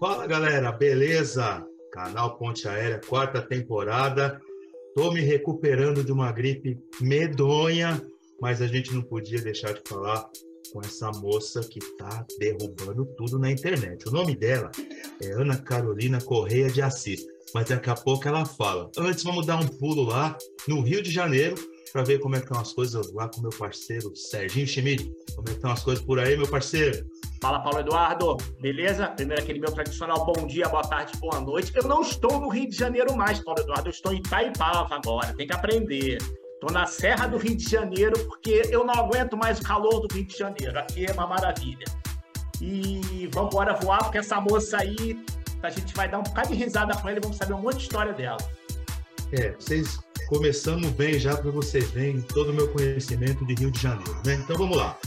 Fala 0.00 0.26
galera, 0.26 0.72
beleza? 0.72 1.62
Canal 1.92 2.38
Ponte 2.38 2.66
Aérea, 2.66 2.98
quarta 3.06 3.42
temporada. 3.42 4.40
Tô 4.94 5.12
me 5.12 5.20
recuperando 5.20 6.02
de 6.02 6.10
uma 6.10 6.32
gripe 6.32 6.78
medonha, 7.02 8.02
mas 8.40 8.62
a 8.62 8.66
gente 8.66 8.94
não 8.94 9.02
podia 9.02 9.42
deixar 9.42 9.74
de 9.74 9.82
falar 9.86 10.26
com 10.72 10.80
essa 10.80 11.10
moça 11.10 11.60
que 11.60 11.80
tá 11.98 12.24
derrubando 12.38 13.04
tudo 13.14 13.38
na 13.38 13.50
internet. 13.50 14.08
O 14.08 14.10
nome 14.10 14.34
dela 14.34 14.70
é 15.22 15.32
Ana 15.32 15.58
Carolina 15.58 16.18
Correia 16.18 16.70
de 16.70 16.80
Assis, 16.80 17.26
mas 17.52 17.68
daqui 17.68 17.90
a 17.90 17.94
pouco 17.94 18.26
ela 18.26 18.46
fala. 18.46 18.90
Antes, 18.96 19.22
vamos 19.22 19.44
dar 19.44 19.60
um 19.60 19.68
pulo 19.68 20.04
lá 20.04 20.34
no 20.66 20.80
Rio 20.80 21.02
de 21.02 21.10
Janeiro 21.10 21.56
para 21.92 22.04
ver 22.04 22.20
como 22.20 22.36
é 22.36 22.38
que 22.38 22.46
estão 22.46 22.58
as 22.58 22.72
coisas 22.72 23.12
lá 23.12 23.28
com 23.28 23.42
meu 23.42 23.50
parceiro 23.50 24.16
Serginho 24.16 24.66
Schmidt. 24.66 25.12
Como 25.36 25.46
é 25.46 25.50
que 25.50 25.56
estão 25.58 25.72
as 25.72 25.82
coisas 25.82 26.02
por 26.02 26.18
aí, 26.18 26.38
meu 26.38 26.48
parceiro? 26.48 27.06
Fala, 27.40 27.58
Paulo 27.60 27.80
Eduardo, 27.80 28.36
beleza? 28.60 29.06
Primeiro 29.08 29.42
aquele 29.42 29.60
meu 29.60 29.72
tradicional 29.72 30.26
bom 30.26 30.46
dia, 30.46 30.68
boa 30.68 30.82
tarde, 30.82 31.16
boa 31.16 31.40
noite. 31.40 31.72
Eu 31.74 31.84
não 31.84 32.02
estou 32.02 32.38
no 32.38 32.50
Rio 32.50 32.68
de 32.68 32.76
Janeiro 32.76 33.16
mais, 33.16 33.40
Paulo 33.40 33.62
Eduardo, 33.62 33.88
eu 33.88 33.92
estou 33.92 34.12
em 34.12 34.18
Itaipava 34.18 34.94
agora, 34.94 35.32
tem 35.32 35.46
que 35.46 35.54
aprender. 35.54 36.18
Estou 36.52 36.70
na 36.70 36.84
Serra 36.84 37.26
do 37.28 37.38
Rio 37.38 37.56
de 37.56 37.66
Janeiro 37.66 38.12
porque 38.26 38.68
eu 38.70 38.84
não 38.84 38.92
aguento 38.92 39.38
mais 39.38 39.58
o 39.58 39.62
calor 39.62 40.06
do 40.06 40.14
Rio 40.14 40.26
de 40.26 40.36
Janeiro. 40.36 40.78
Aqui 40.78 41.06
é 41.06 41.12
uma 41.12 41.26
maravilha. 41.26 41.86
E 42.60 43.26
vamos 43.32 43.54
embora 43.54 43.72
voar, 43.72 44.04
porque 44.04 44.18
essa 44.18 44.38
moça 44.38 44.76
aí, 44.76 45.18
a 45.62 45.70
gente 45.70 45.94
vai 45.94 46.10
dar 46.10 46.18
um 46.18 46.22
bocado 46.22 46.48
de 46.48 46.54
risada 46.56 46.94
com 46.94 47.08
ela 47.08 47.16
e 47.16 47.22
vamos 47.22 47.38
saber 47.38 47.54
um 47.54 47.62
monte 47.62 47.76
de 47.76 47.82
história 47.84 48.12
dela. 48.12 48.36
É, 49.32 49.52
vocês 49.52 49.98
começamos 50.28 50.90
bem 50.90 51.18
já 51.18 51.34
para 51.34 51.50
vocês 51.50 51.90
verem 51.92 52.20
todo 52.20 52.50
o 52.50 52.52
meu 52.52 52.68
conhecimento 52.70 53.46
de 53.46 53.54
Rio 53.54 53.70
de 53.70 53.80
Janeiro, 53.80 54.20
né? 54.26 54.34
Então 54.34 54.58
vamos 54.58 54.76
lá. 54.76 54.98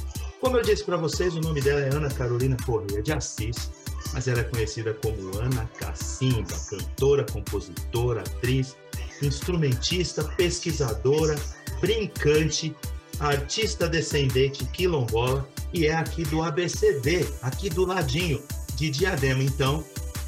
Como 0.43 0.57
eu 0.57 0.61
disse 0.61 0.83
para 0.83 0.97
vocês, 0.97 1.33
o 1.35 1.39
nome 1.39 1.61
dela 1.61 1.79
é 1.79 1.95
Ana 1.95 2.09
Carolina 2.09 2.57
Correia 2.65 3.01
de 3.01 3.13
Assis, 3.13 3.71
mas 4.11 4.27
ela 4.27 4.41
é 4.41 4.43
conhecida 4.43 4.93
como 4.95 5.39
Ana 5.39 5.65
Cacimba, 5.79 6.53
cantora, 6.69 7.25
compositora, 7.31 8.19
atriz, 8.19 8.75
instrumentista, 9.21 10.21
pesquisadora, 10.35 11.37
brincante, 11.79 12.75
artista 13.21 13.87
descendente 13.87 14.65
quilombola 14.65 15.47
e 15.71 15.87
é 15.87 15.95
aqui 15.95 16.25
do 16.25 16.43
ABCD, 16.43 17.25
aqui 17.41 17.69
do 17.69 17.85
ladinho 17.85 18.43
de 18.75 18.89
Diadema. 18.89 19.43
Então, 19.43 19.81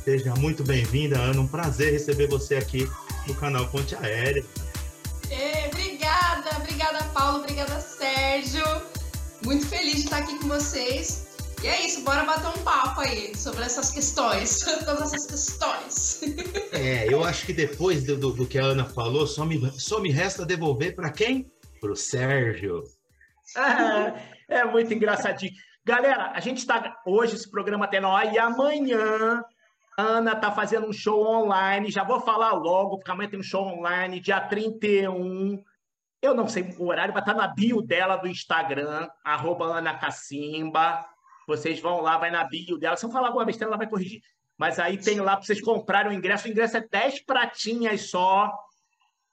seja 0.06 0.34
muito 0.36 0.64
bem-vinda, 0.64 1.20
Ana. 1.20 1.42
Um 1.42 1.48
prazer 1.48 1.92
receber 1.92 2.28
você 2.28 2.56
aqui 2.56 2.90
no 3.28 3.36
canal 3.36 3.68
Ponte 3.68 3.94
Aérea. 3.98 4.46
E, 5.30 5.68
obrigada, 5.68 6.56
obrigada, 6.56 7.04
Paulo, 7.14 7.40
obrigada, 7.40 7.82
Sérgio. 7.82 8.95
Muito 9.46 9.68
feliz 9.68 9.98
de 9.98 10.02
estar 10.06 10.18
aqui 10.18 10.40
com 10.40 10.48
vocês. 10.48 11.38
E 11.64 11.68
é 11.68 11.86
isso, 11.86 12.04
bora 12.04 12.24
bater 12.24 12.48
um 12.48 12.64
papo 12.64 13.02
aí 13.02 13.36
sobre 13.38 13.64
essas 13.64 13.92
questões, 13.92 14.60
todas 14.84 15.14
essas 15.14 15.28
questões. 15.28 16.22
É, 16.74 17.12
eu 17.12 17.24
acho 17.24 17.46
que 17.46 17.54
depois 17.54 18.04
do, 18.04 18.18
do, 18.18 18.32
do 18.32 18.46
que 18.46 18.60
a 18.60 18.66
Ana 18.66 18.84
falou, 18.84 19.26
só 19.26 19.46
me, 19.46 19.72
só 19.72 20.00
me 20.00 20.12
resta 20.12 20.46
devolver 20.46 20.94
para 20.94 21.10
quem? 21.10 21.50
Para 21.80 21.92
o 21.92 21.96
Sérgio. 21.96 22.84
É, 24.50 24.60
é 24.60 24.66
muito 24.66 24.94
engraçadinho. 24.94 25.54
Galera, 25.86 26.32
a 26.36 26.40
gente 26.42 26.58
está 26.58 26.98
hoje, 27.06 27.36
esse 27.36 27.50
programa 27.50 27.86
até 27.86 28.02
nós, 28.02 28.34
e 28.34 28.38
amanhã 28.38 29.42
a 29.98 30.02
Ana 30.02 30.34
está 30.34 30.52
fazendo 30.52 30.88
um 30.88 30.94
show 30.94 31.26
online. 31.26 31.92
Já 31.92 32.04
vou 32.04 32.20
falar 32.20 32.52
logo, 32.54 32.98
porque 32.98 33.12
amanhã 33.12 33.30
tem 33.30 33.40
um 33.40 33.44
show 33.44 33.66
online, 33.66 34.20
dia 34.20 34.42
31. 34.42 35.64
Eu 36.26 36.34
não 36.34 36.48
sei 36.48 36.76
o 36.80 36.88
horário, 36.88 37.12
estar 37.12 37.22
tá 37.22 37.34
na 37.34 37.48
bio 37.48 37.82
dela 37.82 38.16
do 38.16 38.28
Instagram, 38.28 39.08
arroba 39.24 39.66
Ana 39.66 39.96
Cacimba. 39.98 41.06
Vocês 41.48 41.80
vão 41.80 42.02
lá, 42.02 42.18
vai 42.18 42.32
na 42.32 42.44
bio 42.44 42.80
dela. 42.80 42.98
Se 42.98 43.06
eu 43.06 43.12
falar 43.12 43.28
alguma 43.28 43.46
besteira, 43.46 43.70
ela 43.70 43.78
vai 43.78 43.88
corrigir. 43.88 44.22
Mas 44.58 44.80
aí 44.80 44.98
tem 44.98 45.20
lá 45.20 45.36
para 45.36 45.46
vocês 45.46 45.62
comprarem 45.62 46.12
o 46.12 46.16
ingresso. 46.16 46.48
O 46.48 46.52
ingresso 46.52 46.78
é 46.78 46.82
10 46.82 47.24
pratinhas 47.26 48.10
só. 48.10 48.52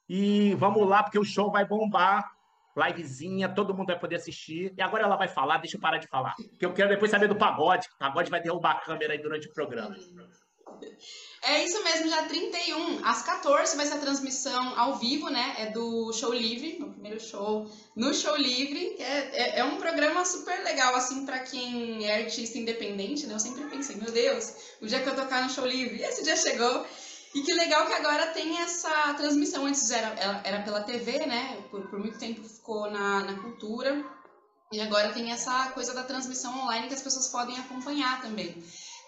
E 0.07 0.53
vamos 0.55 0.87
lá, 0.87 1.01
porque 1.01 1.17
o 1.17 1.23
show 1.23 1.51
vai 1.51 1.65
bombar. 1.65 2.31
Livezinha, 2.75 3.49
todo 3.49 3.73
mundo 3.73 3.87
vai 3.87 3.99
poder 3.99 4.17
assistir. 4.17 4.73
E 4.77 4.81
agora 4.81 5.03
ela 5.03 5.15
vai 5.15 5.27
falar, 5.27 5.57
deixa 5.57 5.77
eu 5.77 5.81
parar 5.81 5.97
de 5.97 6.07
falar. 6.07 6.35
Porque 6.35 6.65
eu 6.65 6.73
quero 6.73 6.89
depois 6.89 7.09
saber 7.09 7.27
do 7.27 7.35
pagode. 7.35 7.87
O 7.95 7.97
pagode 7.97 8.29
vai 8.29 8.41
derrubar 8.41 8.71
a 8.71 8.79
câmera 8.81 9.13
aí 9.13 9.19
durante 9.19 9.47
o 9.47 9.53
programa. 9.53 9.95
É 11.41 11.63
isso 11.65 11.83
mesmo, 11.83 12.09
já 12.09 12.23
31, 12.23 13.05
às 13.05 13.21
14 13.21 13.75
vai 13.75 13.85
ser 13.85 13.95
a 13.95 13.99
transmissão 13.99 14.79
ao 14.79 14.97
vivo, 14.97 15.29
né? 15.29 15.55
É 15.57 15.65
do 15.71 16.13
Show 16.13 16.33
Livre, 16.33 16.77
meu 16.79 16.89
primeiro 16.89 17.19
show 17.19 17.69
no 17.95 18.13
Show 18.13 18.35
Livre. 18.37 18.95
É, 18.97 19.57
é, 19.57 19.59
é 19.59 19.63
um 19.63 19.75
programa 19.75 20.23
super 20.23 20.63
legal, 20.63 20.95
assim, 20.95 21.25
para 21.25 21.39
quem 21.39 22.05
é 22.05 22.23
artista 22.23 22.57
independente, 22.57 23.27
né? 23.27 23.33
Eu 23.33 23.39
sempre 23.39 23.65
pensei, 23.65 23.97
meu 23.97 24.11
Deus, 24.11 24.53
o 24.81 24.85
dia 24.85 25.01
que 25.01 25.09
eu 25.09 25.15
tocar 25.15 25.43
no 25.43 25.49
Show 25.49 25.65
Livre, 25.65 26.01
esse 26.01 26.23
dia 26.23 26.37
chegou. 26.37 26.85
E 27.35 27.41
que 27.41 27.51
legal 27.51 27.87
que 27.87 27.93
agora 27.93 28.27
tem 28.27 28.61
essa 28.61 29.13
transmissão. 29.15 29.65
Antes 29.65 29.89
era, 29.89 30.41
era 30.43 30.61
pela 30.61 30.83
TV, 30.83 31.25
né? 31.25 31.57
Por, 31.71 31.89
por 31.89 31.99
muito 31.99 32.19
tempo 32.19 32.47
ficou 32.47 32.89
na, 32.89 33.21
na 33.21 33.41
cultura. 33.41 34.05
E 34.71 34.79
agora 34.79 35.13
tem 35.13 35.31
essa 35.31 35.69
coisa 35.69 35.93
da 35.93 36.03
transmissão 36.03 36.57
online 36.63 36.87
que 36.87 36.93
as 36.93 37.01
pessoas 37.01 37.27
podem 37.27 37.57
acompanhar 37.59 38.21
também. 38.21 38.63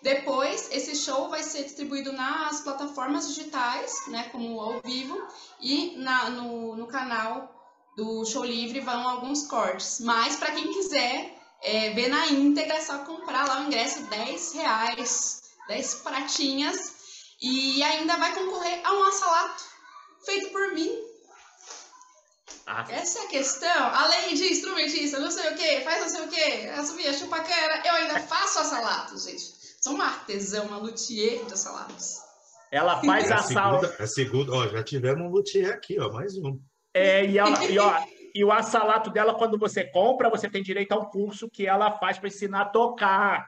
Depois, 0.06 0.70
esse 0.72 0.96
show 0.96 1.30
vai 1.30 1.42
ser 1.42 1.64
distribuído 1.64 2.14
nas 2.14 2.62
plataformas 2.62 3.28
digitais, 3.28 4.06
né, 4.06 4.30
como 4.32 4.62
ao 4.62 4.80
vivo, 4.82 5.20
e 5.60 5.98
na, 5.98 6.30
no, 6.30 6.76
no 6.76 6.86
canal 6.86 7.52
do 7.98 8.24
Show 8.24 8.46
Livre 8.46 8.82
vão 8.82 9.10
alguns 9.10 9.48
cortes. 9.48 10.00
Mas, 10.02 10.36
para 10.36 10.52
quem 10.52 10.72
quiser 10.72 11.36
é, 11.64 11.90
ver 11.90 12.10
na 12.10 12.28
íntegra, 12.28 12.76
é 12.76 12.82
só 12.82 13.00
comprar 13.00 13.48
lá 13.48 13.62
o 13.62 13.64
ingresso, 13.64 14.04
10 14.04 14.54
reais, 14.54 15.42
10 15.70 15.96
pratinhas, 15.96 16.94
e 17.42 17.82
ainda 17.82 18.16
vai 18.18 18.32
concorrer 18.36 18.82
a 18.84 18.94
um 18.94 19.04
assalato 19.06 19.64
feito 20.24 20.50
por 20.50 20.72
mim. 20.72 20.92
Ah. 22.68 22.86
Essa 22.90 23.22
é 23.22 23.24
a 23.24 23.28
questão. 23.30 23.88
Além 23.88 24.36
de 24.36 24.52
instrumentista, 24.52 25.18
não 25.18 25.32
sei 25.32 25.52
o 25.52 25.56
que, 25.56 25.82
faz 25.82 26.02
não 26.02 26.10
sei 26.10 26.22
o 26.22 26.28
que, 26.28 26.70
assumir 26.70 27.08
a 27.08 27.14
chupacana, 27.14 27.82
eu 27.84 27.96
ainda 27.96 28.20
faço 28.20 28.60
assalato, 28.60 29.18
gente. 29.18 29.65
Sou 29.86 29.94
uma 29.94 30.06
artesã, 30.06 30.64
uma 30.64 30.78
luthier 30.78 31.46
de 31.46 31.60
saladas. 31.60 32.20
Ela 32.72 33.00
faz 33.04 33.30
é 33.30 33.34
a, 33.34 33.36
a 33.36 33.44
sala. 33.44 33.96
A 34.00 34.08
segunda, 34.08 34.52
ó, 34.52 34.68
já 34.68 34.82
tivemos 34.82 35.22
um 35.22 35.30
luthier 35.30 35.72
aqui, 35.72 36.00
ó, 36.00 36.12
mais 36.12 36.36
um. 36.38 36.60
É, 36.92 37.24
e, 37.24 37.38
ela, 37.38 37.64
e, 37.66 37.78
ó, 37.78 38.04
e 38.34 38.44
o 38.44 38.52
assalato 38.52 39.12
dela, 39.12 39.36
quando 39.36 39.60
você 39.60 39.84
compra, 39.84 40.28
você 40.28 40.50
tem 40.50 40.64
direito 40.64 40.92
a 40.94 40.98
um 40.98 41.06
curso 41.06 41.48
que 41.48 41.68
ela 41.68 42.00
faz 42.00 42.18
para 42.18 42.30
ensinar 42.30 42.62
a 42.62 42.70
tocar. 42.70 43.48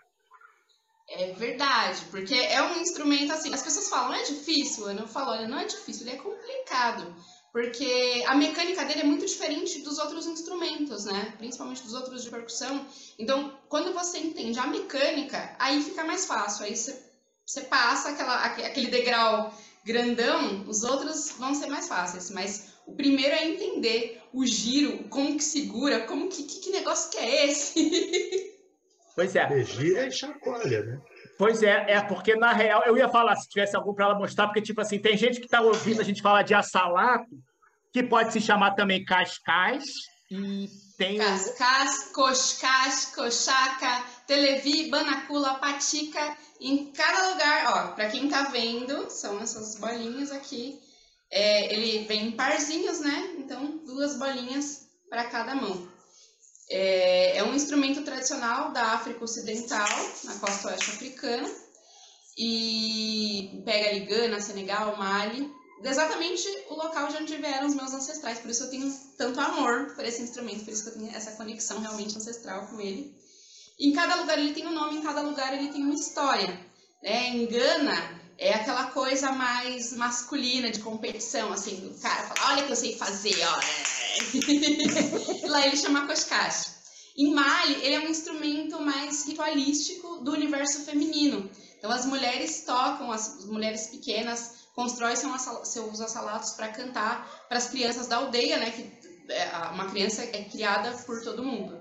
É 1.10 1.32
verdade, 1.32 2.06
porque 2.12 2.36
é 2.36 2.62
um 2.62 2.82
instrumento 2.82 3.34
assim. 3.34 3.52
As 3.52 3.64
pessoas 3.64 3.90
falam, 3.90 4.14
é 4.14 4.22
difícil. 4.22 4.88
Eu 4.88 4.94
não 4.94 5.08
falo, 5.08 5.32
olha, 5.32 5.48
não 5.48 5.58
é 5.58 5.66
difícil, 5.66 6.06
ele 6.06 6.18
é 6.18 6.22
complicado 6.22 7.16
porque 7.52 8.24
a 8.28 8.36
mecânica 8.36 8.86
dele 8.86 9.02
é 9.02 9.04
muito 9.04 9.26
diferente 9.26 9.82
dos 9.82 9.98
outros 9.98 10.28
instrumentos, 10.28 11.06
né? 11.06 11.34
Principalmente 11.38 11.84
dos 11.84 11.94
outros 11.94 12.24
de 12.24 12.30
percussão. 12.30 12.86
Então, 13.18 13.58
quando 13.68 13.94
você 13.94 14.20
entende 14.20 14.60
a 14.60 14.68
mecânica, 14.68 15.56
aí 15.58 15.82
fica 15.82 16.04
mais 16.04 16.26
fácil. 16.26 16.66
Aí 16.66 16.76
você, 16.76 17.02
você 17.46 17.62
passa 17.62 18.10
aquela, 18.10 18.36
aquele 18.44 18.88
degrau 18.88 19.54
grandão, 19.86 20.66
os 20.68 20.84
outros 20.84 21.32
vão 21.32 21.56
ser 21.56 21.68
mais 21.68 21.88
fáceis. 21.88 22.30
Mas 22.30 22.74
o 22.86 22.94
primeiro 22.94 23.34
é 23.34 23.48
entender 23.48 24.22
o 24.34 24.46
giro, 24.46 25.06
como 25.10 25.36
que 25.36 25.44
segura, 25.44 26.02
como 26.02 26.30
que, 26.30 26.44
que, 26.44 26.60
que 26.60 26.70
negócio 26.72 27.10
que 27.12 27.18
é 27.18 27.48
esse? 27.48 28.54
Pois 29.18 29.36
é. 29.36 29.64
Gira 29.64 30.06
e 30.06 30.12
chacoalha, 30.12 30.84
né? 30.84 31.02
Pois 31.38 31.62
é, 31.62 31.92
é 31.92 32.02
porque 32.02 32.36
na 32.36 32.52
real 32.52 32.84
eu 32.86 32.98
ia 32.98 33.08
falar 33.08 33.36
se 33.36 33.48
tivesse 33.48 33.76
algum 33.76 33.94
para 33.94 34.06
ela 34.06 34.16
mostrar, 34.16 34.48
porque 34.48 34.62
tipo 34.62 34.82
assim, 34.82 34.98
tem 34.98 35.16
gente 35.16 35.40
que 35.40 35.46
está 35.46 35.62
ouvindo 35.62 36.02
a 36.02 36.04
gente 36.04 36.22
falar 36.22 36.42
de 36.42 36.56
assalato, 36.56 37.30
que 37.94 38.02
pode 38.02 38.34
se 38.34 38.42
chamar 38.42 38.72
também 38.72 39.06
cascais 39.06 39.86
e 40.32 40.68
tem 40.98 41.20
cascas, 41.20 42.12
coscas, 42.12 43.06
cochaca, 43.14 44.04
televi, 44.26 44.90
banacula, 44.90 45.56
patica, 45.56 46.36
em 46.60 46.92
cada 46.92 47.30
lugar, 47.30 47.66
ó, 47.68 47.92
para 47.94 48.10
quem 48.10 48.28
tá 48.28 48.44
vendo, 48.44 49.10
são 49.10 49.40
essas 49.40 49.80
bolinhas 49.80 50.32
aqui. 50.32 50.80
É, 51.30 51.74
ele 51.74 52.06
vem 52.08 52.28
em 52.28 52.32
parzinhos, 52.32 53.00
né? 53.00 53.36
Então, 53.38 53.78
duas 53.86 54.18
bolinhas 54.18 54.88
para 55.10 55.26
cada 55.26 55.54
mão. 55.56 55.88
É, 56.70 57.38
é 57.38 57.44
um 57.44 57.54
instrumento 57.54 58.02
tradicional 58.04 58.72
da 58.72 58.94
África 58.94 59.24
Ocidental, 59.24 59.88
na 60.24 60.36
costa 60.36 60.68
oeste 60.68 60.92
africana, 60.92 61.50
e 62.38 63.62
pega 63.66 63.90
ali 63.90 64.02
Gana, 64.02 64.40
Senegal, 64.40 64.96
Mali, 64.98 65.50
exatamente 65.84 66.48
o 66.70 66.76
local 66.76 67.08
de 67.08 67.18
onde 67.18 67.38
vieram 67.38 67.68
os 67.68 67.76
meus 67.76 67.94
ancestrais. 67.94 68.40
Por 68.40 68.52
isso 68.52 68.64
eu 68.64 68.70
tenho 68.70 68.94
tanto 69.18 69.40
amor 69.40 69.94
por 69.96 70.06
esse 70.06 70.22
instrumento, 70.22 70.64
por 70.64 70.74
isso 70.74 70.84
que 70.84 70.90
eu 70.90 70.94
tenho 70.94 71.16
essa 71.16 71.32
conexão 71.32 71.80
realmente 71.80 72.18
ancestral 72.18 72.68
com 72.68 72.80
ele. 72.80 73.16
em 73.80 73.94
cada 73.94 74.16
lugar 74.16 74.40
ele 74.40 74.54
tem 74.54 74.66
um 74.68 74.74
nome, 74.74 74.98
em 74.98 75.04
cada 75.04 75.22
lugar 75.22 75.54
ele 75.54 75.70
tem 75.70 75.84
uma 75.84 75.94
história. 75.94 76.60
Né? 77.02 77.30
Em 77.30 77.46
Gana 77.46 78.22
é 78.38 78.54
aquela 78.54 78.88
coisa 78.88 79.32
mais 79.32 79.94
masculina 79.94 80.70
de 80.70 80.80
competição, 80.80 81.52
assim, 81.52 81.88
o 81.88 82.00
cara 82.02 82.24
fala, 82.28 82.54
olha 82.54 82.66
que 82.66 82.72
eu 82.72 82.76
sei 82.76 82.96
fazer, 82.98 83.36
ó. 83.44 83.97
Lá 85.48 85.66
ele 85.66 85.78
chama 85.78 86.08
Koshkash. 86.08 86.78
Em 87.18 87.34
Mali, 87.34 87.84
ele 87.84 87.96
é 87.96 88.00
um 88.00 88.10
instrumento 88.10 88.80
mais 88.82 89.26
ritualístico 89.26 90.18
do 90.18 90.32
universo 90.32 90.84
feminino. 90.84 91.50
Então 91.78 91.92
as 91.92 92.06
mulheres 92.06 92.64
tocam, 92.66 93.12
as 93.12 93.46
mulheres 93.46 93.88
pequenas 93.88 94.68
constroem 94.76 95.16
seus 95.16 96.02
assalatos 96.02 96.52
para 96.52 96.68
cantar 96.68 97.48
para 97.48 97.58
as 97.58 97.70
crianças 97.70 98.08
da 98.08 98.18
aldeia, 98.18 98.58
né? 98.58 98.70
Que 98.70 99.08
é, 99.34 99.50
uma 99.74 99.90
criança 99.90 100.24
é 100.24 100.44
criada 100.44 100.92
por 101.06 101.24
todo 101.24 101.44
mundo. 101.44 101.80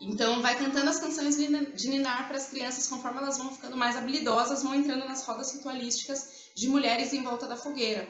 Então, 0.00 0.42
vai 0.42 0.58
cantando 0.58 0.90
as 0.90 0.98
canções 0.98 1.36
de 1.36 1.88
ninar 1.88 2.28
para 2.28 2.36
as 2.36 2.48
crianças, 2.48 2.86
conforme 2.86 3.18
elas 3.18 3.38
vão 3.38 3.54
ficando 3.54 3.76
mais 3.76 3.96
habilidosas, 3.96 4.62
vão 4.62 4.74
entrando 4.74 5.06
nas 5.06 5.24
rodas 5.24 5.52
ritualísticas 5.54 6.50
de 6.54 6.68
mulheres 6.68 7.12
em 7.12 7.22
volta 7.22 7.46
da 7.46 7.56
fogueira. 7.56 8.06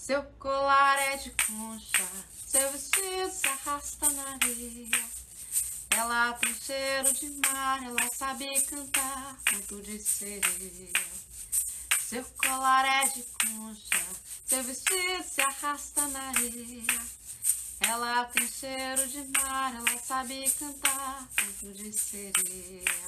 Seu 0.00 0.22
colar 0.38 0.98
é 1.12 1.18
de 1.18 1.30
concha, 1.30 2.08
seu 2.46 2.72
vestido 2.72 3.30
se 3.30 3.46
arrasta 3.46 4.08
na 4.08 4.30
areia. 4.30 5.04
Ela 5.90 6.32
tem 6.32 6.54
cheiro 6.54 7.12
de 7.12 7.28
mar, 7.46 7.82
ela 7.84 8.08
sabe 8.08 8.62
cantar 8.62 9.36
canto 9.44 9.82
de 9.82 9.98
sereia. 9.98 10.90
Seu 11.98 12.24
colar 12.24 12.86
é 12.86 13.08
de 13.08 13.22
concha, 13.44 14.06
seu 14.46 14.64
vestido 14.64 15.22
se 15.22 15.42
arrasta 15.42 16.08
na 16.08 16.28
areia. 16.30 17.06
Ela 17.80 18.24
tem 18.24 18.48
cheiro 18.48 19.06
de 19.06 19.22
mar, 19.38 19.74
ela 19.74 19.98
sabe 20.02 20.50
cantar 20.52 21.28
canto 21.36 21.74
de 21.74 21.92
sereia. 21.92 23.06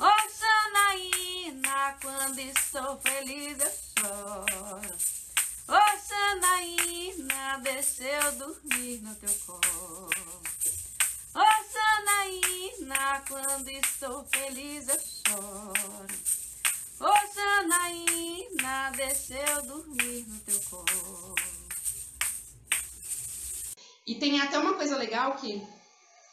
Oi, 0.00 0.30
Janaína, 0.40 1.96
quando 2.02 2.40
estou 2.40 3.00
feliz 3.00 3.56
eu 3.60 3.72
choro. 4.00 5.15
Oi, 5.68 5.98
Janaína, 6.08 7.58
deixa 7.60 8.04
eu 8.04 8.32
dormir 8.38 9.00
no 9.02 9.12
teu 9.16 9.34
colo. 9.44 10.08
Oi, 11.34 11.44
Janaína, 11.74 13.24
quando 13.28 13.68
estou 13.70 14.24
feliz 14.32 14.86
eu 14.86 15.00
choro. 15.00 16.06
Oi, 17.00 17.34
Janaína, 17.34 18.92
deixa 18.94 19.34
eu 19.34 19.62
dormir 19.62 20.24
no 20.28 20.38
teu 20.38 20.60
colo. 20.70 21.34
E 24.06 24.14
tem 24.14 24.40
até 24.40 24.60
uma 24.60 24.74
coisa 24.74 24.96
legal 24.96 25.34
que 25.34 25.66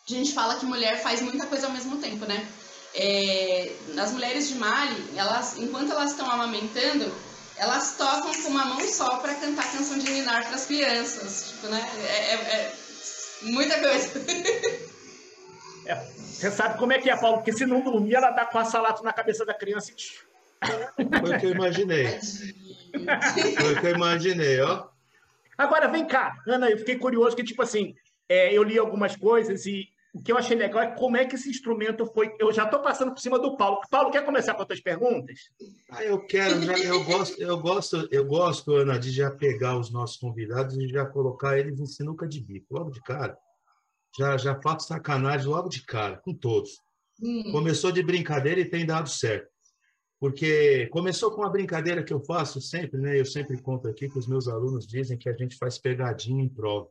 a 0.07 0.13
gente 0.13 0.31
fala 0.31 0.59
que 0.59 0.65
mulher 0.67 1.01
faz 1.01 1.23
muita 1.23 1.47
coisa 1.47 1.65
ao 1.65 1.73
mesmo 1.73 1.97
tempo, 1.97 2.23
né? 2.27 2.47
É, 2.93 3.75
as 3.97 4.11
mulheres 4.11 4.49
de 4.49 4.55
Mali, 4.55 5.17
elas, 5.17 5.57
enquanto 5.57 5.91
elas 5.91 6.11
estão 6.11 6.29
amamentando, 6.29 7.11
elas 7.57 7.97
tocam 7.97 8.33
com 8.41 8.49
uma 8.49 8.65
mão 8.65 8.81
só 8.87 9.17
para 9.17 9.35
cantar 9.35 9.71
canção 9.71 9.97
de 9.97 10.09
ninar 10.09 10.45
para 10.45 10.55
as 10.55 10.65
crianças. 10.65 11.51
Tipo, 11.51 11.67
né? 11.67 11.81
É, 12.07 12.33
é, 12.33 12.35
é 12.35 12.73
muita 13.43 13.79
coisa. 13.79 14.09
É, 15.85 15.95
você 15.95 16.49
sabe 16.49 16.77
como 16.77 16.93
é 16.93 16.97
que 16.97 17.09
é, 17.09 17.17
Paulo? 17.17 17.39
Porque 17.39 17.51
se 17.51 17.65
não 17.65 17.81
dormir, 17.81 18.15
ela 18.15 18.31
dá 18.31 18.45
com 18.45 18.57
a 18.57 18.63
salata 18.63 19.03
na 19.03 19.11
cabeça 19.11 19.45
da 19.45 19.53
criança 19.53 19.91
e. 19.91 19.95
Foi 21.19 21.35
o 21.35 21.39
que 21.39 21.45
eu 21.45 21.51
imaginei. 21.51 22.07
Foi 23.59 23.73
o 23.73 23.81
que 23.81 23.87
eu 23.87 23.95
imaginei, 23.95 24.61
ó. 24.61 24.87
Agora, 25.57 25.89
vem 25.89 26.05
cá, 26.05 26.41
Ana, 26.47 26.69
eu 26.69 26.77
fiquei 26.77 26.97
curioso 26.97 27.35
que, 27.35 27.43
tipo 27.43 27.61
assim, 27.61 27.95
é, 28.29 28.53
eu 28.53 28.63
li 28.63 28.77
algumas 28.79 29.15
coisas 29.17 29.65
e 29.65 29.89
o 30.13 30.21
que 30.21 30.31
eu 30.31 30.37
achei 30.37 30.55
legal 30.55 30.83
é 30.83 30.95
como 30.95 31.17
é 31.17 31.25
que 31.25 31.35
esse 31.35 31.49
instrumento 31.49 32.05
foi. 32.05 32.31
Eu 32.39 32.53
já 32.53 32.65
estou 32.65 32.81
passando 32.81 33.11
por 33.11 33.19
cima 33.19 33.39
do 33.39 33.57
Paulo. 33.57 33.81
Paulo, 33.89 34.11
quer 34.11 34.23
começar 34.23 34.53
com 34.53 34.61
as 34.61 34.67
tuas 34.67 34.79
perguntas? 34.79 35.39
Ah, 35.89 36.03
eu 36.03 36.23
quero, 36.25 36.61
já, 36.61 36.77
eu 36.77 37.03
gosto, 37.03 37.41
eu 37.41 37.59
gosto, 37.59 38.07
eu 38.11 38.25
gosto, 38.25 38.75
Ana, 38.75 38.99
de 38.99 39.11
já 39.11 39.31
pegar 39.31 39.77
os 39.77 39.91
nossos 39.91 40.17
convidados 40.17 40.77
e 40.77 40.87
já 40.87 41.03
colocar 41.03 41.57
eles 41.57 41.79
em 41.79 41.85
sinuca 41.87 42.27
de 42.27 42.39
bico, 42.39 42.75
logo 42.75 42.91
de 42.91 43.01
cara. 43.01 43.35
Já, 44.15 44.37
já 44.37 44.61
faço 44.61 44.87
sacanagem 44.87 45.47
logo 45.47 45.67
de 45.67 45.83
cara, 45.83 46.17
com 46.17 46.33
todos. 46.33 46.79
Hum. 47.19 47.51
Começou 47.51 47.91
de 47.91 48.03
brincadeira 48.03 48.61
e 48.61 48.65
tem 48.65 48.85
dado 48.85 49.09
certo 49.09 49.51
porque 50.23 50.87
começou 50.87 51.31
com 51.31 51.41
uma 51.41 51.49
brincadeira 51.49 52.01
que 52.01 52.13
eu 52.13 52.21
faço 52.21 52.61
sempre, 52.61 52.97
né? 52.97 53.19
Eu 53.19 53.25
sempre 53.25 53.61
conto 53.61 53.89
aqui 53.89 54.07
que 54.07 54.17
os 54.17 54.25
meus 54.25 54.47
alunos 54.47 54.87
dizem 54.87 55.17
que 55.17 55.27
a 55.27 55.33
gente 55.33 55.57
faz 55.57 55.77
pegadinha 55.77 56.41
em 56.41 56.47
prova. 56.47 56.87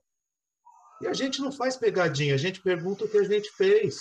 E 1.03 1.09
a 1.09 1.13
gente 1.13 1.41
não 1.41 1.51
faz 1.51 1.77
pegadinha, 1.77 2.35
a 2.35 2.39
gente 2.39 2.61
pergunta 2.61 3.05
o 3.05 3.09
que 3.09 3.19
a 3.19 3.25
gente 3.25 3.51
fez, 3.53 3.97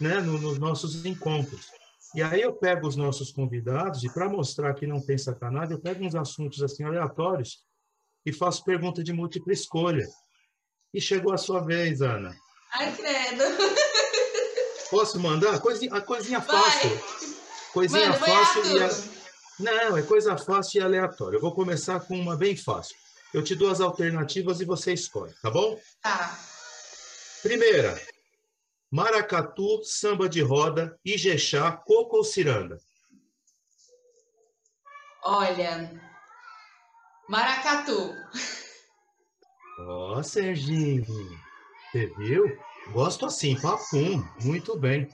né, 0.00 0.20
nos 0.20 0.58
nossos 0.58 1.04
encontros. 1.06 1.66
E 2.14 2.22
aí 2.22 2.42
eu 2.42 2.52
pego 2.52 2.86
os 2.86 2.94
nossos 2.94 3.32
convidados 3.32 4.04
e 4.04 4.12
para 4.12 4.28
mostrar 4.28 4.74
que 4.74 4.86
não 4.86 5.00
tem 5.00 5.18
sacanagem, 5.18 5.72
eu 5.72 5.80
pego 5.80 6.04
uns 6.04 6.14
assuntos 6.14 6.62
assim 6.62 6.84
aleatórios 6.84 7.64
e 8.24 8.32
faço 8.32 8.64
pergunta 8.64 9.02
de 9.02 9.12
múltipla 9.12 9.52
escolha. 9.52 10.06
E 10.92 11.00
chegou 11.00 11.32
a 11.32 11.38
sua 11.38 11.60
vez, 11.60 12.00
Ana. 12.00 12.34
Ai, 12.72 12.94
credo. 12.94 13.42
Posso 14.90 15.18
mandar? 15.18 15.58
Coisinha, 15.60 15.94
a 15.94 16.00
coisinha 16.00 16.40
fácil. 16.40 16.90
Vai. 16.90 17.36
Coisinha 17.72 18.08
Mano, 18.08 18.24
fácil 18.24 18.76
e. 18.76 18.82
A... 18.82 18.90
Não, 19.58 19.96
é 19.96 20.02
coisa 20.02 20.36
fácil 20.36 20.80
e 20.80 20.84
aleatória. 20.84 21.36
Eu 21.36 21.40
vou 21.40 21.54
começar 21.54 22.00
com 22.00 22.18
uma 22.18 22.36
bem 22.36 22.56
fácil. 22.56 22.96
Eu 23.34 23.42
te 23.42 23.54
dou 23.54 23.70
as 23.70 23.80
alternativas 23.80 24.60
e 24.60 24.64
você 24.64 24.92
escolhe, 24.92 25.34
tá 25.42 25.50
bom? 25.50 25.78
Tá. 26.00 26.38
Primeira, 27.42 28.00
maracatu, 28.90 29.84
samba 29.84 30.28
de 30.28 30.40
roda, 30.40 30.98
ijexá, 31.04 31.72
coco 31.72 32.16
ou 32.16 32.24
ciranda? 32.24 32.78
Olha, 35.24 35.92
maracatu. 37.28 38.14
Ó, 39.80 40.18
oh, 40.18 40.22
Serginho, 40.22 41.04
você 41.04 42.06
viu? 42.16 42.58
Gosto 42.92 43.26
assim, 43.26 43.60
papum, 43.60 44.22
muito 44.42 44.78
bem. 44.78 45.08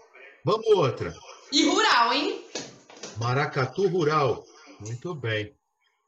Vamos 0.45 0.67
outra. 0.67 1.15
E 1.51 1.65
rural, 1.65 2.13
hein? 2.13 2.45
Maracatu 3.19 3.87
Rural. 3.89 4.45
Muito 4.81 5.15
bem. 5.15 5.55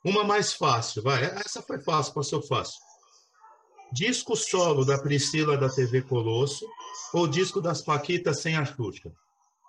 Uma 0.05 0.23
mais 0.23 0.53
fácil, 0.53 1.03
vai. 1.03 1.25
Essa 1.25 1.63
foi 1.63 1.81
fácil, 1.81 2.13
passou 2.13 2.43
fácil. 2.43 2.79
Disco 3.91 4.37
solo 4.37 4.85
da 4.85 4.99
Priscila 4.99 5.57
da 5.57 5.71
TV 5.71 6.03
Colosso 6.03 6.67
ou 7.15 7.27
disco 7.27 7.59
das 7.61 7.81
Paquitas 7.81 8.43
sem 8.43 8.55
a 8.57 8.67
Xuxa? 8.67 9.11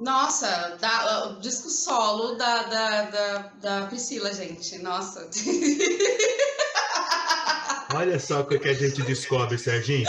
Nossa, 0.02 0.76
da, 0.82 1.30
o 1.30 1.40
disco 1.40 1.70
solo 1.70 2.36
da, 2.36 2.64
da, 2.64 3.02
da, 3.04 3.38
da 3.62 3.86
Priscila, 3.86 4.34
gente. 4.34 4.78
Nossa. 4.80 5.30
Olha 7.96 8.20
só 8.20 8.42
o 8.42 8.46
que 8.46 8.68
a 8.68 8.74
gente 8.74 9.04
descobre, 9.04 9.58
Serginho. 9.58 10.06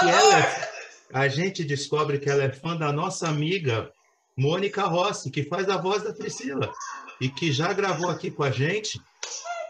que 0.00 0.08
ela, 0.08 0.38
é, 0.38 0.70
a 1.12 1.28
gente 1.28 1.62
descobre 1.64 2.18
que 2.18 2.30
ela 2.30 2.44
é 2.44 2.50
fã 2.50 2.74
da 2.74 2.90
nossa 2.90 3.28
amiga 3.28 3.92
Mônica 4.38 4.84
Rossi, 4.84 5.30
que 5.30 5.44
faz 5.44 5.68
a 5.68 5.76
voz 5.76 6.02
da 6.02 6.14
Priscila 6.14 6.72
e 7.20 7.28
que 7.28 7.52
já 7.52 7.72
gravou 7.72 8.08
aqui 8.08 8.30
com 8.30 8.42
a 8.42 8.50
gente 8.50 9.00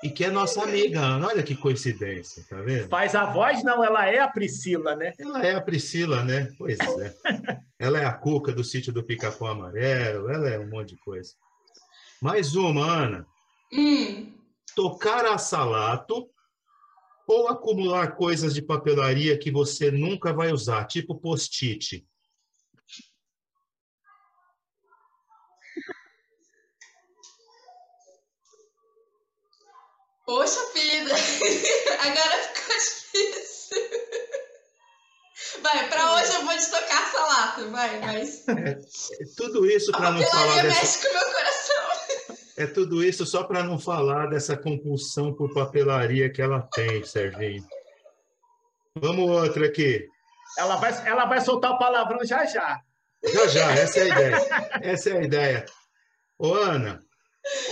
e 0.03 0.11
que 0.11 0.25
é 0.25 0.31
nossa 0.31 0.63
amiga 0.63 1.01
Ana. 1.01 1.29
Olha 1.29 1.43
que 1.43 1.55
coincidência, 1.55 2.45
tá 2.49 2.61
vendo? 2.61 2.89
Faz 2.89 3.15
a 3.15 3.27
voz, 3.27 3.63
não, 3.63 3.85
ela 3.85 4.09
é 4.09 4.19
a 4.19 4.29
Priscila, 4.29 4.97
né? 4.97 5.13
Ela 5.19 5.45
é 5.45 5.55
a 5.55 5.61
Priscila, 5.61 6.25
né? 6.25 6.53
Pois 6.57 6.79
é. 6.79 7.15
ela 7.79 7.99
é 7.99 8.05
a 8.05 8.13
Cuca 8.13 8.53
do 8.53 8.65
sítio 8.65 8.93
do 8.93 9.03
Pica-Pau 9.03 9.49
Amarelo, 9.49 10.31
ela 10.31 10.49
é 10.49 10.59
um 10.59 10.69
monte 10.69 10.91
de 10.91 10.97
coisa. 11.01 11.33
Mais 12.21 12.55
uma, 12.55 12.87
Ana. 12.87 13.27
Hum. 13.73 14.33
Tocar 14.75 15.27
a 15.27 15.39
salato 15.39 16.29
ou 17.27 17.49
acumular 17.49 18.17
coisas 18.17 18.55
de 18.55 18.63
papelaria 18.63 19.39
que 19.39 19.51
você 19.51 19.91
nunca 19.91 20.33
vai 20.33 20.53
usar, 20.53 20.85
tipo 20.87 21.15
post-it. 21.15 22.05
Poxa 30.31 30.61
vida, 30.73 31.11
agora 32.07 32.39
ficou 32.55 32.77
difícil. 32.79 33.83
Vai, 35.61 35.89
para 35.89 36.15
hoje 36.15 36.35
eu 36.37 36.45
vou 36.45 36.57
te 36.57 36.71
tocar 36.71 37.11
salata, 37.11 37.67
vai, 37.67 37.99
mas. 37.99 38.45
É, 38.49 38.71
é 38.71 39.27
tudo 39.37 39.67
isso 39.67 39.91
para 39.91 40.13
não 40.13 40.23
falar 40.23 40.63
dessa. 40.63 40.81
mexe 40.81 41.03
com 41.05 41.13
meu 41.13 41.35
coração. 41.35 42.37
É 42.59 42.67
tudo 42.69 43.03
isso 43.03 43.27
só 43.27 43.43
para 43.43 43.65
não 43.65 43.77
falar 43.77 44.29
dessa 44.29 44.57
compulsão 44.57 45.35
por 45.35 45.53
papelaria 45.53 46.33
que 46.33 46.41
ela 46.41 46.61
tem, 46.73 47.03
Serginho. 47.03 47.67
Vamos 48.95 49.29
outra 49.29 49.67
aqui. 49.67 50.07
Ela 50.57 50.77
vai, 50.77 51.09
ela 51.09 51.25
vai 51.25 51.41
soltar 51.41 51.73
o 51.73 51.79
palavrão 51.79 52.25
já 52.25 52.47
já. 52.47 52.81
Já 53.25 53.49
já, 53.49 53.73
essa 53.73 53.99
é 53.99 54.03
a 54.03 54.07
ideia. 54.07 54.49
Essa 54.81 55.11
é 55.11 55.19
a 55.19 55.23
ideia. 55.23 55.67
Ô, 56.39 56.55
Ana, 56.55 57.03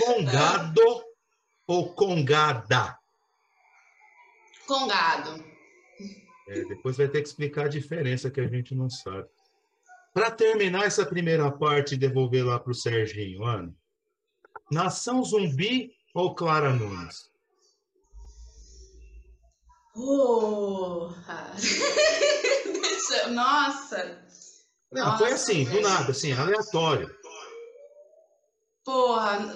congado 0.03 1.08
ou 1.69 1.93
congada? 1.93 2.97
Congado. 4.65 5.45
É, 6.47 6.65
depois 6.65 6.97
vai 6.97 7.07
ter 7.07 7.21
que 7.21 7.27
explicar 7.27 7.67
a 7.67 7.69
diferença 7.69 8.31
que 8.31 8.41
a 8.41 8.47
gente 8.47 8.73
não 8.73 8.89
sabe. 8.89 9.29
Para 10.11 10.31
terminar 10.31 10.85
essa 10.85 11.05
primeira 11.05 11.51
parte 11.51 11.93
e 11.93 11.97
devolver 11.97 12.43
lá 12.43 12.59
para 12.59 12.71
o 12.71 12.75
Serginho, 12.75 13.45
Ana. 13.45 13.71
Nação 14.71 15.23
Zumbi 15.23 15.91
ou 16.15 16.33
Clara 16.33 16.73
Nunes? 16.73 17.29
Oh. 19.95 21.13
Nossa! 23.29 24.27
Não, 24.91 25.05
Nossa, 25.05 25.17
foi 25.19 25.33
assim, 25.33 25.65
do 25.65 25.81
nada, 25.81 26.11
assim, 26.11 26.31
aleatório. 26.31 27.15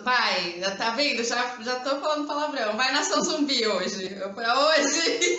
Vai, 0.04 0.60
tá 0.78 0.92
vendo? 0.92 1.24
Já, 1.24 1.62
já 1.62 1.80
tô 1.80 2.00
falando 2.00 2.28
palavrão. 2.28 2.76
Vai 2.78 2.92
nação 2.92 3.22
zumbi 3.22 3.66
hoje. 3.68 4.10
Pra 4.34 4.60
hoje. 4.60 5.38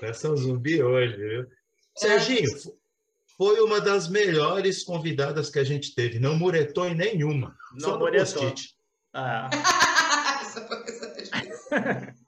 Nação 0.02 0.36
zumbi 0.36 0.82
hoje, 0.82 1.16
viu? 1.16 1.46
Serginho, 1.96 2.48
foi 3.36 3.60
uma 3.60 3.80
das 3.80 4.08
melhores 4.08 4.82
convidadas 4.82 5.50
que 5.50 5.58
a 5.58 5.64
gente 5.64 5.94
teve. 5.94 6.18
Não 6.18 6.36
muretou 6.36 6.88
em 6.88 6.94
nenhuma. 6.94 7.56
Não 7.74 7.80
só 7.80 7.98
muretou. 7.98 8.54
Ah. 9.14 9.50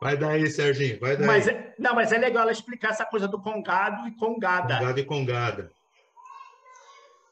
Vai 0.00 0.16
daí, 0.16 0.50
Serginho, 0.50 0.98
vai 0.98 1.16
daí. 1.16 1.26
Mas, 1.26 1.46
é, 1.46 1.74
não, 1.78 1.94
mas 1.94 2.10
é 2.10 2.18
legal 2.18 2.42
ela 2.42 2.50
explicar 2.50 2.90
essa 2.90 3.04
coisa 3.04 3.28
do 3.28 3.40
congado 3.40 4.08
e 4.08 4.16
congada. 4.16 4.78
Congado 4.78 4.98
e 4.98 5.04
congada. 5.04 5.70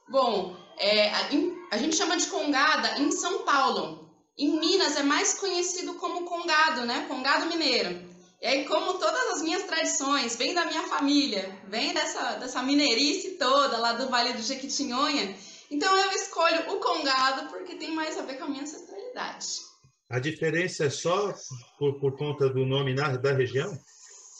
Bom, 0.08 0.56
é, 0.80 1.10
a, 1.10 1.28
a 1.70 1.76
gente 1.76 1.94
chama 1.94 2.16
de 2.16 2.26
congada 2.26 2.98
em 2.98 3.12
São 3.12 3.44
Paulo. 3.44 4.10
Em 4.36 4.58
Minas 4.58 4.96
é 4.96 5.02
mais 5.02 5.34
conhecido 5.34 5.94
como 5.94 6.24
congado, 6.24 6.86
né? 6.86 7.04
Congado 7.06 7.46
mineiro. 7.46 8.08
E 8.40 8.46
aí, 8.46 8.64
como 8.64 8.94
todas 8.94 9.34
as 9.34 9.42
minhas 9.42 9.64
tradições, 9.64 10.34
vem 10.36 10.54
da 10.54 10.64
minha 10.64 10.84
família, 10.84 11.54
vem 11.68 11.92
dessa, 11.92 12.36
dessa 12.36 12.62
mineirice 12.62 13.32
toda 13.32 13.76
lá 13.76 13.92
do 13.92 14.08
Vale 14.08 14.32
do 14.32 14.40
Jequitinhonha, 14.40 15.36
então 15.70 15.94
eu 15.94 16.10
escolho 16.12 16.72
o 16.72 16.80
congado 16.80 17.50
porque 17.50 17.74
tem 17.74 17.94
mais 17.94 18.18
a 18.18 18.22
ver 18.22 18.38
com 18.38 18.44
a 18.44 18.48
minha 18.48 18.62
ancestralidade. 18.62 19.46
A 20.08 20.18
diferença 20.18 20.86
é 20.86 20.90
só 20.90 21.34
por, 21.78 22.00
por 22.00 22.16
conta 22.16 22.48
do 22.48 22.64
nome 22.64 22.94
na, 22.94 23.16
da 23.16 23.32
região? 23.32 23.70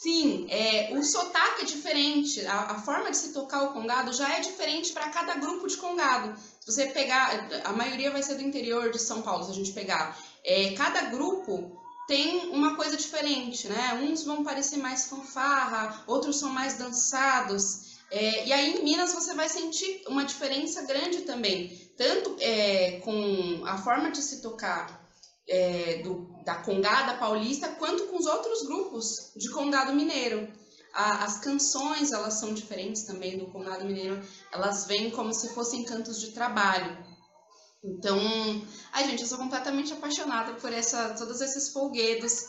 Sim, 0.01 0.47
é, 0.49 0.97
o 0.97 1.03
sotaque 1.03 1.61
é 1.61 1.65
diferente, 1.65 2.43
a, 2.47 2.71
a, 2.71 2.81
forma 2.81 3.11
de 3.11 3.17
se 3.17 3.33
tocar 3.33 3.65
o 3.65 3.71
congado 3.71 4.11
já 4.11 4.35
é 4.35 4.39
diferente 4.39 4.91
para 4.93 5.09
cada 5.09 5.35
grupo 5.35 5.67
de 5.67 5.77
congado. 5.77 6.35
Se 6.59 6.71
você 6.71 6.87
pegar, 6.87 7.47
a 7.63 7.71
maioria 7.71 8.09
vai 8.09 8.23
ser 8.23 8.33
do 8.33 8.41
interior 8.41 8.89
de 8.89 8.97
São 8.97 9.21
Paulo, 9.21 9.43
se 9.43 9.51
a 9.51 9.53
gente 9.53 9.73
pegar. 9.73 10.17
É, 10.43 10.71
cada 10.73 11.01
grupo 11.01 11.79
tem 12.07 12.49
uma 12.49 12.75
coisa 12.75 12.97
diferente, 12.97 13.67
né? 13.67 14.01
Uns 14.01 14.23
vão 14.23 14.43
parecer 14.43 14.77
mais 14.77 15.05
fanfarra, 15.05 16.03
outros 16.07 16.39
são 16.39 16.49
mais 16.49 16.79
dançados. 16.79 17.99
É, 18.09 18.47
e 18.47 18.51
aí 18.51 18.77
em 18.77 18.83
Minas 18.83 19.13
você 19.13 19.35
vai 19.35 19.49
sentir 19.49 20.01
uma 20.07 20.25
diferença 20.25 20.81
grande 20.81 21.21
também, 21.21 21.79
tanto 21.95 22.37
é, 22.39 23.01
com 23.03 23.61
a 23.67 23.77
forma 23.77 24.09
de 24.09 24.23
se 24.23 24.41
tocar 24.41 24.99
é, 25.47 26.01
do, 26.03 26.31
da 26.45 26.55
Congada 26.55 27.17
Paulista, 27.17 27.69
quanto 27.69 28.07
com 28.07 28.17
os 28.17 28.25
outros 28.25 28.63
grupos 28.63 29.31
de 29.35 29.49
Congado 29.49 29.93
Mineiro. 29.93 30.51
A, 30.93 31.23
as 31.23 31.39
canções, 31.39 32.11
elas 32.11 32.33
são 32.33 32.53
diferentes 32.53 33.03
também 33.03 33.37
do 33.37 33.45
Congado 33.45 33.85
Mineiro, 33.85 34.21
elas 34.51 34.85
vêm 34.87 35.09
como 35.09 35.33
se 35.33 35.53
fossem 35.53 35.83
cantos 35.83 36.19
de 36.19 36.31
trabalho. 36.31 36.97
Então, 37.83 38.19
ai 38.91 39.05
gente, 39.05 39.21
eu 39.21 39.27
sou 39.27 39.37
completamente 39.37 39.93
apaixonada 39.93 40.53
por 40.53 40.71
essa, 40.71 41.15
todos 41.17 41.41
esses 41.41 41.69
folguedos. 41.69 42.45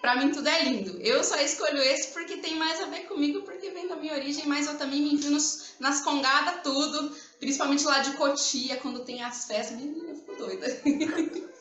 Para 0.00 0.16
mim 0.16 0.30
tudo 0.30 0.46
é 0.46 0.62
lindo. 0.62 1.00
Eu 1.00 1.24
só 1.24 1.36
escolho 1.40 1.78
esse 1.78 2.12
porque 2.12 2.36
tem 2.36 2.54
mais 2.56 2.80
a 2.80 2.86
ver 2.86 3.08
comigo, 3.08 3.42
porque 3.42 3.70
vem 3.70 3.88
da 3.88 3.96
minha 3.96 4.12
origem, 4.12 4.46
mas 4.46 4.66
eu 4.66 4.76
também 4.76 5.00
me 5.00 5.14
envio 5.14 5.30
nos, 5.30 5.74
nas 5.80 6.02
congadas 6.02 6.62
tudo, 6.62 7.16
principalmente 7.40 7.84
lá 7.84 7.98
de 8.00 8.12
Cotia, 8.12 8.76
quando 8.76 9.04
tem 9.04 9.22
as 9.22 9.46
festas. 9.46 9.76
Menina, 9.76 10.10
eu 10.10 10.16
fico 10.16 10.36
doida. 10.36 10.66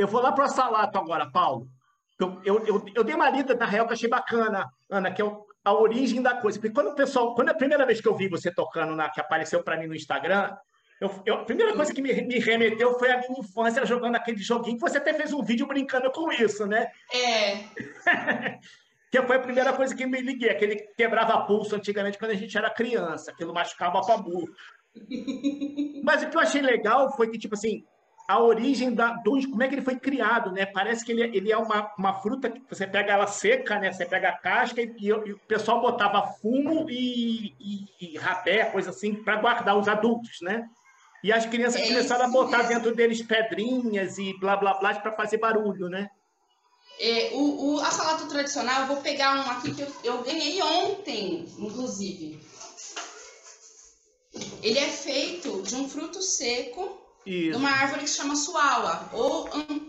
Eu 0.00 0.08
vou 0.08 0.22
lá 0.22 0.32
para 0.32 0.46
o 0.46 0.48
Salato 0.48 0.96
agora, 0.96 1.30
Paulo. 1.30 1.68
Eu, 2.18 2.40
eu, 2.42 2.66
eu, 2.66 2.86
eu, 2.94 3.04
dei 3.04 3.14
uma 3.14 3.28
lida, 3.28 3.54
na 3.54 3.66
real, 3.66 3.86
que 3.86 3.92
achei 3.92 4.08
bacana, 4.08 4.66
Ana, 4.88 5.10
que 5.10 5.20
é 5.20 5.36
a 5.64 5.74
origem 5.74 6.22
da 6.22 6.34
coisa. 6.34 6.58
Porque 6.58 6.72
quando 6.72 6.88
o 6.88 6.94
pessoal, 6.94 7.34
quando 7.34 7.48
é 7.48 7.50
a 7.52 7.56
primeira 7.56 7.84
vez 7.84 8.00
que 8.00 8.08
eu 8.08 8.16
vi 8.16 8.26
você 8.26 8.50
tocando, 8.50 8.96
na, 8.96 9.10
que 9.10 9.20
apareceu 9.20 9.62
para 9.62 9.76
mim 9.76 9.86
no 9.86 9.94
Instagram, 9.94 10.56
eu, 11.00 11.22
eu, 11.26 11.34
a 11.34 11.44
primeira 11.44 11.74
coisa 11.74 11.92
que 11.92 12.00
me, 12.00 12.12
me, 12.22 12.38
remeteu 12.38 12.98
foi 12.98 13.10
a 13.10 13.18
minha 13.18 13.40
infância 13.40 13.84
jogando 13.84 14.16
aquele 14.16 14.38
joguinho, 14.38 14.76
que 14.76 14.80
você 14.80 14.96
até 14.96 15.12
fez 15.12 15.34
um 15.34 15.42
vídeo 15.42 15.66
brincando 15.66 16.10
com 16.10 16.32
isso, 16.32 16.66
né? 16.66 16.90
É. 17.12 17.64
que 19.10 19.22
foi 19.22 19.36
a 19.36 19.40
primeira 19.40 19.72
coisa 19.74 19.94
que 19.94 20.06
me 20.06 20.20
liguei, 20.20 20.48
aquele 20.48 20.76
que 20.76 20.94
quebrava 20.94 21.46
pulso 21.46 21.76
antigamente 21.76 22.18
quando 22.18 22.30
a 22.30 22.36
gente 22.36 22.56
era 22.56 22.70
criança, 22.70 23.32
aquilo 23.32 23.52
machucava 23.52 24.00
para 24.00 24.16
burro. 24.16 24.48
Mas 26.02 26.22
o 26.22 26.30
que 26.30 26.36
eu 26.36 26.40
achei 26.40 26.62
legal 26.62 27.14
foi 27.16 27.30
que, 27.30 27.38
tipo 27.38 27.54
assim, 27.54 27.84
a 28.30 28.38
origem 28.38 28.94
da, 28.94 29.14
do, 29.14 29.32
como 29.50 29.60
é 29.60 29.66
que 29.66 29.74
ele 29.74 29.82
foi 29.82 29.98
criado, 29.98 30.52
né? 30.52 30.64
Parece 30.64 31.04
que 31.04 31.10
ele, 31.10 31.36
ele 31.36 31.50
é 31.50 31.58
uma, 31.58 31.92
uma 31.98 32.14
fruta 32.14 32.48
que 32.48 32.62
você 32.70 32.86
pega 32.86 33.12
ela 33.12 33.26
seca, 33.26 33.76
né? 33.80 33.92
Você 33.92 34.06
pega 34.06 34.28
a 34.28 34.38
casca 34.38 34.80
e, 34.80 34.94
e 35.00 35.12
o 35.12 35.38
pessoal 35.48 35.80
botava 35.80 36.24
fumo 36.40 36.88
e, 36.88 37.56
e, 37.58 37.88
e 38.00 38.18
rapé, 38.18 38.66
coisa 38.66 38.90
assim, 38.90 39.16
para 39.16 39.34
guardar 39.34 39.76
os 39.76 39.88
adultos, 39.88 40.40
né? 40.42 40.64
E 41.24 41.32
as 41.32 41.44
crianças 41.44 41.82
é 41.82 41.88
começaram 41.88 42.26
a 42.26 42.28
botar 42.28 42.58
mesmo. 42.58 42.74
dentro 42.74 42.94
deles 42.94 43.20
pedrinhas 43.20 44.16
e 44.16 44.32
blá 44.38 44.56
blá 44.56 44.74
blá 44.74 44.94
para 44.94 45.10
fazer 45.10 45.38
barulho, 45.38 45.88
né? 45.88 46.08
É, 47.00 47.30
o, 47.32 47.74
o 47.74 47.80
assalato 47.80 48.28
tradicional, 48.28 48.82
eu 48.82 48.86
vou 48.86 48.98
pegar 48.98 49.34
um 49.34 49.50
aqui 49.50 49.74
que 49.74 49.82
eu, 49.82 49.92
eu 50.04 50.22
ganhei 50.22 50.62
ontem, 50.62 51.46
inclusive. 51.58 52.40
Ele 54.62 54.78
é 54.78 54.88
feito 54.88 55.62
de 55.62 55.74
um 55.74 55.88
fruto 55.88 56.22
seco 56.22 57.09
isso. 57.30 57.58
uma 57.58 57.70
árvore 57.70 58.02
que 58.02 58.10
se 58.10 58.16
chama 58.16 58.36
suala 58.36 59.08
ou 59.12 59.48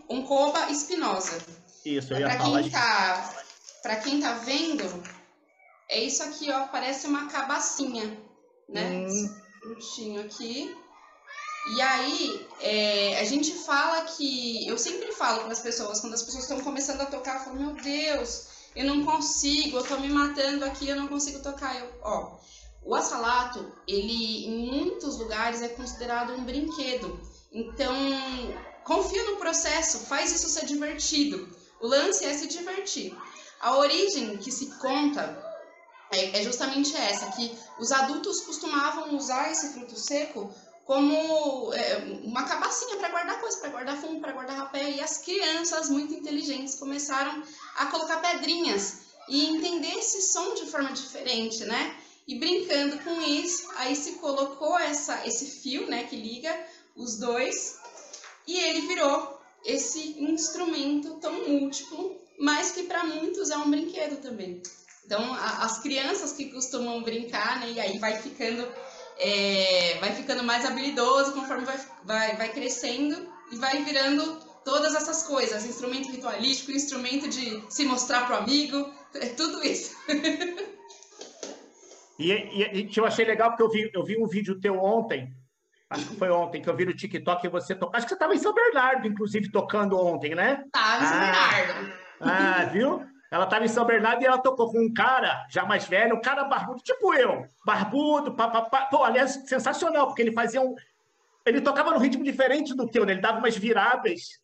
oncoba 0.10 0.70
espinosa. 0.70 1.38
Isso, 1.86 2.14
eu 2.14 2.20
ia 2.20 2.28
para 2.28 2.40
falar. 2.40 2.62
Quem 2.62 2.72
tá, 2.72 3.36
para 3.82 3.96
quem 3.98 4.22
tá 4.22 4.34
vendo, 4.34 5.04
é 5.90 6.04
isso 6.04 6.24
aqui, 6.24 6.52
ó, 6.52 6.68
parece 6.68 7.08
uma 7.08 7.28
cabacinha, 7.28 8.18
né? 8.70 9.08
Hum. 9.08 10.20
aqui. 10.20 10.76
E 11.76 11.82
aí, 11.82 12.48
é, 12.60 13.20
a 13.20 13.24
gente 13.24 13.52
fala 13.52 14.06
que. 14.06 14.68
Eu 14.68 14.78
sempre 14.78 15.12
falo 15.12 15.42
para 15.42 15.52
as 15.52 15.60
pessoas, 15.60 16.00
quando 16.00 16.14
as 16.14 16.24
pessoas 16.24 16.44
estão 16.44 16.62
começando 16.62 17.02
a 17.02 17.06
tocar, 17.06 17.36
eu 17.36 17.46
falo: 17.46 17.60
Meu 17.60 17.74
Deus, 17.74 18.48
eu 18.76 18.86
não 18.86 19.06
consigo, 19.06 19.78
eu 19.78 19.84
tô 19.84 19.98
me 19.98 20.10
matando 20.10 20.66
aqui, 20.66 20.90
eu 20.90 20.96
não 20.96 21.08
consigo 21.08 21.40
tocar. 21.40 21.80
Eu, 21.80 21.88
ó, 22.02 22.40
o 22.84 22.96
assalato, 22.96 23.72
ele 23.88 24.46
em 24.48 24.66
muitos 24.66 25.18
lugares 25.20 25.62
é 25.62 25.70
considerado 25.70 26.34
um 26.34 26.44
brinquedo. 26.44 27.20
Então, 27.52 27.94
confia 28.84 29.24
no 29.26 29.38
processo, 29.38 30.00
faz 30.00 30.32
isso 30.32 30.48
ser 30.48 30.66
divertido. 30.66 31.50
O 31.80 31.88
lance 31.88 32.26
é 32.26 32.34
se 32.34 32.48
divertir. 32.48 33.16
A 33.60 33.78
origem 33.78 34.38
que 34.38 34.52
se 34.52 34.68
conta 34.80 35.52
é, 36.12 36.40
é 36.40 36.44
justamente 36.44 36.96
essa, 36.96 37.32
que 37.32 37.52
os 37.80 37.92
adultos 37.92 38.42
costumavam 38.42 39.16
usar 39.16 39.52
esse 39.52 39.74
fruto 39.74 39.98
seco 39.98 40.54
como 40.86 41.74
é, 41.74 41.98
uma 42.24 42.44
cabacinha 42.44 42.98
para 42.98 43.10
guardar 43.10 43.40
coisa, 43.40 43.58
para 43.60 43.70
guardar 43.70 43.98
fumo, 43.98 44.20
para 44.20 44.34
guardar 44.34 44.58
rapé. 44.58 44.92
E 44.92 45.02
as 45.02 45.20
crianças 45.20 45.90
muito 45.90 46.14
inteligentes 46.14 46.76
começaram 46.76 47.42
a 47.78 47.86
colocar 47.86 48.18
pedrinhas 48.18 49.04
e 49.30 49.46
entender 49.46 49.94
esse 49.96 50.22
som 50.34 50.54
de 50.54 50.66
forma 50.66 50.92
diferente, 50.92 51.64
né? 51.66 51.96
E 52.28 52.38
brincando 52.40 53.00
com 53.00 53.22
isso, 53.22 53.70
aí 53.78 53.96
se 53.96 54.14
colocou 54.14 54.78
essa, 54.78 55.26
esse 55.26 55.62
fio, 55.62 55.88
né, 55.88 56.04
que 56.04 56.16
liga 56.16 56.54
os 56.96 57.18
dois, 57.18 57.80
e 58.48 58.58
ele 58.58 58.88
virou 58.88 59.40
esse 59.66 60.22
instrumento 60.22 61.16
tão 61.16 61.48
múltiplo, 61.48 62.20
mas 62.40 62.72
que 62.72 62.84
para 62.84 63.04
muitos 63.04 63.50
é 63.50 63.58
um 63.58 63.70
brinquedo 63.70 64.22
também. 64.22 64.62
Então, 65.06 65.34
a, 65.34 65.64
as 65.66 65.80
crianças 65.80 66.34
que 66.34 66.52
costumam 66.52 67.04
brincar, 67.04 67.60
né, 67.60 67.72
e 67.72 67.80
aí 67.80 68.00
vai 68.00 68.20
ficando, 68.22 68.68
é, 69.18 69.98
vai 70.00 70.14
ficando 70.16 70.44
mais 70.44 70.66
habilidoso 70.66 71.34
conforme 71.34 71.66
vai, 71.66 71.80
vai, 72.04 72.38
vai 72.38 72.50
crescendo 72.52 73.28
e 73.52 73.56
vai 73.58 73.84
virando 73.84 74.40
todas 74.64 74.96
essas 74.96 75.24
coisas, 75.24 75.66
instrumento 75.66 76.12
ritualístico, 76.12 76.72
instrumento 76.72 77.28
de 77.28 77.64
se 77.70 77.86
mostrar 77.86 78.26
pro 78.26 78.38
amigo, 78.38 78.94
é 79.16 79.28
tudo 79.28 79.64
isso. 79.66 79.96
E, 82.20 82.32
e, 82.32 82.84
e 82.84 82.92
eu 82.96 83.06
achei 83.06 83.26
legal 83.26 83.50
porque 83.50 83.64
eu 83.64 83.70
vi, 83.70 83.92
eu 83.96 84.04
vi 84.04 84.16
um 84.16 84.28
vídeo 84.28 84.62
teu 84.62 84.78
ontem, 84.78 85.34
acho 85.92 86.08
que 86.08 86.16
foi 86.16 86.30
ontem, 86.30 86.62
que 86.62 86.70
eu 86.70 86.76
vi 86.76 86.86
no 86.86 86.96
TikTok 86.96 87.50
você 87.50 87.76
tocou. 87.76 87.96
Acho 87.96 88.06
que 88.06 88.10
você 88.10 88.16
estava 88.16 88.34
em 88.34 88.38
São 88.38 88.54
Bernardo, 88.54 89.06
inclusive, 89.06 89.52
tocando 89.52 90.00
ontem, 90.00 90.34
né? 90.34 90.64
Estava 90.66 91.04
em 91.04 91.08
São 91.08 91.18
ah, 91.18 91.20
Bernardo. 91.20 91.94
Ah, 92.22 92.64
viu? 92.72 93.06
Ela 93.30 93.44
estava 93.44 93.66
em 93.66 93.68
São 93.68 93.86
Bernardo 93.86 94.22
e 94.22 94.26
ela 94.26 94.38
tocou 94.38 94.72
com 94.72 94.80
um 94.80 94.94
cara 94.94 95.46
já 95.50 95.66
mais 95.66 95.86
velho, 95.86 96.16
um 96.16 96.22
cara 96.22 96.46
barbudo, 96.46 96.82
tipo 96.82 97.14
eu. 97.14 97.46
Barbudo, 97.66 98.34
papapá. 98.34 98.86
Pô, 98.86 99.04
aliás, 99.04 99.44
sensacional, 99.46 100.08
porque 100.08 100.22
ele 100.22 100.32
fazia 100.32 100.62
um. 100.62 100.76
Ele 101.46 101.60
tocava 101.60 101.92
num 101.92 101.98
ritmo 101.98 102.24
diferente 102.24 102.74
do 102.74 102.88
teu, 102.88 103.06
né? 103.06 103.14
Ele 103.14 103.22
dava 103.22 103.40
umas 103.40 103.58
viradas. 103.58 104.40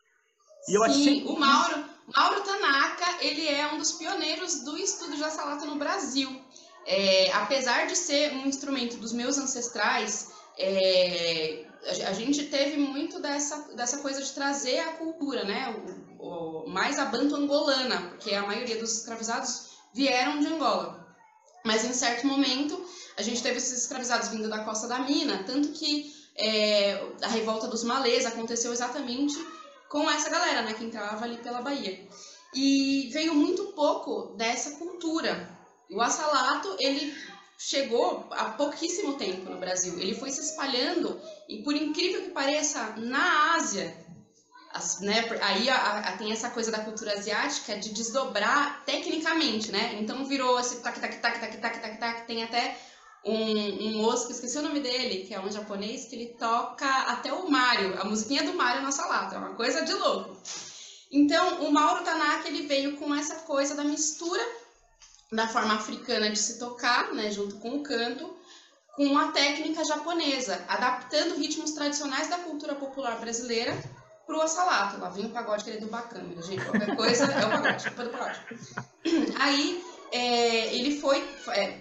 E 0.68 0.74
eu 0.74 0.84
Sim, 0.84 0.90
achei... 0.90 1.26
o 1.26 1.40
Mauro, 1.40 1.86
Mauro 2.14 2.42
Tanaka, 2.42 3.24
ele 3.24 3.48
é 3.48 3.68
um 3.68 3.78
dos 3.78 3.94
pioneiros 3.94 4.64
do 4.64 4.78
estudo 4.78 5.16
de 5.16 5.24
assalata 5.24 5.66
no 5.66 5.76
Brasil. 5.76 6.42
É, 6.86 7.32
apesar 7.34 7.88
de 7.88 7.96
ser 7.96 8.34
um 8.34 8.48
instrumento 8.48 8.98
dos 8.98 9.14
meus 9.14 9.38
ancestrais, 9.38 10.34
é, 10.58 11.66
a, 12.08 12.14
gente 12.14 12.46
teve 12.46 12.78
muito 12.78 13.20
dessa, 13.20 13.74
dessa 13.76 14.00
coisa 14.00 14.22
de 14.22 14.32
trazer 14.32 14.80
a 14.80 14.94
cultura, 14.94 15.44
né? 15.44 15.76
O, 16.20 16.64
o, 16.66 16.70
mais 16.70 16.98
a 17.00 17.06
banto 17.06 17.36
angolana, 17.36 18.10
porque 18.10 18.34
a 18.34 18.46
maioria 18.46 18.78
dos 18.78 18.98
escravizados 18.98 19.72
vieram 19.94 20.40
de 20.40 20.48
Angola. 20.48 21.08
Mas 21.64 21.86
em 21.86 21.94
certo 21.94 22.26
momento 22.26 22.84
a 23.18 23.22
gente 23.22 23.42
teve 23.42 23.58
esses 23.58 23.82
escravizados 23.82 24.30
vindo 24.30 24.50
da 24.50 24.64
costa 24.64 24.88
da 24.88 25.00
mina, 25.00 25.44
tanto 25.44 25.70
que 25.70 26.14
é, 26.36 26.94
a 27.22 27.28
revolta 27.28 27.68
dos 27.68 27.84
malês 27.84 28.26
aconteceu 28.26 28.72
exatamente 28.72 29.36
com 29.90 30.10
essa 30.10 30.30
galera, 30.30 30.62
né, 30.62 30.74
que 30.74 30.84
entrava 30.84 31.24
ali 31.26 31.38
pela 31.38 31.62
Bahia. 31.62 32.08
E 32.54 33.10
veio 33.12 33.34
muito 33.34 33.74
pouco 33.74 34.36
dessa 34.36 34.78
cultura. 34.78 35.50
O 35.90 36.02
assalato, 36.02 36.76
ele 36.80 37.14
chegou 37.58 38.28
há 38.32 38.52
pouquíssimo 38.52 39.14
tempo 39.14 39.50
no 39.50 39.60
Brasil. 39.60 40.00
Ele 40.00 40.14
foi 40.14 40.30
se 40.30 40.42
espalhando 40.42 41.20
e, 41.50 41.64
por 41.64 41.76
incrível 41.76 42.22
que 42.22 42.30
pareça, 42.30 42.94
na 42.98 43.56
Ásia, 43.56 43.98
as, 44.72 45.00
né, 45.00 45.26
aí 45.42 45.70
a, 45.70 46.00
a, 46.00 46.18
tem 46.18 46.32
essa 46.32 46.52
coisa 46.52 46.72
da 46.72 46.80
cultura 46.80 47.14
asiática 47.14 47.78
de 47.78 47.90
desdobrar 47.90 48.84
tecnicamente, 48.86 49.72
né? 49.72 49.98
Então 50.00 50.26
virou 50.26 50.60
esse 50.60 50.82
tac 50.82 51.00
tac 51.00 51.20
tac 51.20 51.40
tac 51.40 51.58
tac 51.58 51.82
tac 51.82 52.00
tac, 52.00 52.28
tem 52.28 52.44
até 52.44 52.78
um, 53.26 54.04
um 54.04 54.26
que 54.26 54.32
esqueci 54.32 54.58
o 54.58 54.62
nome 54.62 54.80
dele, 54.80 55.26
que 55.26 55.34
é 55.34 55.40
um 55.40 55.52
japonês 55.52 56.06
que 56.06 56.16
ele 56.16 56.36
toca 56.38 56.86
até 56.86 57.34
o 57.34 57.50
Mario, 57.50 58.00
a 58.00 58.06
musiquinha 58.06 58.44
do 58.44 58.54
Mario 58.54 58.84
na 58.84 58.92
salata, 58.92 59.36
é 59.36 59.38
uma 59.40 59.56
coisa 59.56 59.84
de 59.84 59.94
louco. 59.94 60.38
Então, 61.12 61.66
o 61.66 61.72
Mauro 61.72 62.04
Tanaka 62.04 62.48
ele 62.48 62.68
veio 62.68 62.98
com 62.98 63.16
essa 63.16 63.36
coisa 63.38 63.76
da 63.76 63.84
mistura 63.84 64.44
da 65.32 65.48
forma 65.48 65.76
africana 65.76 66.30
de 66.30 66.40
se 66.40 66.58
tocar, 66.58 67.14
né, 67.14 67.30
junto 67.32 67.56
com 67.58 67.78
o 67.78 67.84
canto, 67.84 68.36
com 68.96 69.18
a 69.18 69.32
técnica 69.32 69.84
japonesa, 69.84 70.64
adaptando 70.68 71.36
ritmos 71.36 71.72
tradicionais 71.72 72.30
da 72.30 72.40
cultura 72.40 72.76
popular 72.76 73.20
brasileira 73.20 73.78
pro 74.26 74.42
assalato. 74.42 75.00
Lá 75.00 75.10
vem 75.10 75.26
o 75.26 75.30
pagode 75.30 75.64
que 75.64 75.70
ele 75.70 75.86
é 75.86 75.88
bacana, 75.88 76.42
gente. 76.42 76.64
Qualquer 76.66 76.96
coisa 76.96 77.26
é 77.26 77.46
o 77.46 77.50
pagode, 77.50 77.84
culpa 77.84 78.04
do 78.04 78.10
pagode. 78.10 78.40
Aí 79.40 79.84
é, 80.12 80.76
ele 80.76 81.00
foi 81.00 81.18
é, 81.50 81.80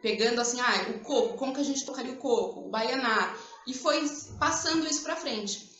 pegando 0.00 0.40
assim, 0.40 0.60
ah, 0.60 0.90
o 0.90 1.00
coco, 1.00 1.36
como 1.36 1.52
que 1.52 1.60
a 1.60 1.64
gente 1.64 1.84
tocaria 1.84 2.12
o 2.12 2.16
coco, 2.16 2.60
o 2.60 2.70
baianá, 2.70 3.34
e 3.66 3.74
foi 3.74 4.04
passando 4.38 4.86
isso 4.86 5.02
para 5.02 5.16
frente. 5.16 5.70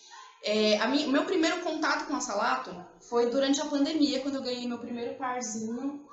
É, 0.43 0.79
a 0.79 0.89
minha, 0.89 1.09
meu 1.09 1.25
primeiro 1.25 1.61
contato 1.61 2.07
com 2.07 2.13
o 2.13 2.17
assalato 2.17 2.75
foi 3.09 3.31
durante 3.31 3.61
a 3.61 3.67
pandemia, 3.67 4.21
quando 4.21 4.37
eu 4.37 4.43
ganhei 4.43 4.69
meu 4.69 4.79
primeiro 4.79 5.15
parzinho 5.17 6.05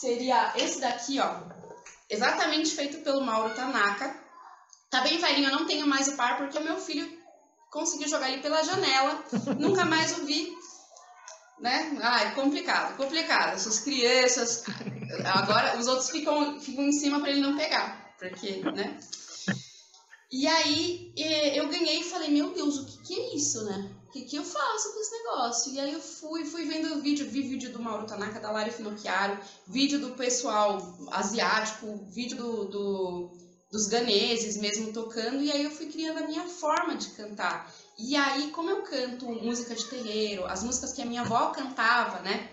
seria 0.00 0.52
esse 0.56 0.80
daqui, 0.80 1.20
ó. 1.20 1.42
Exatamente 2.08 2.70
feito 2.70 2.98
pelo 3.04 3.20
Mauro 3.20 3.54
Tanaka. 3.54 4.18
Tá 4.88 5.02
bem 5.02 5.18
velhinho, 5.18 5.50
eu 5.50 5.58
não 5.58 5.66
tenho 5.66 5.86
mais 5.86 6.08
o 6.08 6.16
par 6.16 6.38
porque 6.38 6.58
o 6.58 6.64
meu 6.64 6.78
filho 6.78 7.08
conseguiu 7.70 8.08
jogar 8.08 8.30
ele 8.30 8.42
pela 8.42 8.64
janela. 8.64 9.22
Nunca 9.58 9.84
mais 9.84 10.18
o 10.18 10.24
vi. 10.24 10.52
Né? 11.60 11.98
Ah, 12.02 12.22
é 12.22 12.30
complicado, 12.30 12.96
complicado. 12.96 13.54
Essas 13.54 13.80
crianças. 13.80 14.64
Agora 15.24 15.78
os 15.78 15.86
outros 15.86 16.08
ficam, 16.08 16.58
ficam 16.58 16.84
em 16.84 16.92
cima 16.92 17.20
para 17.20 17.30
ele 17.30 17.42
não 17.42 17.56
pegar. 17.56 18.14
Porque, 18.18 18.62
né? 18.72 18.98
E 20.32 20.46
aí 20.46 21.12
eu 21.54 21.68
ganhei 21.68 22.00
e 22.00 22.04
falei, 22.04 22.30
meu 22.30 22.52
Deus, 22.52 22.78
o 22.78 22.86
que, 22.86 23.02
que 23.02 23.20
é 23.20 23.34
isso, 23.36 23.64
né? 23.64 23.90
O 24.10 24.12
que, 24.12 24.22
que 24.22 24.34
eu 24.34 24.42
faço 24.42 24.92
com 24.92 25.00
esse 25.00 25.12
negócio? 25.12 25.72
E 25.72 25.78
aí 25.78 25.92
eu 25.92 26.00
fui, 26.00 26.44
fui 26.44 26.66
vendo 26.66 27.00
vídeo, 27.00 27.30
vi 27.30 27.42
vídeo 27.42 27.72
do 27.72 27.80
Mauro 27.80 28.08
Tanaka, 28.08 28.40
da 28.40 28.50
Lari 28.50 28.72
Finocchiaro, 28.72 29.38
vídeo 29.68 30.00
do 30.00 30.16
pessoal 30.16 30.98
asiático, 31.12 32.04
vídeo 32.08 32.36
do, 32.36 32.64
do, 32.64 33.30
dos 33.70 33.86
ganeses 33.86 34.56
mesmo 34.56 34.92
tocando, 34.92 35.40
e 35.40 35.52
aí 35.52 35.62
eu 35.62 35.70
fui 35.70 35.86
criando 35.86 36.18
a 36.18 36.26
minha 36.26 36.44
forma 36.48 36.96
de 36.96 37.10
cantar. 37.10 37.72
E 37.96 38.16
aí, 38.16 38.50
como 38.50 38.68
eu 38.68 38.82
canto 38.82 39.26
música 39.26 39.76
de 39.76 39.84
terreiro, 39.84 40.44
as 40.44 40.64
músicas 40.64 40.92
que 40.92 41.02
a 41.02 41.06
minha 41.06 41.20
avó 41.20 41.50
cantava, 41.50 42.18
né? 42.18 42.50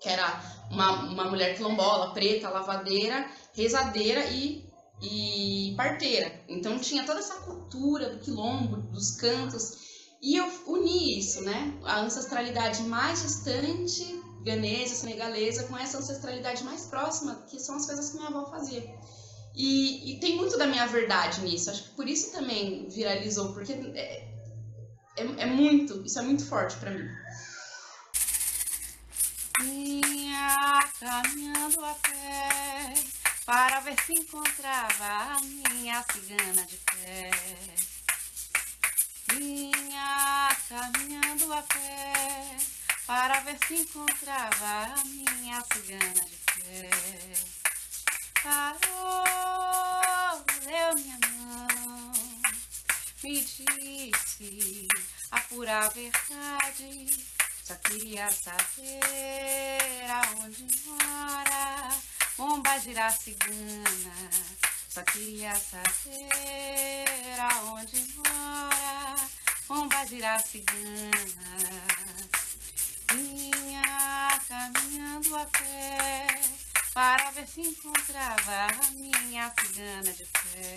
Que 0.00 0.08
era 0.08 0.42
uma, 0.72 1.04
uma 1.04 1.24
mulher 1.26 1.56
quilombola, 1.56 2.12
preta, 2.12 2.50
lavadeira, 2.50 3.30
rezadeira 3.52 4.24
e, 4.24 4.68
e 5.00 5.72
parteira. 5.76 6.42
Então 6.48 6.80
tinha 6.80 7.06
toda 7.06 7.20
essa 7.20 7.34
cultura 7.42 8.10
do 8.10 8.18
quilombo, 8.18 8.78
dos 8.90 9.12
cantos. 9.12 9.89
E 10.22 10.36
eu 10.36 10.46
uni 10.66 11.18
isso, 11.18 11.42
né? 11.42 11.78
A 11.84 12.00
ancestralidade 12.00 12.82
mais 12.82 13.22
distante, 13.22 14.22
ganesa, 14.42 14.94
senegalesa, 14.94 15.64
com 15.64 15.78
essa 15.78 15.98
ancestralidade 15.98 16.62
mais 16.62 16.86
próxima, 16.86 17.46
que 17.48 17.58
são 17.58 17.76
as 17.76 17.86
coisas 17.86 18.10
que 18.10 18.16
minha 18.16 18.28
avó 18.28 18.44
fazia. 18.50 18.82
E, 19.54 20.12
e 20.12 20.20
tem 20.20 20.36
muito 20.36 20.58
da 20.58 20.66
minha 20.66 20.86
verdade 20.86 21.40
nisso. 21.40 21.70
Acho 21.70 21.84
que 21.84 21.90
por 21.96 22.06
isso 22.06 22.32
também 22.32 22.86
viralizou, 22.88 23.54
porque 23.54 23.72
é, 23.72 24.28
é, 25.16 25.22
é 25.38 25.46
muito, 25.46 26.04
isso 26.04 26.18
é 26.18 26.22
muito 26.22 26.44
forte 26.44 26.76
para 26.76 26.90
mim. 26.90 27.08
Vinha 29.62 30.90
caminhando 30.98 31.84
a 31.84 31.94
pé 31.94 32.94
para 33.46 33.80
ver 33.80 33.96
se 34.04 34.12
encontrava 34.12 35.04
a 35.04 35.40
minha 35.40 36.04
cigana 36.12 36.64
de 36.66 36.76
pé 36.76 37.30
Vinha 39.32 40.48
caminhando 40.68 41.52
a 41.52 41.62
pé 41.62 42.56
para 43.06 43.40
ver 43.40 43.58
se 43.66 43.74
encontrava 43.74 44.94
a 44.94 45.04
minha 45.04 45.62
cigana 45.72 46.24
de 46.24 46.36
pé. 46.60 46.90
Parou, 48.42 48.84
deu 50.64 50.94
minha 50.96 51.18
mão, 51.28 52.12
me 53.22 53.40
disse 53.40 54.88
a 55.30 55.40
pura 55.40 55.88
verdade. 55.90 57.06
Só 57.62 57.74
queria 57.76 58.30
saber 58.32 60.10
aonde 60.10 60.66
mora, 60.86 61.96
bomba 62.36 62.78
girar 62.78 63.16
cigana 63.16 64.69
só 64.90 65.02
queria 65.04 65.54
saber 65.54 67.38
aonde 67.38 68.12
mora 68.16 69.28
Pomba 69.68 70.04
cigana. 70.04 71.12
Vinha 73.12 74.40
caminhando 74.48 75.36
a 75.36 75.46
pé 75.46 76.26
Para 76.92 77.30
ver 77.30 77.46
se 77.46 77.60
encontrava 77.60 78.66
a 78.66 78.90
minha 78.90 79.54
cigana 79.60 80.12
de 80.12 80.26
pé. 80.26 80.76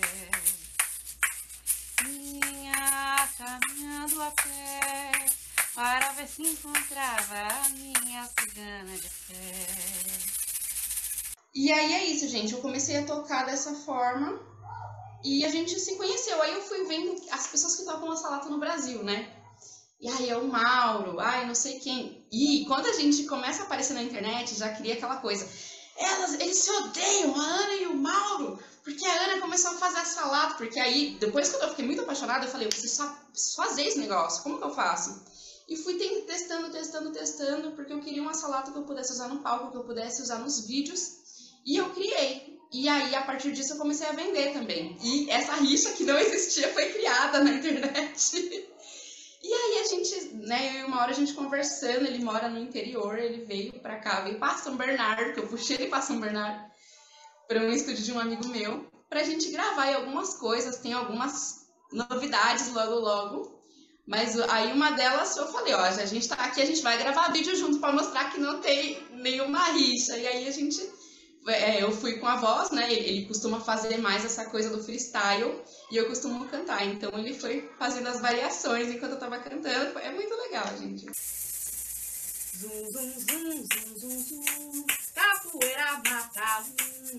Vinha 2.04 3.28
caminhando 3.36 4.22
a 4.22 4.30
pé 4.30 5.26
Para 5.74 6.12
ver 6.12 6.28
se 6.28 6.42
encontrava 6.42 7.48
a 7.64 7.68
minha 7.70 8.28
cigana 8.38 8.96
de 8.96 9.08
pé 9.26 10.43
e 11.54 11.72
aí 11.72 11.92
é 11.92 12.04
isso, 12.06 12.26
gente. 12.28 12.52
Eu 12.52 12.60
comecei 12.60 12.96
a 12.96 13.06
tocar 13.06 13.46
dessa 13.46 13.74
forma 13.74 14.40
e 15.24 15.44
a 15.44 15.48
gente 15.48 15.78
se 15.78 15.94
conheceu. 15.96 16.42
Aí 16.42 16.52
eu 16.52 16.62
fui 16.62 16.84
vendo 16.84 17.14
as 17.30 17.46
pessoas 17.46 17.76
que 17.76 17.84
tocam 17.84 18.10
a 18.10 18.16
salata 18.16 18.48
no 18.48 18.58
Brasil, 18.58 19.02
né? 19.04 19.32
E 20.00 20.08
aí 20.08 20.28
é 20.28 20.36
o 20.36 20.46
Mauro, 20.46 21.18
ai, 21.20 21.46
não 21.46 21.54
sei 21.54 21.78
quem. 21.78 22.26
E 22.30 22.64
quando 22.66 22.86
a 22.86 22.92
gente 22.92 23.24
começa 23.24 23.62
a 23.62 23.64
aparecer 23.66 23.94
na 23.94 24.02
internet, 24.02 24.54
já 24.54 24.68
cria 24.74 24.94
aquela 24.94 25.16
coisa. 25.16 25.48
Elas, 25.96 26.34
eles 26.34 26.58
se 26.58 26.70
odeiam, 26.70 27.34
a 27.34 27.40
Ana 27.40 27.74
e 27.74 27.86
o 27.86 27.96
Mauro, 27.96 28.58
porque 28.82 29.06
a 29.06 29.22
Ana 29.22 29.40
começou 29.40 29.70
a 29.70 29.74
fazer 29.74 30.00
a 30.00 30.04
salata. 30.04 30.56
Porque 30.56 30.78
aí, 30.80 31.16
depois 31.20 31.48
que 31.48 31.64
eu 31.64 31.68
fiquei 31.70 31.86
muito 31.86 32.02
apaixonada, 32.02 32.44
eu 32.44 32.50
falei, 32.50 32.66
eu 32.66 32.70
preciso 32.70 33.08
fazer 33.56 33.86
esse 33.86 33.98
negócio, 33.98 34.42
como 34.42 34.58
que 34.58 34.64
eu 34.64 34.74
faço? 34.74 35.24
E 35.68 35.76
fui 35.76 35.94
testando, 36.26 36.70
testando, 36.70 37.12
testando, 37.12 37.70
porque 37.72 37.92
eu 37.92 38.00
queria 38.00 38.20
uma 38.20 38.34
salata 38.34 38.72
que 38.72 38.76
eu 38.76 38.82
pudesse 38.82 39.12
usar 39.12 39.28
no 39.28 39.38
palco, 39.38 39.70
que 39.70 39.76
eu 39.76 39.84
pudesse 39.84 40.20
usar 40.20 40.40
nos 40.40 40.66
vídeos 40.66 41.23
e 41.64 41.76
eu 41.76 41.90
criei. 41.90 42.54
E 42.72 42.88
aí, 42.88 43.14
a 43.14 43.22
partir 43.22 43.52
disso, 43.52 43.74
eu 43.74 43.78
comecei 43.78 44.06
a 44.06 44.12
vender 44.12 44.52
também. 44.52 44.96
E 45.00 45.30
essa 45.30 45.54
rixa 45.54 45.92
que 45.92 46.04
não 46.04 46.18
existia 46.18 46.72
foi 46.72 46.92
criada 46.92 47.42
na 47.42 47.50
internet. 47.54 48.68
E 49.42 49.52
aí 49.52 49.78
a 49.78 49.84
gente, 49.86 50.34
né, 50.34 50.70
eu 50.70 50.80
e 50.80 50.84
uma 50.84 51.00
hora 51.00 51.12
a 51.12 51.14
gente 51.14 51.34
conversando, 51.34 52.06
ele 52.06 52.24
mora 52.24 52.48
no 52.48 52.58
interior, 52.58 53.18
ele 53.18 53.44
veio 53.44 53.74
pra 53.74 53.96
cá, 53.96 54.22
veio 54.22 54.38
pra 54.38 54.56
São 54.56 54.74
Bernardo, 54.74 55.34
que 55.34 55.40
eu 55.40 55.46
puxei 55.46 55.76
ele 55.76 55.86
pra 55.88 56.00
São 56.00 56.18
Bernardo, 56.18 56.64
para 57.46 57.60
um 57.60 57.70
estúdio 57.70 58.02
de 58.02 58.12
um 58.12 58.18
amigo 58.18 58.48
meu, 58.48 58.90
pra 59.08 59.22
gente 59.22 59.50
gravar 59.50 59.94
algumas 59.94 60.34
coisas, 60.34 60.78
tem 60.78 60.94
algumas 60.94 61.68
novidades 61.92 62.72
logo 62.72 62.94
logo. 62.94 63.62
Mas 64.06 64.38
aí 64.40 64.72
uma 64.72 64.90
delas 64.92 65.36
eu 65.36 65.46
falei, 65.46 65.74
ó, 65.74 65.80
a 65.80 66.06
gente 66.06 66.28
tá 66.28 66.36
aqui, 66.36 66.60
a 66.60 66.66
gente 66.66 66.82
vai 66.82 66.98
gravar 66.98 67.30
vídeo 67.30 67.54
junto 67.54 67.78
para 67.78 67.92
mostrar 67.92 68.30
que 68.30 68.40
não 68.40 68.60
tem 68.60 69.06
nenhuma 69.12 69.62
rixa. 69.72 70.16
E 70.16 70.26
aí 70.26 70.48
a 70.48 70.50
gente 70.50 70.82
é, 71.46 71.82
eu 71.82 71.92
fui 71.92 72.18
com 72.18 72.26
a 72.26 72.36
voz, 72.36 72.70
né? 72.70 72.90
Ele, 72.90 73.08
ele, 73.08 73.26
costuma 73.26 73.60
fazer 73.60 73.98
mais 73.98 74.24
essa 74.24 74.46
coisa 74.46 74.70
do 74.70 74.82
freestyle 74.82 75.60
e 75.90 75.96
eu 75.96 76.06
costumo 76.06 76.46
cantar. 76.46 76.86
Então 76.86 77.10
ele 77.18 77.34
foi 77.34 77.70
fazendo 77.78 78.08
as 78.08 78.20
variações 78.20 78.88
enquanto 78.88 79.12
eu 79.12 79.18
tava 79.18 79.38
cantando. 79.38 79.98
É 79.98 80.10
muito 80.10 80.34
legal, 80.34 80.66
gente. 80.78 81.06
Zum, 82.56 82.90
zum, 82.90 83.66
zum. 83.98 84.86
Capoeira 85.14 86.00
mata 86.08 86.62
um. 86.62 87.18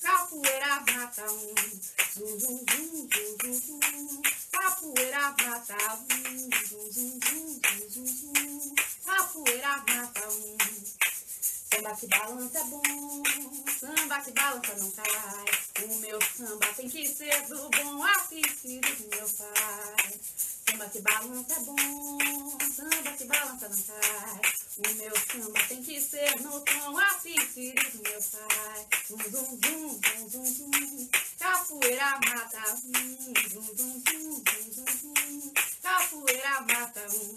Capoeira 0.00 0.80
mata 0.80 1.32
um. 1.32 1.54
Capoeira 4.50 5.34
mata 5.42 5.76
um. 5.94 6.50
Capoeira 9.04 9.84
mata 9.86 10.28
um. 10.30 10.58
Samba 11.70 11.94
que 11.94 12.06
balança 12.06 12.58
é 12.58 12.64
bom, 12.64 13.22
samba 13.78 14.20
que 14.20 14.30
balança 14.32 14.74
não 14.78 14.90
cai. 14.90 15.84
O 15.84 15.98
meu 15.98 16.18
samba 16.36 16.66
tem 16.74 16.88
que 16.88 17.06
ser 17.06 17.42
do 17.46 17.68
bom 17.68 18.02
assistido 18.04 18.88
do 18.96 19.16
meu 19.16 19.28
pai. 19.28 20.20
Samba 20.68 20.86
que 20.90 21.00
balança 21.00 21.54
é 21.54 21.60
bom, 21.60 22.58
samba 22.76 23.12
que 23.16 23.24
balança 23.24 23.68
não 23.70 23.82
cai. 23.84 24.40
O 24.76 24.94
meu 24.96 25.16
samba 25.16 25.60
tem 25.66 25.82
que 25.82 25.98
ser 25.98 26.40
no 26.42 26.60
tom 26.60 26.98
assistido 26.98 27.90
do 27.90 28.02
meu 28.02 28.20
pai. 28.20 28.86
Zum, 29.06 29.18
zum, 29.18 29.60
zum, 29.62 30.00
zum, 30.02 30.30
zum, 30.30 30.44
zum. 30.44 31.08
Capoeira 31.38 32.20
mata 32.20 32.74
um. 32.74 32.92
Zum, 33.48 33.64
zum, 33.76 34.04
zum, 34.04 34.44
zum, 34.44 34.72
zum, 34.74 34.86
zum. 35.00 35.54
Capoeira 35.82 36.60
mata 36.60 37.06
um. 37.08 37.36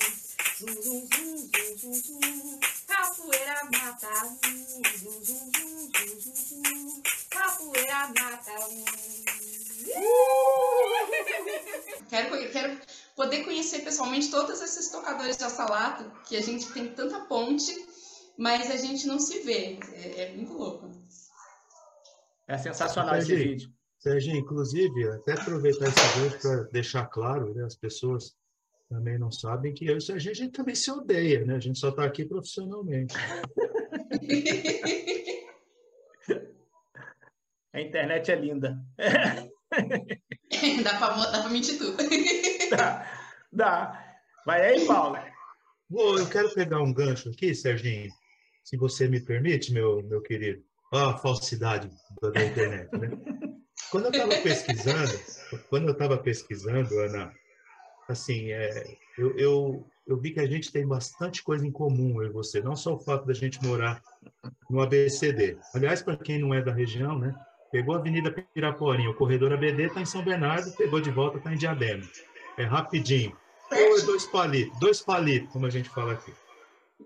Zum, 0.57 0.81
zum, 0.81 1.09
zum, 1.09 1.51
zum, 1.51 1.77
zum, 1.77 1.93
zum. 2.03 2.59
Capoeira 2.85 3.63
mata 3.71 4.25
um. 4.25 4.43
Zum, 4.99 5.23
zum, 5.23 5.53
zum, 5.53 5.93
zum, 5.93 6.19
zum, 6.19 6.35
zum. 6.35 7.03
Capoeira 7.29 8.07
mata 8.09 8.65
um. 8.67 8.85
Quero, 12.11 12.51
quero 12.51 12.77
poder 13.21 13.43
conhecer 13.43 13.83
pessoalmente 13.83 14.31
todos 14.31 14.59
esses 14.61 14.89
tocadores 14.89 15.37
de 15.37 15.43
assalato, 15.43 16.11
que 16.27 16.35
a 16.35 16.41
gente 16.41 16.73
tem 16.73 16.87
tanta 16.87 17.19
ponte, 17.25 17.71
mas 18.35 18.71
a 18.71 18.77
gente 18.77 19.05
não 19.05 19.19
se 19.19 19.41
vê. 19.41 19.77
É, 19.93 20.23
é 20.23 20.33
muito 20.35 20.53
louco. 20.53 20.89
É 22.47 22.57
sensacional 22.57 23.15
esse 23.17 23.35
vídeo. 23.35 23.71
Serginho, 23.99 24.37
inclusive, 24.37 25.07
até 25.09 25.33
aproveitar 25.33 25.87
esse 25.87 26.19
vídeo 26.19 26.39
para 26.41 26.63
deixar 26.71 27.05
claro, 27.05 27.53
né, 27.53 27.63
as 27.63 27.75
pessoas 27.75 28.35
também 28.89 29.19
não 29.19 29.31
sabem 29.31 29.71
que 29.71 29.85
eu 29.85 29.93
e 29.93 29.97
o 29.97 30.01
Serginho, 30.01 30.31
a 30.31 30.35
gente 30.35 30.53
também 30.53 30.73
se 30.73 30.89
odeia, 30.89 31.45
né? 31.45 31.55
A 31.55 31.59
gente 31.59 31.77
só 31.77 31.89
está 31.89 32.03
aqui 32.03 32.25
profissionalmente. 32.25 33.13
A 37.73 37.79
internet 37.79 38.31
é 38.31 38.35
linda. 38.35 38.77
dá, 40.83 40.97
pra, 40.97 41.25
dá 41.31 41.41
pra 41.41 41.49
mentir 41.49 41.77
tudo. 41.77 41.97
Dá. 42.71 43.05
Dá. 43.51 44.17
Vai 44.45 44.65
aí, 44.65 44.85
Paulo. 44.85 45.17
Vou, 45.89 46.17
eu 46.17 46.27
quero 46.29 46.53
pegar 46.53 46.81
um 46.81 46.93
gancho 46.93 47.29
aqui, 47.29 47.53
Serginho, 47.53 48.09
se 48.63 48.77
você 48.77 49.07
me 49.09 49.19
permite, 49.19 49.73
meu, 49.73 50.01
meu 50.03 50.21
querido. 50.21 50.63
Ó, 50.93 51.09
a 51.09 51.17
falsidade 51.17 51.89
da, 52.21 52.29
da 52.29 52.45
internet, 52.45 52.89
né? 52.97 53.09
Quando 53.89 54.05
eu 54.05 54.11
estava 54.11 54.37
pesquisando, 54.41 55.19
quando 55.69 55.87
eu 55.87 55.91
estava 55.91 56.17
pesquisando, 56.17 56.97
Ana, 56.99 57.33
assim, 58.07 58.51
é, 58.51 58.97
eu, 59.17 59.37
eu, 59.37 59.87
eu 60.07 60.17
vi 60.17 60.31
que 60.31 60.39
a 60.39 60.47
gente 60.47 60.71
tem 60.71 60.87
bastante 60.87 61.43
coisa 61.43 61.65
em 61.65 61.71
comum, 61.71 62.21
eu 62.21 62.29
e 62.29 62.31
você. 62.33 62.61
Não 62.61 62.75
só 62.75 62.95
o 62.95 62.99
fato 62.99 63.25
da 63.25 63.33
gente 63.33 63.61
morar 63.63 64.01
no 64.69 64.81
ABCD. 64.81 65.57
Aliás, 65.73 66.01
para 66.01 66.15
quem 66.15 66.39
não 66.39 66.53
é 66.53 66.61
da 66.61 66.73
região, 66.73 67.19
né? 67.19 67.35
Pegou 67.71 67.95
a 67.95 67.99
Avenida 67.99 68.31
Piraporinha, 68.53 69.09
o 69.09 69.15
corredor 69.15 69.53
ABD 69.53 69.83
está 69.83 70.01
em 70.01 70.05
São 70.05 70.23
Bernardo, 70.23 70.71
pegou 70.75 70.99
de 70.99 71.09
volta, 71.09 71.37
está 71.37 71.53
em 71.53 71.57
Diadema. 71.57 72.03
É 72.57 72.63
rapidinho. 72.63 73.35
Ou 73.71 73.97
é 73.97 74.01
dois 74.01 74.25
palitos, 74.25 74.77
dois 74.79 75.01
palitos, 75.01 75.51
como 75.53 75.65
a 75.65 75.69
gente 75.69 75.87
fala 75.89 76.13
aqui. 76.13 76.33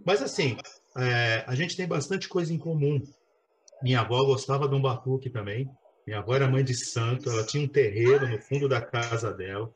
Mas 0.03 0.23
assim, 0.23 0.57
é, 0.97 1.43
a 1.45 1.53
gente 1.53 1.77
tem 1.77 1.87
bastante 1.87 2.27
coisa 2.27 2.51
em 2.51 2.57
comum. 2.57 3.01
Minha 3.83 4.01
avó 4.01 4.23
gostava 4.25 4.67
de 4.67 4.73
um 4.73 4.81
batuque 4.81 5.29
também. 5.29 5.69
Minha 6.07 6.19
avó 6.19 6.35
era 6.35 6.47
mãe 6.47 6.63
de 6.63 6.73
santo, 6.73 7.29
ela 7.29 7.45
tinha 7.45 7.63
um 7.63 7.67
terreiro 7.67 8.27
no 8.27 8.39
fundo 8.39 8.67
da 8.67 8.81
casa 8.81 9.31
dela. 9.31 9.71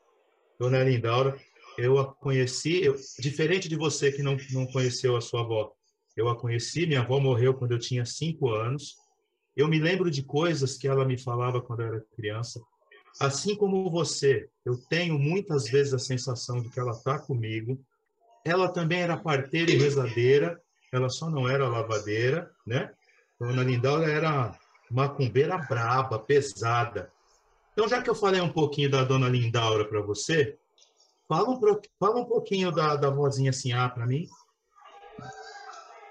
Dona 0.59 0.83
Lindaura, 0.83 1.37
eu 1.77 1.99
a 1.99 2.13
conheci, 2.15 2.83
eu, 2.83 2.95
diferente 3.19 3.69
de 3.69 3.75
você 3.75 4.11
que 4.11 4.23
não, 4.23 4.35
não 4.51 4.65
conheceu 4.67 5.15
a 5.15 5.21
sua 5.21 5.41
avó, 5.41 5.71
eu 6.17 6.27
a 6.27 6.35
conheci, 6.35 6.85
minha 6.85 7.01
avó 7.01 7.19
morreu 7.19 7.53
quando 7.53 7.71
eu 7.71 7.79
tinha 7.79 8.05
cinco 8.05 8.49
anos. 8.49 8.95
Eu 9.59 9.67
me 9.67 9.77
lembro 9.77 10.09
de 10.09 10.23
coisas 10.23 10.77
que 10.77 10.87
ela 10.87 11.03
me 11.03 11.17
falava 11.17 11.61
quando 11.61 11.81
eu 11.81 11.87
era 11.87 12.05
criança. 12.15 12.61
Assim 13.19 13.57
como 13.57 13.91
você, 13.91 14.47
eu 14.63 14.77
tenho 14.77 15.19
muitas 15.19 15.69
vezes 15.69 15.93
a 15.93 15.99
sensação 15.99 16.61
de 16.61 16.69
que 16.69 16.79
ela 16.79 16.93
está 16.93 17.19
comigo. 17.19 17.77
Ela 18.45 18.69
também 18.69 19.01
era 19.01 19.17
parteira 19.17 19.69
e 19.69 19.77
rezadeira, 19.77 20.61
ela 20.93 21.09
só 21.09 21.29
não 21.29 21.45
era 21.45 21.67
lavadeira, 21.67 22.49
né? 22.65 22.89
Dona 23.37 23.61
Lindaura 23.61 24.09
era 24.09 24.57
macumbeira 24.89 25.57
braba, 25.57 26.17
pesada. 26.17 27.11
Então, 27.73 27.85
já 27.85 28.01
que 28.01 28.09
eu 28.09 28.15
falei 28.15 28.39
um 28.39 28.53
pouquinho 28.53 28.89
da 28.89 29.03
Dona 29.03 29.27
Lindaura 29.27 29.83
para 29.83 30.01
você, 30.01 30.57
fala 31.27 31.49
um, 31.49 31.59
fala 31.99 32.21
um 32.21 32.25
pouquinho 32.25 32.71
da, 32.71 32.95
da 32.95 33.09
vozinha 33.09 33.51
Sinhá 33.51 33.89
para 33.89 34.07
mim. 34.07 34.25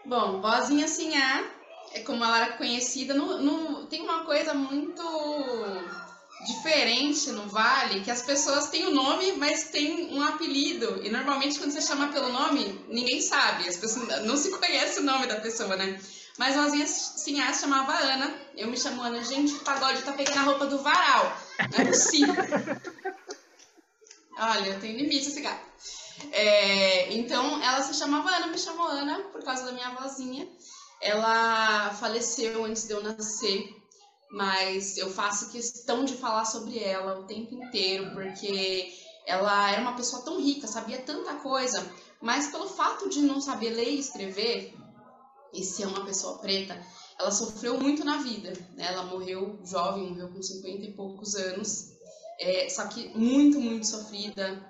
Bom, 0.05 0.43
vozinha 0.43 0.87
Sinhá, 0.87 1.58
é 1.93 2.01
como 2.01 2.25
ela 2.25 2.45
era 2.45 2.57
conhecida, 2.57 3.15
no, 3.15 3.39
no, 3.39 3.87
tem 3.87 4.03
uma 4.03 4.25
coisa 4.25 4.55
muito 4.55 5.03
diferente 6.47 7.31
no 7.31 7.49
Vale, 7.49 8.03
que 8.03 8.11
as 8.11 8.23
pessoas 8.23 8.69
têm 8.69 8.87
o 8.87 8.91
um 8.91 8.95
nome, 8.95 9.33
mas 9.33 9.65
tem 9.65 10.15
um 10.15 10.23
apelido. 10.23 11.05
E 11.05 11.11
normalmente 11.11 11.59
quando 11.59 11.73
você 11.73 11.81
chama 11.81 12.09
pelo 12.09 12.33
nome, 12.33 12.85
ninguém 12.89 13.21
sabe. 13.21 13.69
As 13.69 13.77
pessoas 13.77 14.25
não 14.25 14.37
se 14.37 14.51
conhece 14.51 15.01
o 15.01 15.05
nome 15.05 15.27
da 15.27 15.41
pessoa, 15.41 15.77
né? 15.77 16.01
Mas 16.39 16.55
vozinha 16.55 16.87
Sinhá 16.87 17.53
se 17.53 17.63
chamava 17.63 17.93
Ana. 17.93 18.33
Eu 18.57 18.69
me 18.69 18.77
chamo 18.77 19.03
Ana. 19.03 19.23
Gente, 19.25 19.55
o 19.55 19.61
pagode 19.61 20.03
tá 20.03 20.13
pegando 20.13 20.39
a 20.39 20.43
roupa 20.43 20.67
do 20.67 20.79
varal. 20.79 21.37
Não 21.73 21.81
é 21.81 21.85
possível. 21.87 22.35
Olha, 24.39 24.79
tem 24.79 24.97
limite 24.97 25.29
esse 25.29 25.41
gato. 25.41 25.67
É, 26.31 27.13
então, 27.15 27.61
ela 27.63 27.83
se 27.83 27.95
chamava 27.95 28.31
Ana, 28.31 28.47
me 28.47 28.59
chamou 28.59 28.87
Ana 28.87 29.19
por 29.33 29.43
causa 29.43 29.65
da 29.65 29.73
minha 29.73 29.91
vozinha. 29.91 30.49
Ela 31.01 31.91
faleceu 31.95 32.65
antes 32.65 32.87
de 32.87 32.93
eu 32.93 33.03
nascer, 33.03 33.69
mas 34.31 34.97
eu 34.97 35.11
faço 35.11 35.51
questão 35.51 36.05
de 36.05 36.15
falar 36.15 36.45
sobre 36.45 36.79
ela 36.79 37.21
o 37.21 37.25
tempo 37.25 37.55
inteiro, 37.55 38.11
porque 38.13 38.93
ela 39.27 39.71
era 39.71 39.81
uma 39.81 39.97
pessoa 39.97 40.23
tão 40.23 40.41
rica, 40.41 40.67
sabia 40.67 40.99
tanta 41.03 41.35
coisa, 41.35 41.87
mas 42.21 42.49
pelo 42.49 42.69
fato 42.69 43.09
de 43.09 43.21
não 43.21 43.41
saber 43.41 43.71
ler 43.71 43.91
e 43.91 43.99
escrever 43.99 44.75
e 45.53 45.63
ser 45.63 45.87
uma 45.87 46.05
pessoa 46.05 46.39
preta, 46.39 46.79
ela 47.19 47.31
sofreu 47.31 47.79
muito 47.79 48.05
na 48.05 48.19
vida. 48.19 48.53
Né? 48.75 48.87
Ela 48.87 49.05
morreu 49.05 49.59
jovem, 49.65 50.11
morreu 50.11 50.29
com 50.29 50.43
50 50.43 50.85
e 50.85 50.93
poucos 50.93 51.35
anos, 51.35 51.93
é, 52.39 52.69
só 52.69 52.87
que 52.87 53.09
muito, 53.17 53.61
muito 53.61 53.87
sofrida, 53.87 54.65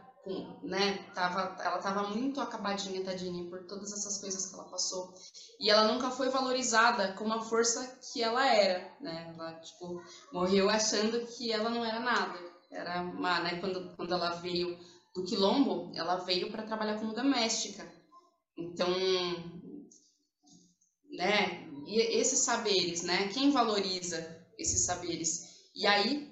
né? 0.63 0.99
Tava, 1.15 1.57
ela 1.63 1.79
tava 1.79 2.09
muito 2.09 2.41
acabadinha, 2.41 3.05
tadinha, 3.05 3.49
por 3.49 3.65
todas 3.65 3.93
essas 3.93 4.19
coisas 4.19 4.47
que 4.47 4.55
ela 4.55 4.65
passou. 4.65 5.15
E 5.59 5.71
ela 5.71 5.93
nunca 5.93 6.11
foi 6.11 6.29
valorizada 6.31 7.13
como 7.15 7.33
a 7.33 7.41
força 7.41 7.99
que 8.13 8.23
ela 8.23 8.47
era, 8.47 8.93
né? 9.01 9.35
Ela, 9.35 9.55
tipo, 9.61 10.03
morreu 10.33 10.69
achando 10.69 11.27
que 11.27 11.53
ela 11.53 11.71
não 11.71 11.85
era 11.85 12.01
nada. 12.01 12.39
Era 12.71 13.03
uma, 13.03 13.41
né? 13.41 13.59
Quando, 13.61 13.95
quando 13.97 14.13
ela 14.13 14.31
veio 14.37 14.79
do 15.15 15.25
quilombo, 15.25 15.91
ela 15.95 16.17
veio 16.17 16.51
para 16.51 16.63
trabalhar 16.63 16.99
como 16.99 17.15
doméstica. 17.15 17.91
Então, 18.57 18.89
né? 21.11 21.67
E 21.87 22.19
esses 22.19 22.41
saberes, 22.41 23.03
né? 23.03 23.29
Quem 23.29 23.51
valoriza 23.51 24.47
esses 24.59 24.85
saberes? 24.85 25.71
E 25.75 25.87
aí 25.87 26.28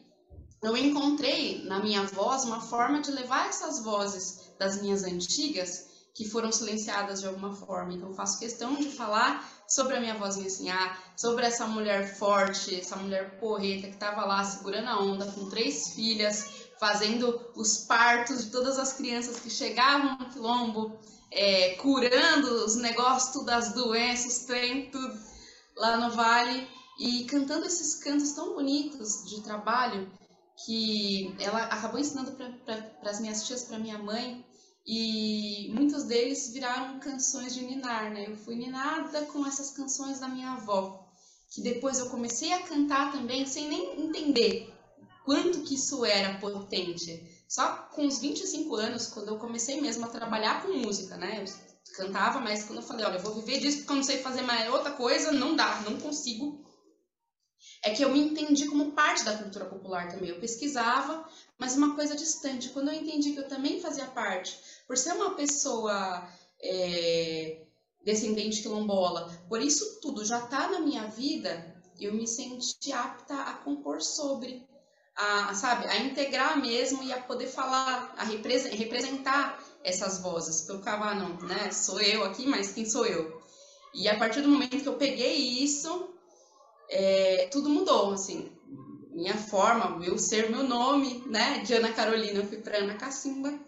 eu 0.63 0.77
encontrei 0.77 1.65
na 1.65 1.79
minha 1.79 2.03
voz 2.03 2.45
uma 2.45 2.61
forma 2.61 3.01
de 3.01 3.11
levar 3.11 3.49
essas 3.49 3.83
vozes 3.83 4.53
das 4.59 4.81
minhas 4.81 5.05
antigas 5.05 5.87
que 6.15 6.29
foram 6.29 6.51
silenciadas 6.51 7.21
de 7.21 7.27
alguma 7.27 7.55
forma. 7.55 7.93
Então, 7.93 8.15
faço 8.15 8.39
questão 8.39 8.75
de 8.75 8.91
falar 8.91 9.47
sobre 9.69 9.97
a 9.97 10.01
minha 10.01 10.15
vozinha 10.15 10.47
assim, 10.47 10.71
ah, 10.71 10.99
sobre 11.15 11.45
essa 11.45 11.67
mulher 11.67 12.17
forte, 12.17 12.75
essa 12.75 12.97
mulher 12.97 13.39
porreta 13.39 13.89
que 13.89 13.95
estava 13.95 14.25
lá 14.25 14.43
segurando 14.43 14.89
a 14.89 14.99
onda 14.99 15.27
com 15.27 15.51
três 15.51 15.91
filhas, 15.91 16.69
fazendo 16.81 17.39
os 17.55 17.79
partos 17.79 18.45
de 18.45 18.51
todas 18.51 18.79
as 18.79 18.95
crianças 18.95 19.39
que 19.39 19.51
chegavam 19.51 20.17
no 20.19 20.31
quilombo, 20.31 20.99
é, 21.31 21.75
curando 21.75 22.65
os 22.65 22.77
negócios, 22.77 23.45
das 23.45 23.75
doenças, 23.75 24.47
tem 24.47 24.91
tudo 24.91 25.19
lá 25.77 25.99
no 25.99 26.15
vale 26.15 26.67
e 26.99 27.25
cantando 27.25 27.67
esses 27.67 27.97
cantos 27.97 28.33
tão 28.33 28.55
bonitos 28.55 29.25
de 29.29 29.43
trabalho 29.43 30.11
que 30.65 31.35
ela 31.39 31.65
acabou 31.65 32.01
ensinando 32.01 32.33
para 32.33 33.11
as 33.11 33.21
minhas 33.21 33.47
tias, 33.47 33.65
para 33.65 33.79
minha 33.79 33.99
mãe, 33.99 34.45
e 34.87 35.71
muitos 35.75 36.05
deles 36.05 36.51
viraram 36.53 37.01
canções 37.01 37.55
de 37.55 37.65
ninar, 37.65 38.11
né? 38.13 38.27
Eu 38.29 38.37
fui 38.37 38.55
ninada 38.55 39.27
com 39.27 39.45
essas 39.45 39.71
canções 39.71 40.21
da 40.21 40.29
minha 40.29 40.53
avó, 40.53 41.05
que 41.51 41.61
depois 41.61 41.99
eu 41.99 42.09
comecei 42.09 42.53
a 42.53 42.63
cantar 42.63 43.13
também 43.13 43.45
sem 43.47 43.69
nem 43.69 44.01
entender 44.01 44.73
quanto 45.25 45.63
que 45.63 45.75
isso 45.75 46.05
era 46.05 46.39
potente. 46.39 47.45
Só 47.49 47.89
com 47.93 48.07
os 48.07 48.19
25 48.19 48.75
anos, 48.77 49.09
quando 49.09 49.29
eu 49.29 49.39
comecei 49.39 49.81
mesmo 49.81 50.05
a 50.05 50.09
trabalhar 50.09 50.63
com 50.63 50.73
música, 50.73 51.17
né? 51.17 51.43
Eu 51.43 51.95
cantava, 51.95 52.39
mas 52.41 52.65
quando 52.65 52.81
eu 52.81 52.87
falei, 52.87 53.05
olha, 53.05 53.17
eu 53.17 53.23
vou 53.23 53.35
viver 53.35 53.59
disso 53.59 53.79
porque 53.79 53.93
eu 53.93 53.97
não 53.97 54.03
sei 54.03 54.19
fazer 54.19 54.43
mais 54.43 54.71
outra 54.73 54.93
coisa, 54.93 55.33
não 55.33 55.57
dá, 55.57 55.81
não 55.81 55.99
consigo 55.99 56.66
é 57.87 57.95
que 57.95 58.05
eu 58.05 58.11
me 58.11 58.19
entendi 58.19 58.67
como 58.67 58.91
parte 58.91 59.25
da 59.25 59.39
cultura 59.39 59.65
popular 59.65 60.11
também. 60.11 60.31
Eu 60.31 60.41
pesquisava, 60.41 61.25
mas 61.57 61.77
uma 61.77 61.95
coisa 61.95 62.17
distante. 62.17 62.71
Quando 62.71 62.89
eu 62.89 62.95
entendi 62.95 63.31
que 63.31 63.39
eu 63.39 63.47
também 63.47 63.81
fazia 63.81 64.07
parte, 64.07 64.59
por 64.89 64.99
ser 64.99 65.13
uma 65.13 65.37
pessoa 65.37 66.29
é, 66.61 67.63
descendente 68.05 68.61
quilombola, 68.61 69.31
por 69.49 69.63
isso 69.63 70.01
tudo 70.01 70.25
já 70.25 70.41
está 70.41 70.69
na 70.69 70.81
minha 70.81 71.07
vida, 71.07 71.81
eu 72.01 72.13
me 72.13 72.27
senti 72.27 72.91
apta 72.93 73.35
a 73.35 73.55
compor 73.55 74.03
sobre, 74.03 74.67
a, 75.15 75.55
sabe, 75.55 75.87
a 75.87 75.99
integrar 75.99 76.61
mesmo 76.61 77.05
e 77.05 77.13
a 77.13 77.21
poder 77.21 77.47
falar, 77.47 78.17
a 78.19 78.25
representar 78.25 79.63
essas 79.85 80.19
vozes. 80.19 80.69
Eu 80.69 80.79
ficava, 80.79 81.11
ah, 81.11 81.15
não, 81.15 81.37
né, 81.47 81.71
sou 81.71 82.01
eu 82.01 82.25
aqui, 82.25 82.49
mas 82.49 82.73
quem 82.73 82.85
sou 82.85 83.07
eu? 83.07 83.41
E 83.95 84.09
a 84.09 84.19
partir 84.19 84.41
do 84.41 84.49
momento 84.49 84.81
que 84.81 84.89
eu 84.89 84.97
peguei 84.97 85.37
isso, 85.37 86.16
é, 86.89 87.49
tudo 87.51 87.69
mudou, 87.69 88.13
assim, 88.13 88.51
minha 89.13 89.37
forma, 89.37 89.99
meu 89.99 90.19
ser, 90.19 90.51
meu 90.51 90.63
nome, 90.63 91.23
né, 91.27 91.61
de 91.61 91.75
Ana 91.75 91.93
Carolina, 91.93 92.41
eu 92.41 92.47
fui 92.47 92.59
para 92.59 92.79
Ana 92.79 92.95
Cacimba, 92.95 93.59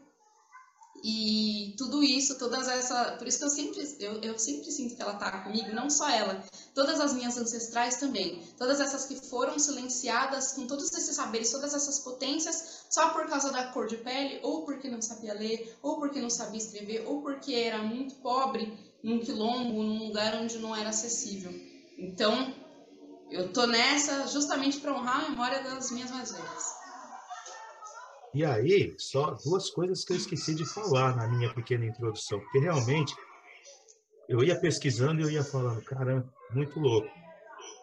e 1.03 1.75
tudo 1.79 2.03
isso, 2.03 2.39
todas 2.39 2.67
essa, 2.67 3.13
por 3.13 3.27
isso 3.29 3.39
que 3.39 3.45
eu 3.45 3.51
sempre, 3.51 3.97
eu, 4.01 4.21
eu 4.21 4.39
sempre 4.39 4.71
sinto 4.71 4.97
que 4.97 5.03
ela 5.03 5.15
está 5.15 5.43
comigo, 5.43 5.73
não 5.73 5.89
só 5.89 6.09
ela, 6.09 6.45
todas 6.75 7.01
as 7.01 7.13
minhas 7.13 7.37
ancestrais 7.39 7.99
também, 7.99 8.43
todas 8.59 8.81
essas 8.81 9.05
que 9.05 9.15
foram 9.15 9.59
silenciadas 9.59 10.53
com 10.53 10.67
todos 10.67 10.93
esses 10.93 11.15
saberes, 11.15 11.51
todas 11.51 11.73
essas 11.73 12.01
potências, 12.01 12.85
só 12.91 13.11
por 13.11 13.29
causa 13.29 13.53
da 13.53 13.69
cor 13.69 13.87
de 13.87 13.97
pele, 13.99 14.41
ou 14.43 14.65
porque 14.65 14.89
não 14.89 15.01
sabia 15.01 15.35
ler, 15.35 15.77
ou 15.83 15.99
porque 15.99 16.21
não 16.21 16.31
sabia 16.31 16.59
escrever, 16.59 17.07
ou 17.07 17.23
porque 17.23 17.55
era 17.55 17.79
muito 17.79 18.17
pobre 18.17 18.77
num 19.03 19.21
quilombo, 19.21 19.83
num 19.83 20.09
lugar 20.09 20.35
onde 20.35 20.59
não 20.59 20.75
era 20.75 20.89
acessível. 20.89 21.53
Então, 21.97 22.55
eu 23.31 23.53
tô 23.53 23.67
nessa 23.67 24.27
justamente 24.27 24.81
para 24.81 24.93
honrar 24.93 25.25
a 25.25 25.29
memória 25.31 25.63
das 25.63 25.91
minhas 25.91 26.11
mais 26.11 26.33
velhas. 26.33 26.79
E 28.35 28.45
aí, 28.45 28.95
só 28.99 29.37
duas 29.45 29.71
coisas 29.71 30.05
que 30.05 30.13
eu 30.13 30.17
esqueci 30.17 30.55
de 30.55 30.65
falar 30.65 31.17
na 31.17 31.27
minha 31.29 31.53
pequena 31.53 31.87
introdução, 31.87 32.39
porque 32.41 32.59
realmente 32.59 33.15
eu 34.29 34.45
ia 34.45 34.59
pesquisando 34.59 35.21
e 35.21 35.25
eu 35.25 35.31
ia 35.31 35.43
falando, 35.43 35.83
caramba, 35.83 36.33
muito 36.53 36.79
louco. 36.79 37.09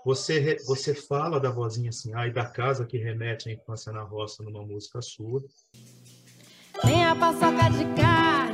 Você, 0.06 0.58
você 0.68 0.94
fala 0.94 1.40
da 1.40 1.50
vozinha 1.50 1.90
assim, 1.90 2.14
ai, 2.14 2.32
da 2.32 2.46
casa 2.46 2.86
que 2.86 2.98
remete 2.98 3.50
à 3.50 3.54
infância 3.54 3.92
na 3.92 4.04
roça 4.04 4.44
numa 4.44 4.62
música 4.64 5.02
sua. 5.02 5.44
Tem 6.84 7.04
a 7.04 7.16
paçoca 7.16 7.70
de 7.72 7.86
carne, 8.00 8.45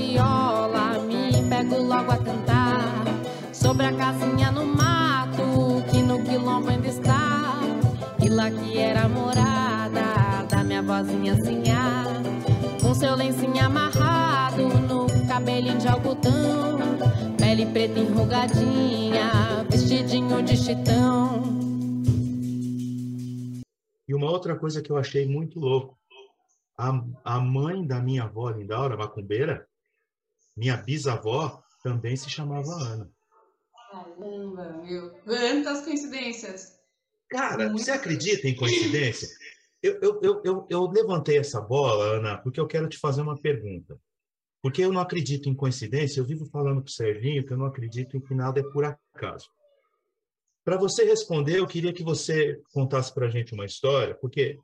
viola, 0.00 0.98
me 1.00 1.42
pego 1.48 1.76
logo 1.82 2.10
a 2.12 2.18
cantar 2.18 3.04
sobre 3.52 3.86
a 3.86 3.92
casinha 3.92 4.50
no 4.50 4.64
mato 4.64 5.84
que 5.90 6.02
no 6.02 6.22
quilombo 6.24 6.70
ainda 6.70 6.88
está. 6.88 7.58
E 8.22 8.28
lá 8.28 8.50
que 8.50 8.78
era 8.78 9.08
morada 9.08 10.46
da 10.48 10.64
minha 10.64 10.82
vozinha 10.82 11.34
sinhá, 11.42 12.04
com 12.82 12.94
seu 12.94 13.14
lencinho 13.14 13.64
amarrado 13.64 14.68
no 14.88 15.06
cabelinho 15.28 15.78
de 15.78 15.88
algodão, 15.88 16.78
pele 17.38 17.66
preta 17.66 17.98
enrugadinha, 17.98 19.66
vestidinho 19.70 20.42
de 20.42 20.56
chitão. 20.56 21.42
E 24.08 24.14
uma 24.14 24.30
outra 24.30 24.56
coisa 24.56 24.82
que 24.82 24.90
eu 24.90 24.96
achei 24.96 25.26
muito 25.26 25.60
louco, 25.60 25.96
a, 26.76 27.04
a 27.24 27.40
mãe 27.40 27.86
da 27.86 28.00
minha 28.00 28.24
avó, 28.24 28.50
Lindaura 28.50 28.96
Macumbeira, 28.96 29.66
minha 30.56 30.76
bisavó, 30.76 31.62
também 31.82 32.16
se 32.16 32.28
chamava 32.28 32.70
Ana. 32.72 33.10
Caramba, 33.90 34.72
meu. 34.82 35.10
Quantas 35.24 35.84
coincidências. 35.84 36.78
Cara, 37.28 37.68
Muito 37.68 37.84
você 37.84 37.90
acredita 37.90 38.48
em 38.48 38.56
coincidência? 38.56 39.28
Eu, 39.82 39.98
eu, 40.02 40.42
eu, 40.44 40.66
eu, 40.68 40.90
levantei 40.90 41.38
essa 41.38 41.60
bola, 41.60 42.16
Ana, 42.16 42.38
porque 42.38 42.60
eu 42.60 42.66
quero 42.66 42.88
te 42.88 42.98
fazer 42.98 43.22
uma 43.22 43.40
pergunta. 43.40 43.98
Porque 44.62 44.84
eu 44.84 44.92
não 44.92 45.00
acredito 45.00 45.48
em 45.48 45.54
coincidência, 45.54 46.20
eu 46.20 46.24
vivo 46.24 46.44
falando 46.46 46.82
para 46.82 46.90
o 46.90 46.92
Serginho 46.92 47.46
que 47.46 47.52
eu 47.52 47.56
não 47.56 47.64
acredito 47.64 48.16
em 48.16 48.20
que 48.20 48.34
nada 48.34 48.60
é 48.60 48.62
por 48.62 48.84
acaso. 48.84 49.48
Para 50.62 50.76
você 50.76 51.04
responder, 51.04 51.58
eu 51.58 51.66
queria 51.66 51.94
que 51.94 52.02
você 52.02 52.60
contasse 52.72 53.12
para 53.14 53.26
a 53.26 53.30
gente 53.30 53.54
uma 53.54 53.64
história, 53.64 54.14
porque 54.14 54.58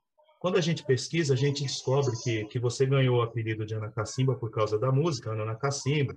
quando 0.46 0.58
a 0.58 0.60
gente 0.60 0.84
pesquisa, 0.84 1.34
a 1.34 1.36
gente 1.36 1.64
descobre 1.64 2.16
que, 2.22 2.44
que 2.44 2.60
você 2.60 2.86
ganhou 2.86 3.18
o 3.18 3.22
apelido 3.22 3.66
de 3.66 3.74
Ana 3.74 3.90
Cacimba 3.90 4.36
por 4.36 4.48
causa 4.48 4.78
da 4.78 4.92
música, 4.92 5.32
Ana 5.32 5.56
Cacimba, 5.56 6.16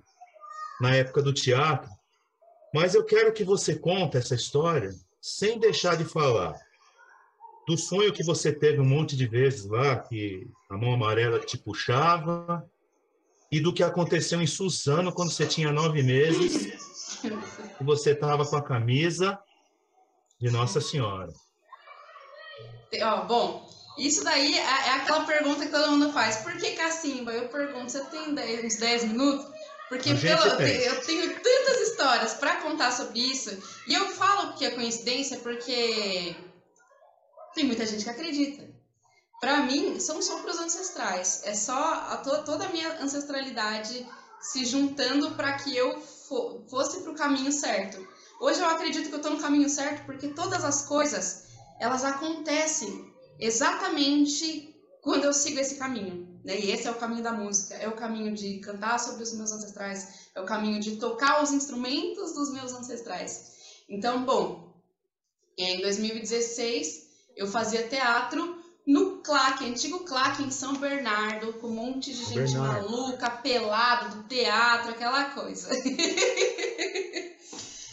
na 0.80 0.94
época 0.94 1.20
do 1.20 1.32
teatro. 1.32 1.90
Mas 2.72 2.94
eu 2.94 3.04
quero 3.04 3.32
que 3.32 3.42
você 3.42 3.74
conte 3.74 4.18
essa 4.18 4.36
história 4.36 4.94
sem 5.20 5.58
deixar 5.58 5.96
de 5.96 6.04
falar 6.04 6.54
do 7.66 7.76
sonho 7.76 8.12
que 8.12 8.22
você 8.22 8.52
teve 8.52 8.80
um 8.80 8.84
monte 8.84 9.16
de 9.16 9.26
vezes 9.26 9.64
lá, 9.64 9.98
que 9.98 10.48
a 10.70 10.76
mão 10.76 10.92
amarela 10.92 11.40
te 11.40 11.58
puxava, 11.58 12.64
e 13.50 13.58
do 13.58 13.74
que 13.74 13.82
aconteceu 13.82 14.40
em 14.40 14.46
Suzano 14.46 15.12
quando 15.12 15.32
você 15.32 15.44
tinha 15.44 15.72
nove 15.72 16.04
meses, 16.04 16.72
e 17.80 17.82
você 17.82 18.12
estava 18.12 18.46
com 18.46 18.54
a 18.54 18.62
camisa 18.62 19.36
de 20.38 20.52
Nossa 20.52 20.80
Senhora. 20.80 21.32
Ó, 23.02 23.24
bom, 23.24 23.79
isso 24.06 24.24
daí 24.24 24.56
é, 24.56 24.62
é 24.62 24.90
aquela 24.94 25.24
pergunta 25.24 25.66
que 25.66 25.72
todo 25.72 25.92
mundo 25.92 26.12
faz. 26.12 26.38
Por 26.38 26.56
que 26.56 26.72
cacimba? 26.72 27.32
Eu 27.32 27.48
pergunto, 27.48 27.90
você 27.90 28.00
tem 28.06 28.34
dez, 28.34 28.64
uns 28.64 28.76
10 28.76 29.04
minutos? 29.04 29.46
Porque 29.88 30.14
pelo, 30.14 30.44
eu, 30.44 30.56
tenho, 30.56 30.82
eu 30.82 31.00
tenho 31.02 31.40
tantas 31.40 31.80
histórias 31.88 32.34
para 32.34 32.56
contar 32.56 32.92
sobre 32.92 33.18
isso. 33.18 33.50
E 33.88 33.94
eu 33.94 34.08
falo 34.10 34.54
que 34.54 34.64
é 34.64 34.70
coincidência 34.70 35.38
porque 35.38 36.36
tem 37.54 37.64
muita 37.64 37.84
gente 37.84 38.04
que 38.04 38.10
acredita. 38.10 38.70
Para 39.40 39.62
mim, 39.62 39.98
são 39.98 40.22
só 40.22 40.38
para 40.40 40.50
os 40.52 40.60
ancestrais. 40.60 41.42
É 41.44 41.54
só 41.54 41.74
a 41.74 42.18
to, 42.18 42.44
toda 42.44 42.66
a 42.66 42.68
minha 42.68 43.02
ancestralidade 43.02 44.06
se 44.40 44.64
juntando 44.64 45.32
para 45.32 45.54
que 45.54 45.76
eu 45.76 46.00
fo, 46.00 46.64
fosse 46.70 47.00
para 47.00 47.10
o 47.10 47.16
caminho 47.16 47.50
certo. 47.50 48.06
Hoje 48.40 48.60
eu 48.60 48.68
acredito 48.68 49.08
que 49.08 49.14
eu 49.14 49.18
estou 49.18 49.32
no 49.32 49.40
caminho 49.40 49.68
certo 49.68 50.06
porque 50.06 50.28
todas 50.28 50.64
as 50.64 50.82
coisas 50.82 51.48
elas 51.80 52.04
acontecem 52.04 53.09
exatamente 53.40 54.74
quando 55.02 55.24
eu 55.24 55.32
sigo 55.32 55.58
esse 55.58 55.76
caminho. 55.76 56.28
Né? 56.44 56.58
E 56.58 56.70
esse 56.70 56.86
é 56.86 56.90
o 56.90 56.96
caminho 56.96 57.22
da 57.22 57.32
música, 57.32 57.74
é 57.74 57.88
o 57.88 57.96
caminho 57.96 58.34
de 58.34 58.58
cantar 58.60 58.98
sobre 58.98 59.22
os 59.22 59.32
meus 59.34 59.52
ancestrais, 59.52 60.30
é 60.34 60.40
o 60.40 60.46
caminho 60.46 60.80
de 60.80 60.96
tocar 60.96 61.42
os 61.42 61.52
instrumentos 61.52 62.32
dos 62.32 62.52
meus 62.52 62.72
ancestrais. 62.72 63.52
Então, 63.88 64.24
bom, 64.24 64.74
em 65.56 65.80
2016 65.80 67.10
eu 67.36 67.46
fazia 67.46 67.86
teatro 67.88 68.58
no 68.86 69.18
CLAC, 69.18 69.64
antigo 69.64 70.00
CLAC 70.00 70.42
em 70.42 70.50
São 70.50 70.74
Bernardo, 70.76 71.52
com 71.54 71.68
um 71.68 71.74
monte 71.74 72.12
de 72.12 72.24
gente 72.24 72.54
Bernardo. 72.54 72.90
maluca, 72.90 73.30
pelado 73.30 74.16
do 74.16 74.22
teatro, 74.24 74.90
aquela 74.90 75.24
coisa. 75.26 75.68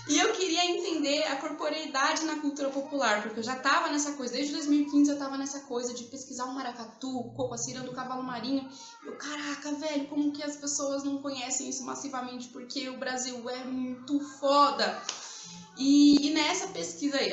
E 0.10 0.18
eu 0.18 0.32
queria 0.32 0.66
entender 0.66 1.24
a 1.24 1.36
corporeidade 1.36 2.24
na 2.24 2.40
cultura 2.40 2.70
popular, 2.70 3.24
porque 3.24 3.40
eu 3.40 3.44
já 3.44 3.58
estava 3.58 3.90
nessa 3.90 4.14
coisa, 4.14 4.34
desde 4.34 4.54
2015 4.54 5.10
eu 5.10 5.16
estava 5.16 5.38
nessa 5.38 5.62
coisa 5.62 5.94
de 5.94 6.06
pesquisar 6.06 6.46
o 6.46 6.54
maracatu, 6.54 7.20
o 7.20 7.32
coco, 7.32 7.54
a 7.54 7.80
do 7.82 7.92
cavalo 7.92 8.24
marinho. 8.24 8.70
Eu, 9.06 9.18
caraca, 9.18 9.74
velho, 9.74 10.08
como 10.08 10.32
que 10.32 10.44
as 10.44 10.56
pessoas 10.56 11.04
não 11.04 11.22
conhecem 11.22 11.68
isso 11.68 11.84
massivamente? 11.84 12.48
Porque 12.48 12.88
o 12.90 12.98
Brasil 12.98 13.50
é 13.50 13.66
muito 13.66 14.20
foda. 14.40 15.02
E, 15.78 16.28
e 16.28 16.34
nessa 16.34 16.68
pesquisa 16.68 17.18
aí, 17.18 17.32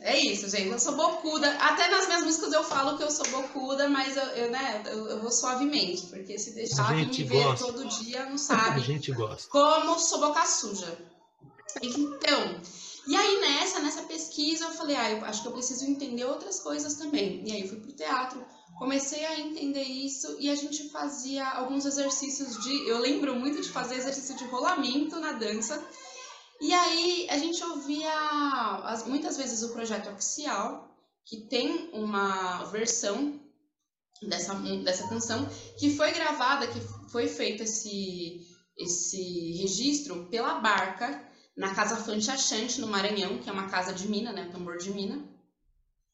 é 0.00 0.16
isso, 0.16 0.48
gente. 0.48 0.68
Eu 0.68 0.78
sou 0.78 0.94
bocuda. 0.94 1.50
Até 1.58 1.88
nas 1.90 2.06
minhas 2.06 2.24
músicas 2.24 2.52
eu 2.52 2.62
falo 2.64 2.96
que 2.96 3.02
eu 3.02 3.10
sou 3.10 3.28
bocuda, 3.28 3.88
mas 3.88 4.16
eu, 4.16 4.22
eu 4.22 4.50
né, 4.50 4.82
eu, 4.86 5.06
eu, 5.08 5.20
vou 5.20 5.30
suavemente, 5.30 6.06
porque 6.06 6.38
se 6.38 6.52
deixar 6.52 6.94
me 6.94 7.04
ver 7.04 7.58
todo 7.58 7.86
dia 7.86 8.26
não 8.26 8.38
sabe. 8.38 8.80
A 8.80 8.82
gente 8.84 9.12
gosta. 9.12 9.48
Como 9.50 9.98
sou 9.98 10.20
boca 10.20 10.46
suja. 10.46 10.96
Então, 11.82 12.60
e 13.06 13.16
aí 13.16 13.40
nessa, 13.40 13.80
nessa 13.80 14.02
pesquisa 14.02 14.64
eu 14.64 14.70
falei, 14.72 14.96
ah, 14.96 15.10
eu 15.10 15.24
acho 15.24 15.42
que 15.42 15.48
eu 15.48 15.52
preciso 15.52 15.84
entender 15.84 16.24
outras 16.24 16.60
coisas 16.60 16.94
também. 16.94 17.42
E 17.46 17.52
aí 17.52 17.62
eu 17.62 17.68
fui 17.68 17.80
pro 17.80 17.92
teatro, 17.92 18.44
comecei 18.78 19.24
a 19.24 19.40
entender 19.40 19.82
isso 19.82 20.36
e 20.38 20.50
a 20.50 20.54
gente 20.54 20.88
fazia 20.90 21.48
alguns 21.48 21.86
exercícios 21.86 22.62
de, 22.62 22.88
eu 22.88 22.98
lembro 22.98 23.34
muito 23.34 23.60
de 23.60 23.68
fazer 23.70 23.96
exercício 23.96 24.36
de 24.36 24.44
rolamento 24.44 25.18
na 25.18 25.32
dança. 25.32 25.82
E 26.60 26.72
aí 26.72 27.26
a 27.30 27.38
gente 27.38 27.62
ouvia 27.64 28.12
as, 28.84 29.06
muitas 29.06 29.36
vezes 29.36 29.62
o 29.62 29.72
projeto 29.72 30.10
oficial, 30.10 30.88
que 31.24 31.48
tem 31.48 31.90
uma 31.92 32.64
versão 32.64 33.40
dessa, 34.22 34.54
dessa 34.54 35.08
canção, 35.08 35.48
que 35.78 35.96
foi 35.96 36.12
gravada, 36.12 36.66
que 36.66 36.80
foi 37.10 37.28
feito 37.28 37.62
esse, 37.62 38.40
esse 38.76 39.52
registro 39.52 40.26
pela 40.26 40.54
Barca, 40.54 41.27
na 41.58 41.74
Casa 41.74 41.96
Fante 41.96 42.30
Achante, 42.30 42.80
no 42.80 42.86
Maranhão, 42.86 43.38
que 43.38 43.50
é 43.50 43.52
uma 43.52 43.68
casa 43.68 43.92
de 43.92 44.08
mina, 44.08 44.32
né, 44.32 44.48
tambor 44.52 44.78
de 44.78 44.92
mina, 44.92 45.20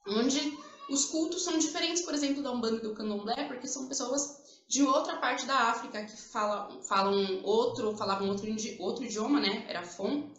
onde 0.09 0.59
os 0.89 1.05
cultos 1.05 1.45
são 1.45 1.59
diferentes, 1.59 2.03
por 2.03 2.15
exemplo, 2.15 2.43
da 2.43 2.51
Umbanda 2.51 2.77
e 2.77 2.81
do 2.81 2.95
Candomblé, 2.95 3.45
porque 3.45 3.69
são 3.69 3.87
pessoas 3.87 4.43
de 4.67 4.83
outra 4.83 5.19
parte 5.19 5.45
da 5.45 5.71
África 5.71 6.03
que 6.03 6.17
falam, 6.17 6.83
falam 6.83 7.43
outro, 7.45 7.95
falavam 7.95 8.31
outro, 8.31 8.49
outro 8.79 9.05
idioma, 9.05 9.39
né, 9.39 9.67
era 9.69 9.83
Fon, 9.83 10.31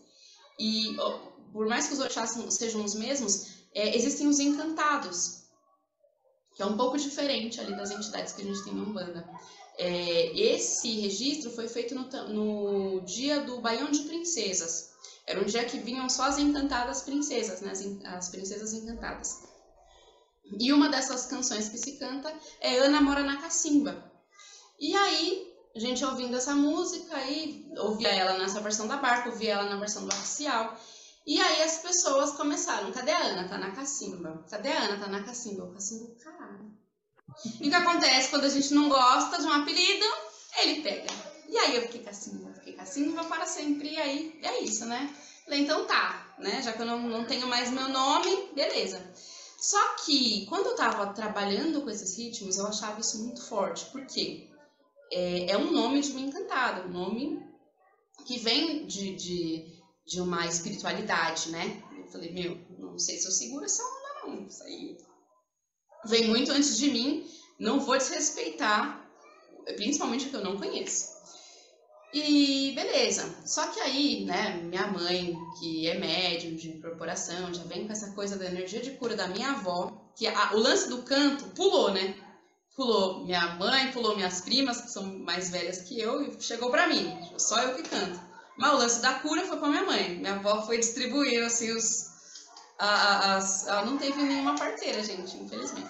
e 0.60 0.98
por 1.54 1.68
mais 1.68 1.88
que 1.88 1.94
os 1.94 2.00
orixás 2.00 2.32
sejam 2.50 2.84
os 2.84 2.96
mesmos, 2.96 3.66
é, 3.76 3.96
existem 3.96 4.28
os 4.28 4.40
encantados, 4.40 5.45
que 6.56 6.64
é 6.64 6.66
um 6.66 6.78
pouco 6.78 6.98
diferente 6.98 7.60
ali 7.60 7.76
das 7.76 7.92
entidades 7.92 8.34
que 8.34 8.42
a 8.42 8.46
gente 8.46 8.64
tem 8.64 8.74
na 8.74 8.84
Umbanda. 8.84 9.30
É, 9.78 10.40
esse 10.40 11.02
registro 11.02 11.52
foi 11.52 11.68
feito 11.68 11.94
no, 11.94 12.08
no, 12.30 13.02
dia 13.02 13.42
do 13.42 13.60
Baião 13.60 13.92
de 13.92 14.04
Princesas. 14.04 14.92
Era 15.28 15.42
um 15.42 15.46
dia 15.46 15.66
que 15.66 15.78
vinham 15.78 16.08
só 16.10 16.24
as 16.24 16.38
encantadas 16.38 17.02
princesas, 17.02 17.60
né? 17.60 17.72
as, 17.72 17.82
as 18.06 18.30
princesas 18.30 18.74
encantadas. 18.74 19.44
E 20.58 20.72
uma 20.72 20.88
dessas 20.88 21.26
canções 21.26 21.68
que 21.68 21.78
se 21.78 21.98
canta 21.98 22.34
é 22.62 22.78
Ana 22.78 23.02
Mora 23.02 23.24
na 23.24 23.42
Cacimba. 23.42 24.12
E 24.80 24.96
aí, 24.96 25.54
a 25.76 25.80
gente 25.80 26.06
ouvindo 26.06 26.38
essa 26.38 26.56
música, 26.56 27.16
aí 27.18 27.70
ouvia 27.78 28.10
ela 28.10 28.38
nessa 28.38 28.62
versão 28.62 28.88
da 28.88 28.96
barca, 28.96 29.30
ouvia 29.30 29.54
ela 29.54 29.70
na 29.70 29.78
versão 29.78 30.06
do 30.06 30.14
oficial. 30.14 30.78
E 31.26 31.42
aí 31.42 31.64
as 31.64 31.80
pessoas 31.80 32.32
começaram, 32.34 32.92
cadê 32.92 33.12
a 33.12 33.20
Ana? 33.20 33.50
Tá 33.50 33.58
na 33.58 33.72
cacimba. 33.72 34.46
Cadê 34.50 34.70
a 34.70 34.84
Ana? 34.84 35.00
Tá 35.00 35.08
na 35.08 35.24
cacimba. 35.24 35.66
O 35.66 35.74
cacimba, 35.74 36.14
caralho. 36.24 36.72
E 37.60 37.68
o 37.68 37.70
que 37.70 37.76
acontece 37.76 38.30
quando 38.30 38.46
a 38.46 38.50
gente 38.50 38.74
não 38.74 38.88
gosta 38.90 39.38
de 39.40 39.48
um 39.48 39.52
apelido? 39.52 40.06
Ele 40.62 40.82
pega. 40.82 41.12
E 41.50 41.58
aí 41.58 41.76
eu 41.76 41.82
fiquei 41.84 42.02
cacimba, 42.02 42.54
fiquei 42.54 42.74
cacimba 42.74 43.24
para 43.24 43.46
sempre. 43.46 43.90
E 43.90 43.98
aí 43.98 44.40
é 44.44 44.62
isso, 44.62 44.86
né? 44.86 45.14
Então 45.50 45.86
tá, 45.86 46.36
né? 46.40 46.62
Já 46.62 46.74
que 46.74 46.82
eu 46.82 46.86
não, 46.86 47.02
não 47.02 47.26
tenho 47.26 47.48
mais 47.48 47.72
meu 47.72 47.90
nome, 47.90 48.50
beleza. 48.54 49.02
Só 49.58 49.96
que 50.06 50.46
quando 50.46 50.68
eu 50.68 50.76
tava 50.76 51.14
trabalhando 51.14 51.82
com 51.82 51.90
esses 51.90 52.18
ritmos, 52.18 52.58
eu 52.58 52.68
achava 52.68 53.00
isso 53.00 53.24
muito 53.24 53.42
forte. 53.48 53.86
Por 53.86 54.06
quê? 54.06 54.50
É, 55.12 55.52
é 55.52 55.58
um 55.58 55.72
nome 55.72 56.02
de 56.02 56.12
uma 56.12 56.22
encantada, 56.22 56.88
um 56.88 56.92
nome 56.92 57.44
que 58.26 58.40
vem 58.40 58.86
de, 58.86 59.16
de 59.16 59.75
de 60.06 60.22
uma 60.22 60.46
espiritualidade, 60.46 61.50
né? 61.50 61.82
Eu 61.98 62.08
falei, 62.08 62.32
meu, 62.32 62.58
não 62.78 62.98
sei 63.00 63.18
se 63.18 63.26
eu 63.28 63.32
seguro 63.32 63.66
essa 63.66 63.84
onda, 63.84 64.28
não. 64.28 64.48
Isso 64.48 64.64
aí 64.64 64.98
vem 66.06 66.28
muito 66.28 66.52
antes 66.52 66.78
de 66.78 66.92
mim, 66.92 67.28
não 67.60 67.80
vou 67.80 67.98
desrespeitar, 67.98 69.10
principalmente 69.76 70.28
o 70.28 70.30
que 70.30 70.36
eu 70.36 70.44
não 70.44 70.58
conheço. 70.58 71.16
E 72.14 72.72
beleza. 72.74 73.36
Só 73.46 73.68
que 73.68 73.80
aí, 73.82 74.24
né, 74.24 74.62
minha 74.64 74.88
mãe, 74.88 75.36
que 75.60 75.88
é 75.90 76.00
médium 76.00 76.56
de 76.56 76.70
incorporação, 76.70 77.54
já 77.54 77.64
vem 77.64 77.86
com 77.86 77.92
essa 77.92 78.14
coisa 78.14 78.38
da 78.38 78.46
energia 78.46 78.80
de 78.80 78.92
cura 78.92 79.16
da 79.16 79.28
minha 79.28 79.50
avó, 79.52 79.92
que 80.16 80.26
a, 80.28 80.54
o 80.54 80.60
lance 80.60 80.88
do 80.88 81.04
canto 81.04 81.44
pulou, 81.50 81.92
né? 81.92 82.16
Pulou 82.74 83.26
minha 83.26 83.56
mãe, 83.56 83.92
pulou 83.92 84.16
minhas 84.16 84.42
primas, 84.42 84.82
que 84.82 84.92
são 84.92 85.04
mais 85.20 85.50
velhas 85.50 85.82
que 85.82 86.00
eu, 86.00 86.22
e 86.22 86.42
chegou 86.42 86.70
para 86.70 86.88
mim. 86.88 87.18
Só 87.38 87.62
eu 87.62 87.76
que 87.76 87.84
canto. 87.84 88.20
Mas 88.58 88.74
o 88.74 88.78
lance 88.78 89.02
da 89.02 89.16
cura 89.16 89.46
foi 89.46 89.58
com 89.58 89.66
a 89.66 89.70
minha 89.70 89.86
mãe. 89.86 90.18
Minha 90.18 90.36
avó 90.36 90.62
foi 90.62 90.78
distribuir 90.78 91.44
assim 91.44 91.72
os. 91.72 92.14
A, 92.78 93.36
as, 93.36 93.68
ela 93.68 93.86
não 93.86 93.98
teve 93.98 94.22
nenhuma 94.22 94.56
parteira, 94.56 95.04
gente, 95.04 95.38
infelizmente. 95.38 95.90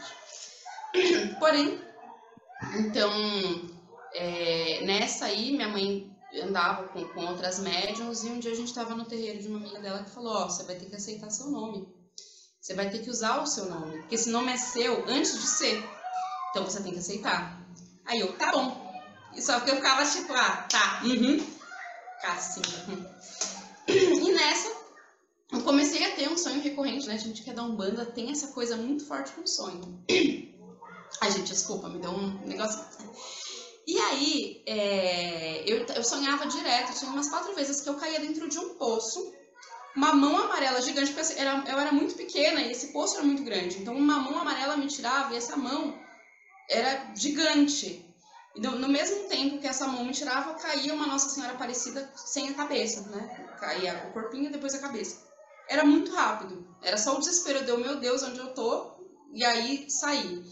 Porém, 1.39 1.81
então, 2.75 3.11
é, 4.13 4.83
nessa 4.85 5.25
aí, 5.25 5.51
minha 5.51 5.67
mãe 5.67 6.11
andava 6.43 6.87
com, 6.89 7.03
com 7.05 7.25
outras 7.25 7.59
médiums 7.59 8.23
e 8.23 8.27
um 8.27 8.39
dia 8.39 8.51
a 8.51 8.55
gente 8.55 8.67
estava 8.67 8.93
no 8.93 9.05
terreiro 9.05 9.41
de 9.41 9.47
uma 9.47 9.57
amiga 9.57 9.79
dela 9.79 10.03
que 10.03 10.11
falou: 10.11 10.33
Ó, 10.35 10.45
oh, 10.45 10.49
você 10.49 10.63
vai 10.63 10.75
ter 10.75 10.85
que 10.85 10.95
aceitar 10.95 11.29
seu 11.29 11.47
nome. 11.49 11.87
Você 12.59 12.73
vai 12.73 12.89
ter 12.89 12.99
que 12.99 13.09
usar 13.11 13.41
o 13.41 13.45
seu 13.45 13.65
nome. 13.65 13.99
Porque 13.99 14.15
esse 14.15 14.29
nome 14.29 14.51
é 14.51 14.57
seu 14.57 15.07
antes 15.07 15.39
de 15.39 15.47
ser. 15.47 15.87
Então 16.49 16.63
você 16.63 16.81
tem 16.81 16.93
que 16.93 16.99
aceitar. 16.99 17.59
Aí 18.05 18.19
eu, 18.19 18.35
tá 18.37 18.51
bom. 18.51 18.83
E 19.35 19.41
só 19.41 19.59
que 19.59 19.69
eu 19.69 19.75
ficava 19.75 20.03
tipo, 20.05 20.33
ah, 20.33 20.65
tá, 20.69 21.01
uhum 21.03 21.54
cacimba. 22.21 23.15
E 23.87 24.31
nessa, 24.33 24.71
eu 25.51 25.61
comecei 25.61 26.03
a 26.05 26.15
ter 26.15 26.29
um 26.29 26.37
sonho 26.37 26.61
recorrente, 26.61 27.07
né? 27.07 27.15
A 27.15 27.17
gente 27.17 27.43
quer 27.43 27.53
dar 27.53 27.63
um 27.63 27.75
banda, 27.75 28.05
tem 28.05 28.31
essa 28.31 28.47
coisa 28.47 28.75
muito 28.75 29.05
forte 29.05 29.31
com 29.31 29.45
sonho. 29.45 30.03
Ai, 31.21 31.31
gente, 31.31 31.51
desculpa, 31.51 31.87
me 31.87 31.99
deu 31.99 32.11
um 32.11 32.45
negócio. 32.45 32.83
E 33.87 33.99
aí, 33.99 34.63
é, 34.65 35.63
eu, 35.65 35.85
eu 35.85 36.03
sonhava 36.03 36.47
direto, 36.47 36.97
tinha 36.97 37.11
umas 37.11 37.29
quatro 37.29 37.53
vezes 37.53 37.81
que 37.81 37.89
eu 37.89 37.95
caía 37.95 38.19
dentro 38.19 38.49
de 38.49 38.57
um 38.57 38.73
poço, 38.75 39.31
uma 39.95 40.13
mão 40.13 40.37
amarela 40.37 40.81
gigante, 40.81 41.07
porque 41.07 41.21
assim, 41.21 41.39
era, 41.39 41.63
eu 41.67 41.79
era 41.79 41.91
muito 41.91 42.15
pequena 42.15 42.61
e 42.61 42.71
esse 42.71 42.91
poço 42.91 43.15
era 43.15 43.23
muito 43.23 43.43
grande. 43.43 43.77
Então, 43.77 43.95
uma 43.95 44.19
mão 44.19 44.39
amarela 44.39 44.75
me 44.75 44.87
tirava 44.87 45.33
e 45.33 45.37
essa 45.37 45.55
mão 45.55 45.97
era 46.69 47.13
gigante. 47.15 48.04
No, 48.57 48.87
mesmo 48.87 49.27
tempo 49.27 49.59
que 49.59 49.67
essa 49.67 49.85
mão 49.87 50.05
me 50.05 50.13
tirava, 50.13 50.53
caía 50.53 50.93
uma 50.93 51.07
Nossa 51.07 51.29
Senhora 51.29 51.53
Aparecida 51.53 52.09
sem 52.15 52.49
a 52.49 52.53
cabeça, 52.53 53.01
né? 53.09 53.49
Caía 53.59 54.07
o 54.09 54.13
corpinho 54.13 54.51
depois 54.51 54.73
a 54.73 54.79
cabeça. 54.79 55.23
Era 55.67 55.83
muito 55.83 56.13
rápido. 56.13 56.65
Era 56.81 56.97
só 56.97 57.15
o 57.15 57.19
desespero 57.19 57.65
de, 57.65 57.75
meu 57.75 57.97
Deus, 57.97 58.23
onde 58.23 58.39
eu 58.39 58.53
tô? 58.53 58.95
E 59.33 59.43
aí 59.43 59.89
saí. 59.89 60.43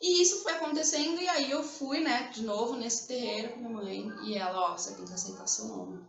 E 0.00 0.22
isso 0.22 0.42
foi 0.42 0.52
acontecendo 0.52 1.20
e 1.20 1.28
aí 1.28 1.50
eu 1.50 1.62
fui, 1.62 2.00
né, 2.00 2.30
de 2.32 2.42
novo 2.42 2.76
nesse 2.76 3.06
terreiro 3.06 3.54
com 3.54 3.60
minha 3.60 3.70
mãe 3.70 4.12
e 4.22 4.36
ela, 4.36 4.72
ó, 4.72 4.76
você 4.76 4.94
tem 4.94 5.04
que 5.04 5.12
aceitar 5.14 5.46
seu 5.46 5.66
nome. 5.66 6.04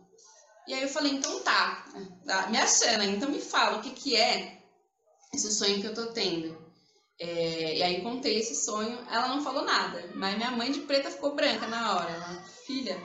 E 0.66 0.74
aí 0.74 0.82
eu 0.82 0.88
falei, 0.88 1.12
então 1.12 1.40
tá, 1.40 1.84
tá 2.26 2.48
me 2.48 2.58
achando, 2.58 3.04
então 3.04 3.30
me 3.30 3.40
fala 3.40 3.78
o 3.78 3.82
que 3.82 3.90
que 3.90 4.16
é 4.16 4.58
esse 5.32 5.50
sonho 5.52 5.80
que 5.80 5.86
eu 5.86 5.94
tô 5.94 6.06
tendo. 6.06 6.65
É, 7.18 7.76
e 7.78 7.82
aí 7.82 8.02
contei 8.02 8.38
esse 8.38 8.54
sonho, 8.54 8.98
ela 9.10 9.28
não 9.28 9.42
falou 9.42 9.64
nada, 9.64 10.10
mas 10.14 10.36
minha 10.36 10.50
mãe 10.50 10.70
de 10.70 10.80
preta 10.80 11.10
ficou 11.10 11.34
branca 11.34 11.66
na 11.66 11.96
hora. 11.96 12.10
Ela, 12.10 12.42
filha, 12.66 13.00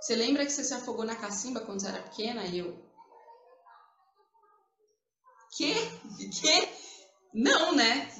você 0.00 0.14
lembra 0.14 0.44
que 0.44 0.52
você 0.52 0.62
se 0.62 0.74
afogou 0.74 1.04
na 1.04 1.16
cacimba 1.16 1.60
quando 1.60 1.80
você 1.80 1.88
era 1.88 2.02
pequena? 2.02 2.44
E 2.44 2.58
eu, 2.58 2.76
que? 5.56 5.74
Que? 6.40 6.68
Não, 7.32 7.74
né? 7.74 8.12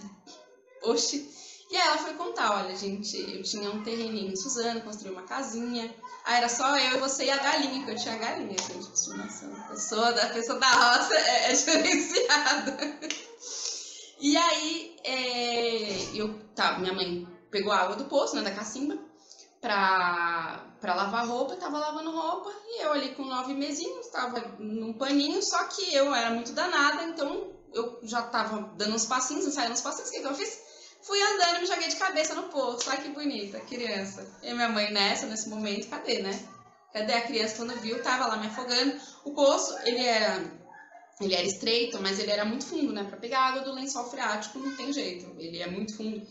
Oxi. 0.83 1.37
E 1.71 1.77
aí 1.77 1.87
ela 1.87 1.99
foi 1.99 2.15
contar, 2.15 2.65
olha, 2.65 2.75
gente, 2.75 3.15
eu 3.19 3.43
tinha 3.43 3.71
um 3.71 3.85
terreninho 3.85 4.33
em 4.33 4.37
Suzano, 4.37 4.81
construí 4.81 5.13
uma 5.13 5.25
casinha. 5.25 5.95
Aí 6.25 6.39
era 6.39 6.49
só 6.49 6.75
eu, 6.79 6.99
você 6.99 7.27
e 7.27 7.31
a 7.31 7.37
galinha, 7.37 7.85
que 7.85 7.91
eu 7.91 7.97
tinha 7.97 8.17
galinha, 8.17 8.57
gente, 8.59 8.89
de 8.89 8.95
estimação. 8.95 9.55
A 9.55 9.69
pessoa 9.69 10.13
da, 10.13 10.31
pessoa 10.31 10.59
da 10.59 10.71
roça 10.71 11.15
é, 11.15 11.51
é 11.51 11.53
diferenciada. 11.53 12.79
E 14.21 14.37
aí, 14.37 14.97
é, 15.05 16.19
eu, 16.19 16.39
tá, 16.55 16.79
minha 16.79 16.93
mãe 16.93 17.27
pegou 17.51 17.73
a 17.73 17.79
água 17.79 17.97
do 17.97 18.07
poço, 18.07 18.35
né, 18.35 18.43
da 18.43 18.51
cacimba, 18.51 18.99
pra, 19.61 20.67
pra 20.81 20.95
lavar 20.95 21.27
roupa, 21.27 21.57
tava 21.57 21.79
lavando 21.79 22.11
roupa, 22.11 22.53
e 22.67 22.83
eu 22.83 22.93
ali 22.93 23.15
com 23.15 23.25
nove 23.25 23.55
mesinhos, 23.55 24.09
tava 24.09 24.41
num 24.59 24.93
paninho, 24.93 25.43
só 25.43 25.65
que 25.65 25.95
eu 25.95 26.15
era 26.15 26.31
muito 26.31 26.53
danada, 26.53 27.05
então 27.05 27.49
eu 27.73 27.99
já 28.03 28.23
tava 28.23 28.73
dando 28.77 28.95
uns 28.95 29.07
passinhos, 29.07 29.47
ensaiando 29.47 29.75
uns 29.75 29.81
passinhos, 29.81 30.11
o 30.11 30.13
que, 30.13 30.21
que 30.21 30.27
eu 30.27 30.35
fiz? 30.35 30.61
Fui 31.03 31.21
andando 31.23 31.57
e 31.57 31.61
me 31.61 31.67
joguei 31.67 31.89
de 31.89 31.97
cabeça 31.97 32.35
no 32.35 32.45
poço, 32.45 32.91
olha 32.91 33.01
que 33.01 33.09
bonita, 33.09 33.61
criança. 33.61 34.27
E 34.43 34.53
minha 34.53 34.69
mãe 34.69 34.93
nessa, 34.93 35.27
nesse 35.27 35.49
momento, 35.49 35.89
cadê, 35.89 36.21
né? 36.21 36.39
Cadê 36.93 37.13
a 37.13 37.21
criança 37.27 37.57
quando 37.57 37.79
viu? 37.81 38.03
Tava 38.03 38.27
lá 38.27 38.37
me 38.37 38.49
afogando. 38.49 38.99
O 39.25 39.33
poço, 39.33 39.77
ele 39.85 40.05
era 40.05 40.43
ele 41.21 41.35
era 41.35 41.47
estreito, 41.47 42.01
mas 42.01 42.19
ele 42.19 42.31
era 42.31 42.45
muito 42.45 42.67
fundo, 42.67 42.93
né? 42.93 43.05
Para 43.05 43.17
pegar 43.17 43.41
água 43.41 43.63
do 43.63 43.75
lençol 43.75 44.09
freático 44.09 44.59
não 44.59 44.77
tem 44.77 44.93
jeito, 44.93 45.35
ele 45.39 45.59
é 45.59 45.69
muito 45.69 45.97
fundo. 45.97 46.23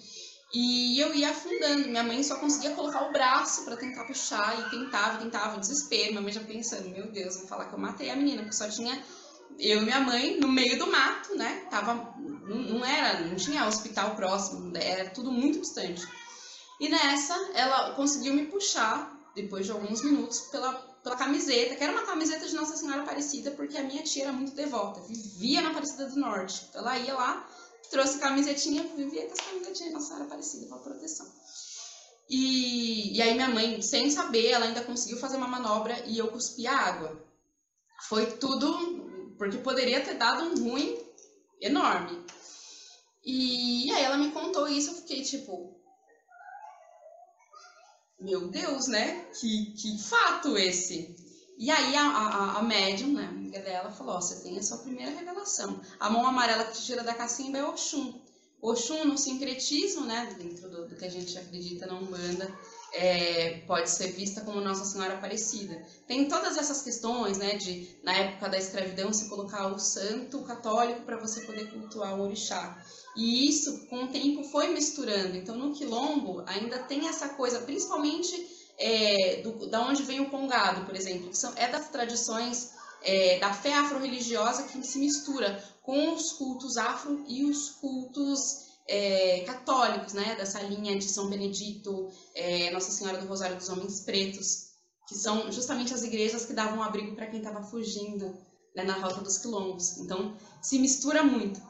E 0.53 0.97
eu 0.99 1.13
ia 1.13 1.29
afundando, 1.29 1.89
minha 1.89 2.03
mãe 2.03 2.23
só 2.23 2.37
conseguia 2.37 2.71
colocar 2.71 3.09
o 3.09 3.11
braço 3.11 3.65
para 3.65 3.75
tentar 3.75 4.05
puxar 4.05 4.57
e 4.59 4.69
tentava, 4.69 5.17
tentava, 5.19 5.59
desespero. 5.59 6.11
Minha 6.11 6.21
mãe 6.21 6.31
já 6.31 6.39
pensando, 6.39 6.89
meu 6.89 7.11
Deus, 7.11 7.35
vou 7.37 7.47
falar 7.47 7.65
que 7.65 7.75
eu 7.75 7.79
matei 7.79 8.09
a 8.09 8.15
menina, 8.15 8.43
porque 8.43 8.55
só 8.55 8.69
tinha 8.69 9.03
eu 9.59 9.81
e 9.81 9.85
minha 9.85 9.99
mãe 9.99 10.39
no 10.39 10.47
meio 10.47 10.77
do 10.79 10.87
mato, 10.87 11.35
né? 11.35 11.67
Tava, 11.69 12.15
não, 12.17 12.85
era, 12.85 13.21
não 13.21 13.35
tinha 13.35 13.67
hospital 13.67 14.15
próximo, 14.15 14.71
era 14.77 15.09
tudo 15.09 15.31
muito 15.31 15.59
distante. 15.59 16.07
E 16.79 16.87
nessa, 16.87 17.33
ela 17.53 17.93
conseguiu 17.95 18.33
me 18.33 18.45
puxar, 18.45 19.11
depois 19.35 19.65
de 19.65 19.71
alguns 19.71 20.01
minutos, 20.03 20.41
pela 20.51 20.73
pela 21.07 21.15
camiseta, 21.15 21.75
que 21.75 21.83
era 21.83 21.93
uma 21.93 22.05
camiseta 22.05 22.45
de 22.45 22.53
Nossa 22.53 22.75
Senhora 22.75 23.03
Aparecida, 23.03 23.51
porque 23.51 23.77
a 23.77 23.83
minha 23.83 24.03
tia 24.03 24.23
era 24.23 24.33
muito 24.33 24.51
devota, 24.51 24.99
vivia 25.01 25.61
na 25.61 25.69
Aparecida 25.69 26.05
do 26.05 26.19
Norte. 26.19 26.65
Então 26.67 26.81
ela 26.81 26.99
ia 26.99 27.13
lá, 27.13 27.49
trouxe 27.89 28.19
camisetinha, 28.19 28.83
vivia 28.83 29.25
com 29.25 29.31
as 29.31 29.39
camisetinhas 29.39 29.89
de 29.89 29.93
Nossa 29.93 30.07
Senhora 30.07 30.25
Aparecida 30.25 30.67
para 30.67 30.79
proteção. 30.79 31.25
E, 32.29 33.15
e 33.15 33.21
aí 33.21 33.33
minha 33.33 33.47
mãe, 33.47 33.81
sem 33.81 34.11
saber, 34.11 34.47
ela 34.47 34.65
ainda 34.65 34.83
conseguiu 34.83 35.17
fazer 35.17 35.37
uma 35.37 35.47
manobra 35.47 35.97
e 36.07 36.17
eu 36.17 36.27
cuspi 36.27 36.67
a 36.67 36.75
água. 36.75 37.17
Foi 38.09 38.25
tudo, 38.25 39.33
porque 39.37 39.59
poderia 39.59 40.03
ter 40.03 40.15
dado 40.15 40.43
um 40.43 40.69
ruim 40.69 40.99
enorme. 41.61 42.21
E, 43.23 43.87
e 43.87 43.91
aí 43.93 44.03
ela 44.03 44.17
me 44.17 44.31
contou 44.31 44.67
isso, 44.67 44.91
eu 44.91 44.95
fiquei 44.95 45.21
tipo, 45.21 45.76
meu 48.19 48.47
Deus, 48.47 48.87
né? 48.87 49.25
Que, 49.39 49.73
que 49.73 49.97
fato 50.01 50.57
esse. 50.57 51.15
E 51.57 51.71
aí 51.71 51.95
a, 51.95 52.07
a, 52.07 52.59
a 52.59 52.63
médium, 52.63 53.13
né, 53.13 53.25
a 53.25 53.29
amiga 53.29 53.59
dela, 53.59 53.89
falou, 53.89 54.21
você 54.21 54.43
tem 54.43 54.59
a 54.59 54.63
sua 54.63 54.77
primeira 54.77 55.11
revelação. 55.11 55.81
A 55.99 56.09
mão 56.09 56.25
amarela 56.25 56.65
que 56.65 56.79
tira 56.81 57.03
da 57.03 57.15
cacimba 57.15 57.57
é 57.57 57.63
Oxum. 57.63 58.21
Oxum, 58.61 59.05
no 59.05 59.17
sincretismo, 59.17 60.05
né, 60.05 60.35
dentro 60.37 60.69
do, 60.69 60.87
do 60.87 60.95
que 60.95 61.05
a 61.05 61.09
gente 61.09 61.37
acredita 61.37 61.87
na 61.87 61.95
Umbanda, 61.95 62.47
é, 62.93 63.61
pode 63.67 63.89
ser 63.89 64.11
vista 64.11 64.41
como 64.41 64.61
Nossa 64.61 64.85
Senhora 64.85 65.15
Aparecida. 65.15 65.81
Tem 66.07 66.27
todas 66.27 66.57
essas 66.57 66.81
questões, 66.81 67.37
né, 67.37 67.55
de 67.55 67.87
na 68.03 68.13
época 68.13 68.49
da 68.49 68.57
escravidão 68.57 69.11
se 69.11 69.29
colocar 69.29 69.67
o 69.67 69.79
santo 69.79 70.41
católico 70.43 71.01
para 71.01 71.17
você 71.17 71.41
poder 71.41 71.71
cultuar 71.71 72.17
o 72.17 72.23
orixá. 72.23 72.81
E 73.15 73.47
isso, 73.49 73.87
com 73.87 74.03
o 74.03 74.07
tempo, 74.07 74.43
foi 74.43 74.69
misturando. 74.69 75.35
Então, 75.35 75.57
no 75.57 75.73
quilombo 75.73 76.43
ainda 76.45 76.79
tem 76.79 77.07
essa 77.07 77.29
coisa, 77.29 77.59
principalmente 77.61 78.47
é, 78.77 79.41
do, 79.41 79.67
da 79.67 79.81
onde 79.81 80.03
vem 80.03 80.21
o 80.21 80.29
congado, 80.29 80.85
por 80.85 80.95
exemplo, 80.95 81.29
que 81.29 81.37
são, 81.37 81.51
é 81.55 81.67
das 81.67 81.89
tradições 81.89 82.73
é, 83.01 83.39
da 83.39 83.53
fé 83.53 83.73
afro-religiosa 83.73 84.63
que 84.63 84.85
se 84.85 84.99
mistura 84.99 85.63
com 85.81 86.13
os 86.13 86.33
cultos 86.33 86.77
afro 86.77 87.23
e 87.27 87.45
os 87.45 87.69
cultos 87.71 88.66
é, 88.87 89.41
católicos, 89.41 90.13
né, 90.13 90.35
dessa 90.35 90.61
linha 90.61 90.97
de 90.97 91.03
São 91.03 91.29
Benedito, 91.29 92.09
é, 92.33 92.71
Nossa 92.71 92.91
Senhora 92.91 93.17
do 93.17 93.27
Rosário 93.27 93.57
dos 93.57 93.69
Homens 93.69 94.01
Pretos, 94.01 94.67
que 95.07 95.15
são 95.15 95.51
justamente 95.51 95.93
as 95.93 96.03
igrejas 96.03 96.45
que 96.45 96.53
davam 96.53 96.81
abrigo 96.81 97.15
para 97.15 97.27
quem 97.27 97.39
estava 97.39 97.63
fugindo 97.63 98.37
né, 98.75 98.83
na 98.83 98.93
rota 98.93 99.21
dos 99.21 99.37
quilombos. 99.37 99.97
Então, 99.97 100.37
se 100.61 100.79
mistura 100.79 101.23
muito. 101.23 101.61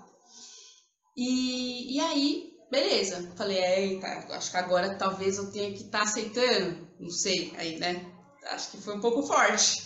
E, 1.16 1.96
e 1.96 2.00
aí, 2.00 2.54
beleza. 2.70 3.32
Falei, 3.36 3.58
eita, 3.58 4.08
acho 4.36 4.52
que 4.52 4.58
agora 4.58 4.96
talvez 4.96 5.38
eu 5.38 5.52
tenha 5.52 5.72
que 5.72 5.84
estar 5.84 6.00
tá 6.00 6.04
aceitando. 6.04 6.88
Não 7.00 7.10
sei, 7.10 7.54
aí, 7.58 7.78
né? 7.78 8.12
Acho 8.52 8.72
que 8.72 8.78
foi 8.78 8.96
um 8.96 9.02
pouco 9.02 9.24
forte. 9.24 9.84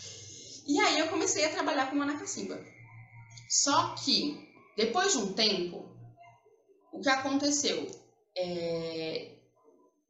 E 0.67 0.79
aí 0.79 0.99
eu 0.99 1.07
comecei 1.07 1.45
a 1.45 1.51
trabalhar 1.51 1.89
com 1.89 1.95
Manacacimba. 1.95 2.59
Só 3.49 3.95
que, 3.95 4.47
depois 4.77 5.11
de 5.11 5.17
um 5.17 5.34
tempo, 5.34 5.91
o 6.92 7.00
que 7.00 7.10
aconteceu? 7.10 7.89
É, 8.36 9.32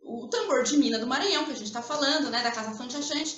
o 0.01 0.27
tambor 0.27 0.63
de 0.63 0.77
mina 0.77 0.99
do 0.99 1.07
Maranhão, 1.07 1.45
que 1.45 1.51
a 1.51 1.55
gente 1.55 1.67
está 1.67 1.81
falando, 1.81 2.29
né, 2.29 2.41
da 2.41 2.51
Casa 2.51 2.75
Fonte 2.75 2.97
Achante, 2.97 3.37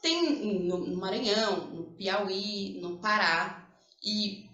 tem 0.00 0.64
no, 0.66 0.78
no, 0.78 0.96
Maranhão, 0.96 1.66
no 1.70 1.84
Piauí, 1.94 2.78
no 2.80 2.98
Pará, 2.98 3.68
e 4.02 4.48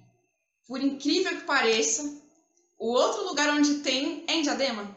por 0.66 0.80
incrível 0.80 1.38
que 1.38 1.44
pareça, 1.44 2.20
o 2.78 2.92
outro 2.92 3.24
lugar 3.24 3.50
onde 3.50 3.80
tem 3.80 4.24
é 4.28 4.34
em 4.34 4.42
Diadema. 4.42 4.96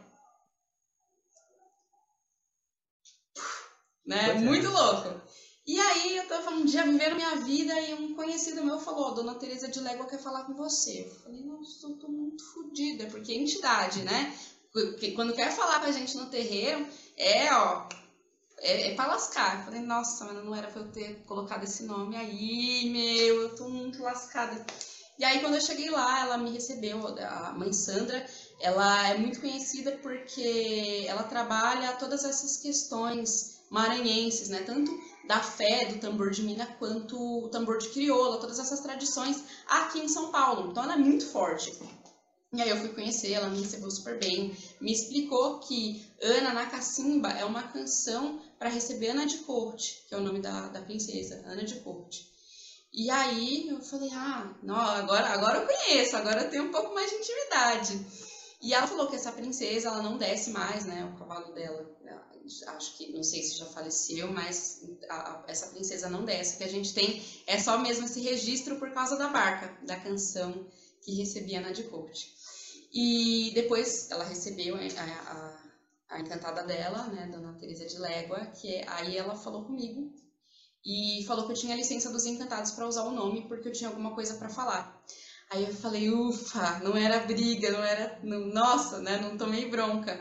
Né? 4.05 4.29
É. 4.29 4.33
Muito 4.35 4.69
louco. 4.69 5.22
E 5.65 5.79
aí 5.79 6.17
eu 6.17 6.27
tava 6.27 6.51
um 6.51 6.65
dia 6.65 6.83
vivendo 6.83 7.15
minha 7.15 7.35
vida 7.37 7.79
e 7.79 7.93
um 7.93 8.13
conhecido 8.13 8.65
meu 8.65 8.79
falou, 8.79 9.13
Dona 9.13 9.35
Teresa 9.35 9.69
de 9.69 9.79
Légua 9.79 10.05
quer 10.05 10.19
falar 10.19 10.43
com 10.43 10.53
você. 10.53 11.05
Eu 11.05 11.15
falei, 11.23 11.41
nossa, 11.41 11.87
eu 11.87 11.93
tô 11.93 12.09
muito 12.09 12.43
fodida, 12.53 13.05
porque 13.05 13.31
é 13.31 13.35
entidade, 13.35 14.01
né? 14.01 14.37
Quando 15.15 15.33
quer 15.33 15.51
falar 15.51 15.79
com 15.79 15.85
a 15.85 15.91
gente 15.91 16.17
no 16.17 16.25
terreiro, 16.25 16.85
é, 17.15 17.53
ó, 17.53 17.87
é, 18.57 18.91
é 18.91 18.95
pra 18.95 19.07
lascar. 19.07 19.59
Eu 19.59 19.65
falei, 19.65 19.79
nossa, 19.79 20.25
mas 20.25 20.43
não 20.43 20.53
era 20.53 20.67
pra 20.67 20.81
eu 20.81 20.91
ter 20.91 21.23
colocado 21.25 21.63
esse 21.63 21.83
nome 21.83 22.17
aí, 22.17 22.89
meu, 22.89 23.43
eu 23.43 23.55
tô 23.55 23.69
muito 23.69 24.03
lascada. 24.03 24.65
E 25.17 25.23
aí 25.23 25.39
quando 25.39 25.55
eu 25.55 25.61
cheguei 25.61 25.89
lá, 25.89 26.21
ela 26.21 26.37
me 26.37 26.51
recebeu, 26.51 27.07
a 27.07 27.53
mãe 27.53 27.71
Sandra, 27.71 28.25
ela 28.59 29.07
é 29.07 29.17
muito 29.17 29.39
conhecida 29.39 29.93
porque 30.01 31.05
ela 31.07 31.23
trabalha 31.23 31.93
todas 31.93 32.25
essas 32.25 32.57
questões 32.57 33.61
maranhenses, 33.69 34.49
né? 34.49 34.63
Tanto 34.63 34.91
da 35.27 35.39
fé 35.39 35.85
do 35.85 35.99
tambor 35.99 36.31
de 36.31 36.43
mina 36.43 36.65
quanto 36.79 37.17
o 37.17 37.49
tambor 37.49 37.77
de 37.77 37.89
crioula, 37.89 38.39
todas 38.39 38.59
essas 38.59 38.81
tradições 38.81 39.43
aqui 39.67 39.99
em 39.99 40.07
São 40.07 40.31
Paulo. 40.31 40.71
Então 40.71 40.83
ela 40.83 40.93
é 40.93 40.97
muito 40.97 41.25
forte. 41.27 41.71
E 42.53 42.61
aí 42.61 42.69
eu 42.69 42.77
fui 42.77 42.89
conhecer, 42.89 43.31
ela 43.31 43.49
me 43.49 43.59
recebeu 43.59 43.89
super 43.89 44.19
bem, 44.19 44.55
me 44.79 44.93
explicou 44.93 45.59
que 45.59 46.05
Ana 46.21 46.53
na 46.53 46.67
Cacimba 46.67 47.29
é 47.29 47.43
uma 47.43 47.63
canção 47.63 48.39
para 48.59 48.69
receber 48.69 49.09
Ana 49.09 49.25
de 49.25 49.39
Corte, 49.39 50.05
que 50.07 50.13
é 50.13 50.17
o 50.17 50.21
nome 50.21 50.39
da, 50.39 50.67
da 50.67 50.81
princesa, 50.81 51.41
Ana 51.47 51.63
de 51.63 51.79
Corte. 51.79 52.31
E 52.93 53.09
aí 53.09 53.69
eu 53.69 53.81
falei, 53.81 54.11
ah, 54.13 54.53
não, 54.61 54.75
agora, 54.75 55.29
agora 55.29 55.59
eu 55.59 55.65
conheço, 55.65 56.15
agora 56.15 56.43
eu 56.43 56.49
tenho 56.51 56.65
um 56.65 56.71
pouco 56.71 56.93
mais 56.93 57.09
de 57.09 57.15
intimidade. 57.17 58.05
E 58.61 58.71
ela 58.71 58.85
falou 58.85 59.07
que 59.07 59.15
essa 59.15 59.31
princesa, 59.31 59.87
ela 59.87 60.03
não 60.03 60.19
desce 60.19 60.51
mais, 60.51 60.85
né, 60.85 61.03
o 61.05 61.17
cavalo 61.17 61.53
dela 61.53 61.92
acho 62.67 62.97
que, 62.97 63.11
não 63.11 63.23
sei 63.23 63.41
se 63.41 63.57
já 63.57 63.65
faleceu, 63.65 64.31
mas 64.31 64.81
a, 65.09 65.15
a, 65.15 65.43
essa 65.47 65.67
princesa 65.67 66.09
não 66.09 66.25
desce. 66.25 66.57
Que 66.57 66.63
a 66.63 66.69
gente 66.69 66.93
tem 66.93 67.23
é 67.47 67.57
só 67.57 67.77
mesmo 67.77 68.05
esse 68.05 68.21
registro 68.21 68.77
por 68.77 68.91
causa 68.91 69.17
da 69.17 69.29
barca, 69.29 69.77
da 69.85 69.99
canção 69.99 70.65
que 71.01 71.15
recebia 71.15 71.61
na 71.61 71.71
de 71.71 71.83
Court. 71.83 72.25
E 72.93 73.51
depois 73.55 74.09
ela 74.11 74.23
recebeu 74.23 74.75
a, 74.75 75.59
a, 76.09 76.19
encantada 76.19 76.63
dela, 76.63 77.07
né, 77.07 77.27
Dona 77.27 77.53
Teresa 77.53 77.85
de 77.85 77.97
Légua, 77.97 78.45
que 78.47 78.75
é, 78.75 78.87
aí 78.87 79.17
ela 79.17 79.35
falou 79.35 79.65
comigo 79.65 80.13
e 80.85 81.23
falou 81.25 81.45
que 81.45 81.53
eu 81.53 81.57
tinha 81.57 81.75
licença 81.75 82.11
dos 82.11 82.25
encantados 82.25 82.71
para 82.71 82.87
usar 82.87 83.03
o 83.03 83.11
nome 83.11 83.47
porque 83.47 83.67
eu 83.67 83.73
tinha 83.73 83.89
alguma 83.89 84.13
coisa 84.13 84.35
para 84.35 84.49
falar. 84.49 85.03
Aí 85.49 85.63
eu 85.63 85.73
falei, 85.73 86.09
ufa, 86.09 86.79
não 86.79 86.95
era 86.95 87.19
briga, 87.19 87.71
não 87.71 87.83
era, 87.83 88.19
não, 88.23 88.47
nossa, 88.47 88.99
né, 88.99 89.17
não 89.17 89.37
tomei 89.37 89.69
bronca. 89.69 90.19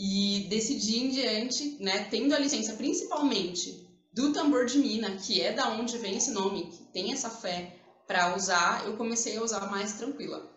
E 0.00 0.46
desse 0.48 0.76
dia 0.76 1.00
em 1.00 1.10
diante, 1.10 1.76
né, 1.80 2.04
tendo 2.04 2.32
a 2.32 2.38
licença 2.38 2.74
principalmente 2.74 3.84
do 4.12 4.32
tambor 4.32 4.64
de 4.64 4.78
mina, 4.78 5.16
que 5.16 5.40
é 5.40 5.52
da 5.52 5.70
onde 5.70 5.98
vem 5.98 6.16
esse 6.16 6.30
nome, 6.30 6.70
que 6.70 6.84
tem 6.92 7.12
essa 7.12 7.28
fé 7.28 7.76
para 8.06 8.36
usar, 8.36 8.86
eu 8.86 8.96
comecei 8.96 9.36
a 9.36 9.42
usar 9.42 9.68
mais 9.68 9.94
tranquila. 9.94 10.48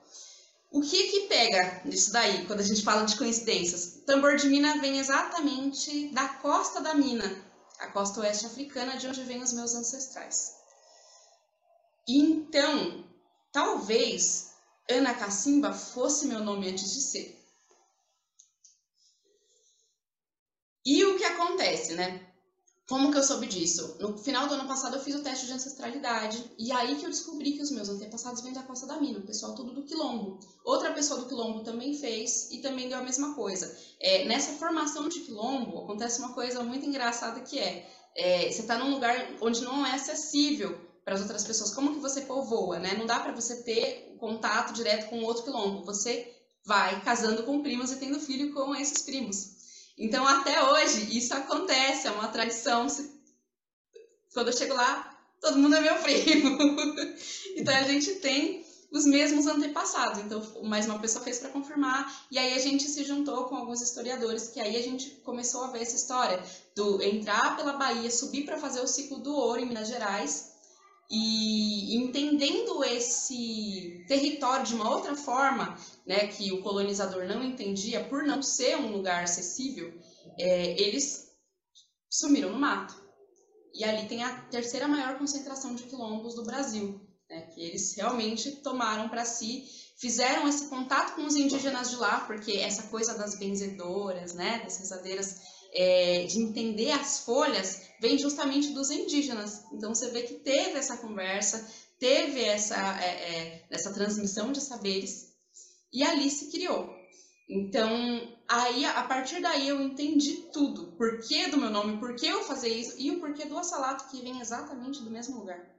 O 0.72 0.82
que 0.82 1.08
que 1.08 1.22
pega 1.22 1.82
nisso 1.84 2.14
daí, 2.14 2.46
quando 2.46 2.60
a 2.60 2.64
gente 2.64 2.84
fala 2.84 3.04
de 3.04 3.18
coincidências? 3.18 4.04
Tambor 4.06 4.36
de 4.36 4.48
mina 4.48 4.80
vem 4.80 5.00
exatamente 5.00 6.10
da 6.10 6.28
costa 6.28 6.80
da 6.80 6.94
mina, 6.94 7.44
a 7.80 7.88
costa 7.88 8.22
oeste 8.22 8.46
africana, 8.46 8.96
de 8.96 9.08
onde 9.08 9.24
vêm 9.24 9.42
os 9.42 9.54
meus 9.54 9.74
ancestrais. 9.74 10.54
Então, 12.08 13.04
talvez 13.52 14.52
Ana 14.88 15.16
Cacimba 15.16 15.74
fosse 15.74 16.28
meu 16.28 16.44
nome 16.44 16.70
antes 16.70 16.94
de 16.94 17.02
ser. 17.02 17.41
E 20.86 21.04
o 21.06 21.18
que 21.18 21.24
acontece, 21.24 21.94
né? 21.94 22.28
Como 22.92 23.10
que 23.12 23.18
eu 23.18 23.24
soube 23.24 23.48
disso? 23.48 23.96
No 24.00 24.18
final 24.18 24.48
do 24.48 24.56
ano 24.56 24.68
passado 24.68 24.98
eu 24.98 25.02
fiz 25.02 25.16
o 25.16 25.24
teste 25.24 25.46
de 25.46 25.54
ancestralidade 25.54 26.44
e 26.58 26.72
aí 26.74 26.98
que 26.98 27.06
eu 27.06 27.10
descobri 27.10 27.54
que 27.54 27.62
os 27.62 27.72
meus 27.72 27.88
antepassados 27.88 28.42
vêm 28.42 28.52
da 28.52 28.64
Costa 28.64 28.86
da 28.86 29.00
Mina, 29.00 29.20
o 29.20 29.26
pessoal 29.26 29.56
tudo 29.56 29.74
do 29.74 29.84
Quilombo. 29.84 30.40
Outra 30.66 30.92
pessoa 30.92 31.22
do 31.22 31.28
Quilombo 31.28 31.64
também 31.64 31.94
fez 31.94 32.52
e 32.52 32.58
também 32.58 32.90
deu 32.90 32.98
a 32.98 33.04
mesma 33.04 33.34
coisa. 33.34 33.74
É, 34.00 34.26
nessa 34.26 34.54
formação 34.54 35.08
de 35.08 35.22
Quilombo 35.22 35.84
acontece 35.84 36.20
uma 36.20 36.34
coisa 36.34 36.64
muito 36.64 36.86
engraçada 36.86 37.40
que 37.40 37.60
é, 37.60 37.90
é 38.16 38.52
você 38.52 38.62
está 38.62 38.78
num 38.78 38.92
lugar 38.92 39.38
onde 39.40 39.62
não 39.62 39.86
é 39.86 39.94
acessível 39.94 40.78
para 41.06 41.14
as 41.14 41.22
outras 41.22 41.46
pessoas. 41.46 41.74
Como 41.74 41.94
que 41.94 42.00
você 42.00 42.22
povoa, 42.22 42.78
né? 42.80 42.96
Não 42.98 43.06
dá 43.06 43.20
para 43.20 43.32
você 43.32 43.64
ter 43.64 44.18
contato 44.20 44.74
direto 44.74 45.10
com 45.10 45.24
outro 45.24 45.44
Quilombo. 45.44 45.86
Você 45.86 46.30
vai 46.66 47.02
casando 47.04 47.44
com 47.44 47.62
primos 47.62 47.92
e 47.92 47.96
tendo 47.98 48.20
filho 48.20 48.54
com 48.54 48.76
esses 48.76 49.02
primos. 49.04 49.61
Então, 50.02 50.28
até 50.28 50.64
hoje, 50.64 51.16
isso 51.16 51.32
acontece, 51.36 52.08
é 52.08 52.12
uma 52.12 52.28
tradição. 52.28 52.88
Quando 54.34 54.47
eu 54.47 54.58
chego 54.58 54.74
lá, 54.74 55.16
todo 55.39 55.60
mundo 55.60 55.76
é 55.76 55.80
meu 55.80 55.95
primo. 55.99 56.58
então, 57.56 57.76
a 57.76 57.84
gente 57.84 58.16
tem 58.16 58.66
os 58.91 59.06
mesmos 59.06 59.45
antepassados. 59.45 60.24
Então, 60.24 60.41
mais 60.64 60.88
uma 60.88 60.97
pessoa 60.97 61.24
fez 61.24 61.38
para 61.38 61.49
confirmar, 61.49 62.26
e 62.32 62.39
aí 62.39 62.52
a 62.56 62.60
gente 62.60 62.89
se 62.89 63.04
juntou 63.04 63.45
com 63.45 63.56
alguns 63.56 63.80
historiadores, 63.80 64.47
que 64.47 64.60
aí 64.60 64.76
a 64.76 64.82
gente 64.82 65.12
começou 65.24 65.66
a 65.66 65.68
ver 65.68 65.84
essa 65.84 65.95
história 65.95 66.43
do 66.76 66.99
entrar 67.04 67.56
pela 67.56 67.74
Bahia, 67.74 68.10
subir 68.10 68.43
para 68.43 68.58
fazer 68.58 68.82
o 68.82 68.88
ciclo 68.88 69.20
do 69.20 69.36
ouro 69.36 69.62
em 69.62 69.68
Minas 69.68 69.88
Gerais, 69.88 70.51
e 71.14 71.97
entendendo 71.97 72.82
esse 72.86 74.05
território 74.07 74.66
de 74.66 74.74
uma 74.74 74.89
outra 74.89 75.14
forma, 75.14 75.78
né, 76.05 76.28
que 76.28 76.53
o 76.53 76.62
colonizador 76.62 77.26
não 77.26 77.43
entendia 77.43 78.01
por 78.05 78.24
não 78.24 78.41
ser 78.41 78.78
um 78.78 78.93
lugar 78.93 79.26
acessível, 79.26 79.93
é, 80.39 80.82
eles 80.82 81.30
sumiram 82.09 82.51
no 82.51 82.59
mato. 82.59 82.95
E 83.74 83.84
ali 83.84 84.07
tem 84.07 84.24
a 84.24 84.41
terceira 84.43 84.88
maior 84.88 85.18
concentração 85.18 85.76
de 85.76 85.84
quilombos 85.84 86.34
do 86.34 86.45
Brasil, 86.45 87.01
né, 87.30 87.41
que 87.53 87.62
eles 87.62 87.93
realmente 87.93 88.49
tomaram 88.62 89.09
para 89.09 89.26
si, 89.26 89.66
fizeram 89.97 90.47
esse 90.47 90.70
contato 90.70 91.16
com 91.16 91.26
os 91.26 91.36
indígenas 91.36 91.89
de 91.89 91.97
lá, 91.97 92.22
porque 92.22 92.53
essa 92.53 92.84
coisa 92.84 93.18
das 93.18 93.38
benzedoras, 93.38 94.34
né, 94.34 94.62
das 94.64 94.78
rezadeiras, 94.78 95.41
é, 95.74 96.26
de 96.26 96.39
entender 96.39 96.91
as 96.91 97.19
folhas, 97.19 97.82
vem 97.99 98.17
justamente 98.17 98.74
dos 98.74 98.91
indígenas. 98.91 99.65
Então 99.72 99.93
você 99.93 100.09
vê 100.09 100.24
que 100.24 100.36
teve 100.36 100.78
essa 100.78 100.97
conversa, 100.97 101.67
teve 101.99 102.43
essa, 102.43 102.76
é, 103.01 103.07
é, 103.07 103.65
essa 103.69 103.93
transmissão 103.93 104.51
de 104.51 104.61
saberes 104.61 105.34
e 105.93 106.03
ali 106.03 106.30
se 106.30 106.51
criou. 106.51 106.89
Então, 107.49 107.89
aí 108.47 108.86
a 108.86 109.03
partir 109.03 109.41
daí 109.41 109.67
eu 109.67 109.82
entendi 109.82 110.49
tudo. 110.53 110.93
Por 110.93 111.19
que 111.22 111.49
do 111.49 111.57
meu 111.57 111.69
nome, 111.69 111.99
por 111.99 112.15
que 112.15 112.26
eu 112.26 112.43
fazer 112.43 112.69
isso 112.69 112.95
e 112.97 113.11
o 113.11 113.19
porquê 113.19 113.45
do 113.45 113.57
assalato 113.57 114.09
que 114.09 114.22
vem 114.22 114.39
exatamente 114.39 115.03
do 115.03 115.11
mesmo 115.11 115.39
lugar. 115.39 115.69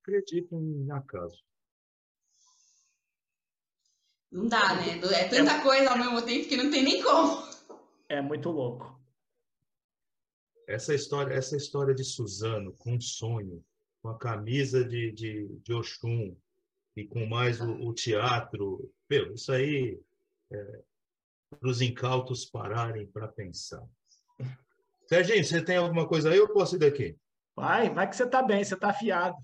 Acredito 0.00 0.56
em 0.56 0.90
acaso. 0.90 1.40
Não 4.32 4.48
dá, 4.48 4.74
né? 4.76 4.98
É 4.98 5.28
tanta 5.28 5.62
coisa 5.62 5.90
ao 5.90 5.98
mesmo 5.98 6.22
tempo 6.22 6.48
que 6.48 6.56
não 6.56 6.70
tem 6.70 6.82
nem 6.82 7.02
como. 7.02 7.46
É 8.08 8.22
muito 8.22 8.50
louco. 8.50 8.98
Essa 10.66 10.94
história, 10.94 11.34
essa 11.34 11.54
história 11.54 11.94
de 11.94 12.02
Suzano 12.02 12.72
com 12.78 12.94
um 12.94 13.00
sonho, 13.00 13.62
com 14.00 14.08
a 14.08 14.18
camisa 14.18 14.82
de, 14.82 15.12
de, 15.12 15.48
de 15.62 15.74
Oxum 15.74 16.34
e 16.96 17.04
com 17.04 17.26
mais 17.26 17.60
o, 17.60 17.72
o 17.72 17.92
teatro, 17.92 18.90
meu, 19.08 19.34
isso 19.34 19.52
aí 19.52 20.00
é, 20.50 20.82
para 21.50 21.68
os 21.68 21.82
incautos 21.82 22.46
pararem 22.46 23.06
para 23.06 23.28
pensar. 23.28 23.86
Serginho, 25.06 25.44
você 25.44 25.62
tem 25.62 25.76
alguma 25.76 26.08
coisa 26.08 26.30
aí 26.30 26.40
ou 26.40 26.48
posso 26.48 26.76
ir 26.76 26.78
daqui? 26.78 27.16
Vai, 27.54 27.90
vai 27.90 28.08
que 28.08 28.16
você 28.16 28.24
está 28.24 28.42
bem, 28.42 28.64
você 28.64 28.74
está 28.74 28.90
afiado. 28.90 29.36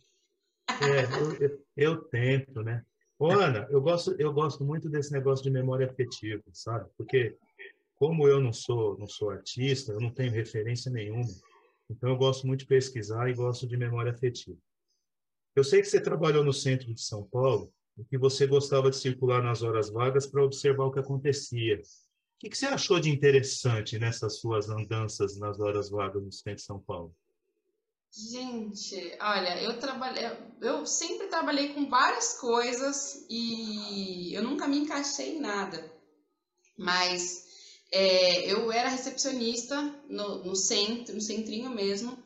É, 0.69 1.05
eu, 1.05 1.35
eu, 1.37 1.65
eu, 1.77 2.03
tento, 2.05 2.63
né? 2.63 2.85
Ô, 3.19 3.33
Ana, 3.33 3.67
eu 3.71 3.81
gosto, 3.81 4.15
eu 4.19 4.33
gosto 4.33 4.65
muito 4.65 4.89
desse 4.89 5.13
negócio 5.13 5.43
de 5.43 5.51
memória 5.51 5.87
afetiva, 5.87 6.43
sabe? 6.53 6.89
Porque 6.97 7.37
como 7.97 8.29
eu 8.29 8.41
não 8.41 8.53
sou, 8.53 8.97
não 8.97 9.09
sou 9.09 9.31
artista, 9.31 9.93
eu 9.93 10.01
não 10.01 10.11
tenho 10.11 10.31
referência 10.31 10.91
nenhuma, 10.91 11.29
então 11.91 12.11
eu 12.11 12.17
gosto 12.17 12.47
muito 12.47 12.61
de 12.61 12.67
pesquisar 12.67 13.29
e 13.29 13.35
gosto 13.35 13.67
de 13.67 13.77
memória 13.77 14.13
afetiva. 14.13 14.57
Eu 15.57 15.65
sei 15.65 15.81
que 15.81 15.89
você 15.89 16.01
trabalhou 16.01 16.45
no 16.45 16.53
centro 16.53 16.95
de 16.95 17.01
São 17.01 17.25
Paulo 17.25 17.73
e 17.99 18.05
que 18.05 18.17
você 18.17 18.47
gostava 18.47 18.89
de 18.89 18.97
circular 18.97 19.43
nas 19.43 19.63
horas 19.63 19.91
vagas 19.91 20.25
para 20.25 20.45
observar 20.45 20.85
o 20.85 20.93
que 20.93 21.01
acontecia. 21.01 21.77
O 21.77 22.39
que, 22.39 22.51
que 22.51 22.57
você 22.57 22.67
achou 22.67 23.01
de 23.01 23.11
interessante 23.11 23.99
nessas 23.99 24.39
suas 24.39 24.69
andanças 24.69 25.37
nas 25.37 25.59
horas 25.59 25.91
vagas 25.91 26.23
no 26.23 26.31
centro 26.31 26.55
de 26.55 26.63
São 26.63 26.79
Paulo? 26.79 27.13
Gente, 28.11 29.17
olha, 29.21 29.63
eu 29.63 29.79
trabalhei, 29.79 30.25
eu 30.61 30.87
sempre 30.87 31.29
trabalhei 31.29 31.75
com 31.75 31.89
várias 31.89 32.35
coisas 32.39 33.25
e 33.29 34.35
eu 34.35 34.43
nunca 34.43 34.67
me 34.67 34.79
encaixei 34.79 35.37
em 35.37 35.41
nada. 35.41 35.93
Mas 36.77 37.45
é, 37.93 38.51
eu 38.51 38.73
era 38.73 38.89
recepcionista 38.89 39.81
no, 40.09 40.45
no 40.45 40.57
centro, 40.57 41.15
no 41.15 41.21
centrinho 41.21 41.71
mesmo. 41.71 42.19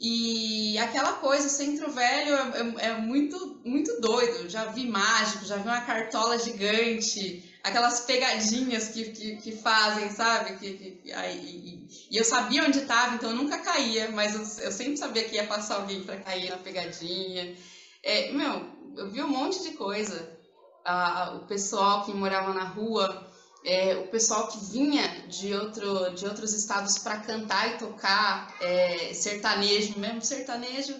E 0.00 0.76
aquela 0.78 1.12
coisa, 1.14 1.48
centro 1.48 1.90
velho 1.90 2.34
é, 2.34 2.60
é, 2.60 2.86
é, 2.88 2.96
muito, 2.96 3.60
muito 3.64 4.00
doido. 4.00 4.48
Já 4.48 4.66
vi 4.66 4.86
mágico, 4.88 5.44
já 5.44 5.56
vi 5.56 5.68
uma 5.68 5.80
cartola 5.82 6.38
gigante, 6.38 7.51
aquelas 7.62 8.00
pegadinhas 8.00 8.88
que, 8.88 9.10
que, 9.10 9.36
que 9.36 9.52
fazem, 9.52 10.10
sabe? 10.10 10.58
Que, 10.58 10.74
que, 10.74 11.12
aí, 11.12 11.38
e, 11.38 12.14
e, 12.14 12.18
eu 12.18 12.24
sabia 12.24 12.64
onde 12.64 12.80
estava, 12.80 13.14
então 13.14 13.30
eu 13.30 13.36
nunca 13.36 13.58
caía, 13.58 14.10
mas 14.10 14.34
eu, 14.34 14.64
eu, 14.64 14.72
sempre 14.72 14.96
sabia 14.96 15.24
que 15.24 15.36
ia 15.36 15.46
passar 15.46 15.76
alguém 15.76 16.02
para 16.02 16.20
cair 16.20 16.50
na 16.50 16.58
pegadinha. 16.58 17.56
É, 18.02 18.32
meu, 18.32 18.66
eu 18.96 19.10
vi 19.10 19.22
um 19.22 19.28
monte 19.28 19.62
de 19.62 19.72
coisa. 19.72 20.38
Ah, 20.84 21.38
o 21.40 21.46
pessoal 21.46 22.04
que 22.04 22.12
morava 22.12 22.52
na 22.52 22.64
rua 22.64 23.30
é, 23.64 23.96
o 23.96 24.08
pessoal 24.08 24.48
que 24.48 24.58
vinha 24.72 25.26
de, 25.28 25.54
outro, 25.54 26.10
de 26.10 26.26
outros 26.26 26.52
estados 26.52 26.98
para 26.98 27.18
cantar 27.18 27.74
e 27.74 27.78
tocar 27.78 28.54
é, 28.60 29.14
sertanejo, 29.14 29.98
mesmo 29.98 30.20
sertanejo 30.20 30.94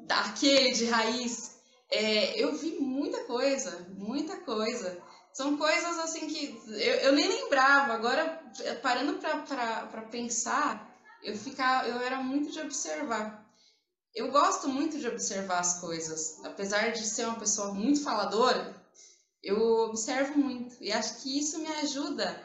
daquele 0.00 0.72
de 0.72 0.84
raiz. 0.86 1.56
É, 1.90 2.38
eu 2.38 2.54
vi 2.54 2.78
muita 2.78 3.24
coisa, 3.24 3.86
muita 3.96 4.36
coisa. 4.38 4.98
São 5.32 5.56
coisas 5.56 5.98
assim 5.98 6.26
que 6.26 6.60
eu, 6.68 6.94
eu 6.96 7.12
nem 7.12 7.28
lembrava. 7.28 7.92
Agora, 7.92 8.42
parando 8.82 9.18
para 9.18 10.02
pensar, 10.10 10.88
eu, 11.22 11.36
ficava, 11.36 11.86
eu 11.86 12.00
era 12.00 12.16
muito 12.18 12.50
de 12.50 12.60
observar. 12.60 13.46
Eu 14.14 14.30
gosto 14.30 14.68
muito 14.68 14.98
de 14.98 15.06
observar 15.06 15.60
as 15.60 15.80
coisas. 15.80 16.42
Apesar 16.44 16.92
de 16.92 17.06
ser 17.06 17.26
uma 17.26 17.38
pessoa 17.38 17.72
muito 17.72 18.02
faladora, 18.02 18.78
eu 19.42 19.58
observo 19.84 20.36
muito 20.36 20.76
e 20.82 20.92
acho 20.92 21.22
que 21.22 21.38
isso 21.38 21.58
me 21.60 21.68
ajuda 21.68 22.42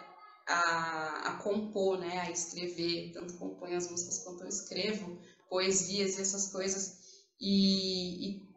a, 0.48 1.30
a 1.30 1.36
compor, 1.38 1.98
né, 1.98 2.20
a 2.20 2.32
escrever, 2.32 3.12
tanto 3.14 3.34
componho 3.36 3.78
as 3.78 3.90
músicas 3.90 4.20
quanto 4.20 4.44
eu 4.44 4.50
escrevo 4.50 5.18
poesias 5.50 6.18
e 6.18 6.22
essas 6.22 6.52
coisas 6.52 6.98
e, 7.40 8.28
e 8.28 8.53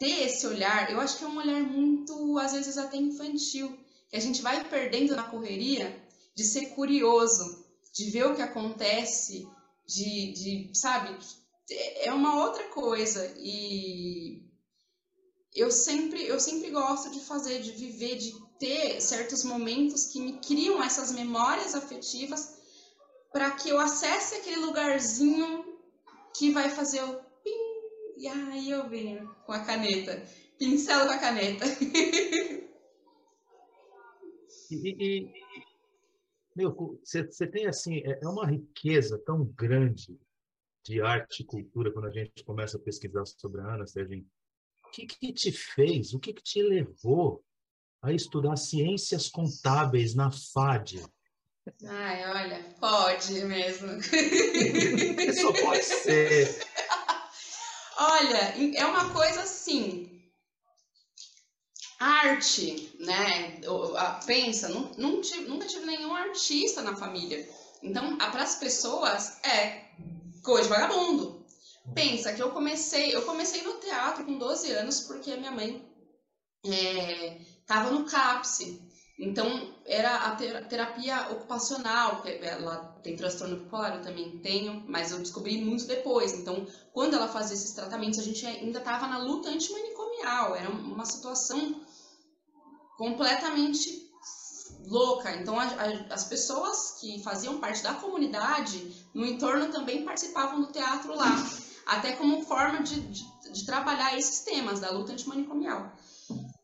ter 0.00 0.24
esse 0.24 0.46
olhar, 0.46 0.90
eu 0.90 0.98
acho 0.98 1.18
que 1.18 1.24
é 1.24 1.28
um 1.28 1.36
olhar 1.36 1.62
muito, 1.62 2.38
às 2.38 2.52
vezes 2.52 2.78
até 2.78 2.96
infantil, 2.96 3.78
que 4.08 4.16
a 4.16 4.20
gente 4.20 4.40
vai 4.40 4.64
perdendo 4.64 5.14
na 5.14 5.24
correria 5.24 5.94
de 6.34 6.42
ser 6.42 6.70
curioso, 6.70 7.66
de 7.92 8.10
ver 8.10 8.26
o 8.26 8.34
que 8.34 8.40
acontece, 8.40 9.46
de, 9.86 10.32
de 10.32 10.70
sabe, 10.72 11.14
é 11.96 12.10
uma 12.12 12.42
outra 12.42 12.64
coisa. 12.68 13.30
E 13.36 14.42
eu 15.54 15.70
sempre, 15.70 16.26
eu 16.26 16.40
sempre 16.40 16.70
gosto 16.70 17.10
de 17.10 17.20
fazer, 17.20 17.60
de 17.60 17.72
viver, 17.72 18.16
de 18.16 18.34
ter 18.58 19.02
certos 19.02 19.44
momentos 19.44 20.06
que 20.06 20.18
me 20.18 20.38
criam 20.38 20.82
essas 20.82 21.12
memórias 21.12 21.74
afetivas 21.74 22.58
para 23.30 23.50
que 23.50 23.68
eu 23.68 23.78
acesse 23.78 24.36
aquele 24.36 24.56
lugarzinho 24.56 25.78
que 26.34 26.50
vai 26.52 26.70
fazer 26.70 27.02
pim, 27.02 27.29
e 28.20 28.28
aí 28.28 28.70
eu 28.70 28.88
venho 28.88 29.34
com 29.46 29.52
a 29.52 29.64
caneta, 29.64 30.22
pincelo 30.58 31.06
com 31.06 31.12
a 31.12 31.18
caneta. 31.18 31.64
e, 34.70 34.96
e, 34.98 35.32
meu, 36.54 37.00
você 37.02 37.46
tem 37.46 37.66
assim, 37.66 38.02
é, 38.04 38.20
é 38.22 38.28
uma 38.28 38.46
riqueza 38.46 39.18
tão 39.24 39.44
grande 39.44 40.20
de 40.84 41.00
arte 41.00 41.40
e 41.40 41.46
cultura 41.46 41.90
quando 41.90 42.08
a 42.08 42.12
gente 42.12 42.44
começa 42.44 42.76
a 42.76 42.80
pesquisar 42.80 43.24
sobre 43.24 43.62
a 43.62 43.74
Ana, 43.74 43.86
Serginho 43.86 44.26
o 44.84 44.90
que, 44.90 45.06
que 45.06 45.32
te 45.32 45.52
fez, 45.52 46.12
o 46.12 46.18
que, 46.18 46.32
que 46.32 46.42
te 46.42 46.60
levou 46.62 47.44
a 48.02 48.12
estudar 48.12 48.56
ciências 48.56 49.28
contábeis 49.28 50.16
na 50.16 50.32
FAD? 50.32 51.04
Ai, 51.86 52.28
olha, 52.28 52.74
pode 52.80 53.44
mesmo. 53.44 53.92
Isso 54.00 55.52
pode 55.62 55.84
ser. 55.84 56.66
Olha, 58.02 58.54
é 58.78 58.84
uma 58.86 59.10
coisa 59.12 59.42
assim. 59.42 60.08
Arte, 61.98 62.96
né? 62.98 63.60
Pensa, 64.24 64.70
nunca 64.70 65.66
tive 65.66 65.84
nenhum 65.84 66.14
artista 66.14 66.80
na 66.80 66.96
família. 66.96 67.46
Então, 67.82 68.16
para 68.16 68.42
as 68.42 68.54
pessoas, 68.54 69.38
é 69.44 69.84
coisa 70.42 70.62
de 70.62 70.68
vagabundo. 70.70 71.44
Pensa 71.94 72.32
que 72.32 72.42
eu 72.42 72.50
comecei, 72.52 73.14
eu 73.14 73.20
comecei 73.26 73.60
no 73.60 73.74
teatro 73.74 74.24
com 74.24 74.38
12 74.38 74.72
anos 74.72 75.00
porque 75.00 75.36
minha 75.36 75.52
mãe 75.52 75.86
estava 76.64 77.90
é, 77.90 77.92
no 77.92 78.06
CAPSE. 78.06 78.80
Então, 79.18 79.74
era 79.90 80.14
a 80.18 80.36
terapia 80.36 81.32
ocupacional, 81.32 82.22
ela 82.24 82.76
tem 83.02 83.16
transtorno 83.16 83.56
bipolar, 83.56 83.96
eu 83.96 84.02
também 84.02 84.38
tenho, 84.38 84.84
mas 84.86 85.10
eu 85.10 85.18
descobri 85.18 85.60
muito 85.64 85.84
depois. 85.84 86.32
Então, 86.32 86.64
quando 86.92 87.14
ela 87.14 87.26
fazia 87.26 87.56
esses 87.56 87.72
tratamentos, 87.72 88.20
a 88.20 88.22
gente 88.22 88.46
ainda 88.46 88.78
estava 88.78 89.08
na 89.08 89.18
luta 89.18 89.48
antimanicomial, 89.48 90.54
era 90.54 90.70
uma 90.70 91.04
situação 91.04 91.80
completamente 92.96 94.08
louca. 94.86 95.34
Então, 95.34 95.58
a, 95.58 95.64
a, 95.64 96.14
as 96.14 96.22
pessoas 96.22 96.98
que 97.00 97.20
faziam 97.24 97.58
parte 97.58 97.82
da 97.82 97.94
comunidade 97.94 99.08
no 99.12 99.26
entorno 99.26 99.72
também 99.72 100.04
participavam 100.04 100.60
do 100.60 100.70
teatro 100.70 101.16
lá 101.16 101.34
até 101.90 102.12
como 102.12 102.44
forma 102.44 102.82
de, 102.84 103.00
de, 103.00 103.24
de 103.52 103.66
trabalhar 103.66 104.16
esses 104.16 104.40
temas 104.40 104.78
da 104.78 104.92
luta 104.92 105.12
antimanicomial. 105.12 105.92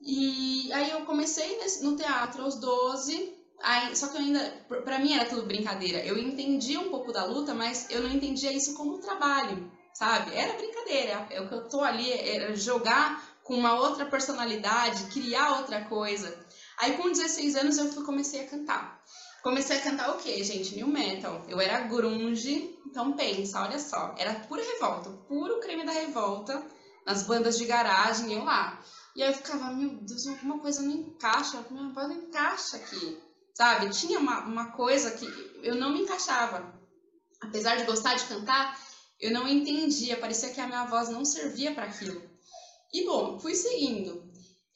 E 0.06 0.72
aí 0.72 0.92
eu 0.92 1.04
comecei 1.04 1.58
nesse, 1.58 1.82
no 1.82 1.96
teatro 1.96 2.44
aos 2.44 2.60
12, 2.60 3.34
aí, 3.60 3.96
só 3.96 4.06
que 4.06 4.16
eu 4.16 4.20
ainda, 4.20 4.40
para 4.84 5.00
mim 5.00 5.12
era 5.12 5.24
tudo 5.24 5.42
brincadeira. 5.42 5.98
Eu 5.98 6.16
entendia 6.16 6.78
um 6.78 6.90
pouco 6.90 7.12
da 7.12 7.24
luta, 7.24 7.52
mas 7.52 7.90
eu 7.90 8.00
não 8.02 8.10
entendia 8.10 8.52
isso 8.52 8.74
como 8.74 9.00
trabalho, 9.00 9.68
sabe? 9.92 10.32
Era 10.32 10.52
brincadeira. 10.52 11.26
É 11.28 11.40
o 11.40 11.48
que 11.48 11.54
eu 11.54 11.68
tô 11.68 11.82
ali 11.82 12.12
era 12.12 12.54
jogar 12.54 13.20
com 13.42 13.56
uma 13.56 13.74
outra 13.74 14.06
personalidade, 14.06 15.06
criar 15.12 15.58
outra 15.58 15.84
coisa. 15.86 16.38
Aí 16.78 16.96
com 16.96 17.10
16 17.10 17.56
anos 17.56 17.76
eu 17.76 17.92
fui, 17.92 18.04
comecei 18.04 18.42
a 18.42 18.48
cantar. 18.48 19.02
Comecei 19.42 19.76
a 19.76 19.82
cantar 19.82 20.10
o 20.10 20.18
quê, 20.18 20.42
gente? 20.44 20.76
New 20.76 20.86
metal. 20.86 21.44
Eu 21.48 21.60
era 21.60 21.80
grunge, 21.80 22.78
então 22.86 23.12
pensa, 23.14 23.60
olha 23.60 23.80
só. 23.80 24.14
Era 24.16 24.34
pura 24.34 24.62
revolta, 24.62 25.10
puro 25.26 25.58
creme 25.58 25.84
da 25.84 25.92
revolta, 25.92 26.64
nas 27.04 27.24
bandas 27.24 27.58
de 27.58 27.64
garagem, 27.64 28.32
eu 28.32 28.44
lá. 28.44 28.80
E 29.16 29.22
aí 29.22 29.30
eu 29.30 29.34
ficava, 29.34 29.72
meu 29.72 29.96
Deus, 30.02 30.26
alguma 30.26 30.58
coisa 30.58 30.82
não 30.82 30.92
encaixa, 30.92 31.64
minha 31.70 31.88
voz 31.88 32.08
não 32.08 32.16
encaixa 32.16 32.76
aqui, 32.76 33.18
sabe? 33.54 33.88
Tinha 33.88 34.18
uma, 34.18 34.40
uma 34.44 34.72
coisa 34.72 35.10
que 35.12 35.24
eu 35.62 35.74
não 35.74 35.90
me 35.90 36.02
encaixava. 36.02 36.78
Apesar 37.40 37.76
de 37.76 37.84
gostar 37.84 38.14
de 38.14 38.26
cantar, 38.26 38.78
eu 39.18 39.32
não 39.32 39.48
entendia, 39.48 40.18
parecia 40.18 40.50
que 40.50 40.60
a 40.60 40.66
minha 40.66 40.84
voz 40.84 41.08
não 41.08 41.24
servia 41.24 41.74
para 41.74 41.84
aquilo. 41.84 42.22
E 42.92 43.06
bom, 43.06 43.40
fui 43.40 43.54
seguindo. 43.54 44.22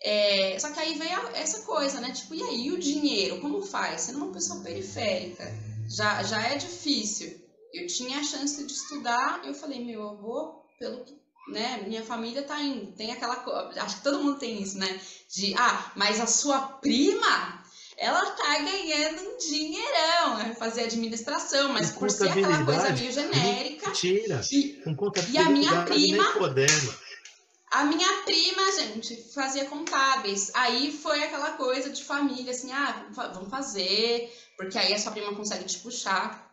É, 0.03 0.59
só 0.59 0.70
que 0.70 0.80
aí 0.80 0.97
veio 0.97 1.18
essa 1.34 1.61
coisa, 1.66 2.01
né? 2.01 2.11
Tipo, 2.11 2.34
e 2.34 2.43
aí 2.43 2.70
o 2.72 2.78
dinheiro, 2.78 3.43
como 3.43 3.61
faz? 3.61 4.01
Sendo 4.01 4.24
uma 4.24 4.32
pessoa 4.32 4.62
periférica, 4.62 5.45
já, 5.86 6.22
já 6.22 6.41
é 6.41 6.57
difícil. 6.57 7.38
Eu 7.74 7.86
tinha 7.86 8.18
a 8.18 8.24
chance 8.24 8.64
de 8.64 8.72
estudar, 8.72 9.43
eu 9.45 9.53
falei, 9.53 9.84
meu, 9.84 10.01
eu 10.01 10.16
vou 10.16 10.64
pelo 10.78 11.05
que 11.05 11.20
né? 11.49 11.84
Minha 11.86 12.05
família 12.05 12.43
tá 12.43 12.61
indo. 12.61 12.93
Tem 12.93 13.12
aquela 13.12 13.36
coisa, 13.36 13.82
acho 13.82 13.97
que 13.97 14.03
todo 14.03 14.22
mundo 14.22 14.38
tem 14.38 14.62
isso, 14.62 14.78
né? 14.78 15.01
De, 15.28 15.55
ah, 15.57 15.93
mas 15.97 16.20
a 16.20 16.26
sua 16.26 16.61
prima, 16.61 17.62
ela 17.97 18.24
tá 18.32 18.59
ganhando 18.59 19.22
um 19.22 19.38
dinheirão, 19.38 20.38
né? 20.38 20.55
Fazer 20.59 20.84
administração, 20.84 21.72
mas 21.72 21.93
por 21.93 22.11
ser 22.11 22.30
aquela 22.30 22.64
coisa 22.64 22.91
meio 22.91 23.12
genérica. 23.12 23.88
Mentira. 23.88 24.41
E, 24.51 24.82
Com 24.84 24.97
e 25.30 25.38
a 25.38 25.51
minha 25.51 25.82
prima. 25.84 26.24
A 27.70 27.84
minha 27.84 28.22
prima, 28.24 28.72
gente, 28.72 29.16
fazia 29.32 29.64
contábeis. 29.66 30.51
Aí 30.55 30.91
foi 30.91 31.22
aquela 31.22 31.53
coisa 31.53 31.88
de 31.91 32.03
família, 32.03 32.51
assim, 32.51 32.72
ah, 32.72 33.07
vamos 33.32 33.49
fazer, 33.49 34.28
porque 34.57 34.76
aí 34.76 34.93
a 34.93 34.99
sua 34.99 35.12
prima 35.12 35.34
consegue 35.36 35.64
te 35.64 35.78
puxar. 35.78 36.51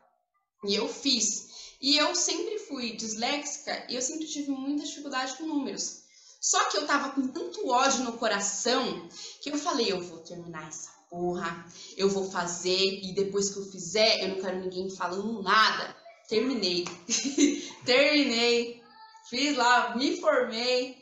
E 0.63 0.75
eu 0.75 0.88
fiz. 0.88 1.47
E 1.80 1.97
eu 1.97 2.15
sempre 2.15 2.57
fui 2.59 2.95
disléxica 2.95 3.86
e 3.89 3.95
eu 3.95 4.01
sempre 4.01 4.25
tive 4.25 4.51
muita 4.51 4.84
dificuldade 4.84 5.38
com 5.38 5.45
números. 5.45 6.03
Só 6.39 6.65
que 6.69 6.78
eu 6.78 6.88
tava 6.88 7.11
com 7.11 7.28
tanto 7.28 7.67
ódio 7.67 8.03
no 8.03 8.17
coração 8.17 9.07
que 9.41 9.49
eu 9.49 9.57
falei, 9.57 9.91
eu 9.91 10.01
vou 10.01 10.19
terminar 10.19 10.67
essa 10.67 10.91
porra, 11.09 11.65
eu 11.95 12.09
vou 12.09 12.30
fazer 12.30 13.01
e 13.03 13.13
depois 13.13 13.49
que 13.49 13.59
eu 13.59 13.65
fizer, 13.65 14.23
eu 14.23 14.30
não 14.30 14.41
quero 14.41 14.59
ninguém 14.59 14.89
falando 14.89 15.41
nada. 15.41 15.95
Terminei. 16.28 16.86
Terminei. 17.86 18.82
Fiz 19.30 19.55
lá, 19.55 19.95
me 19.95 20.19
formei. 20.19 20.97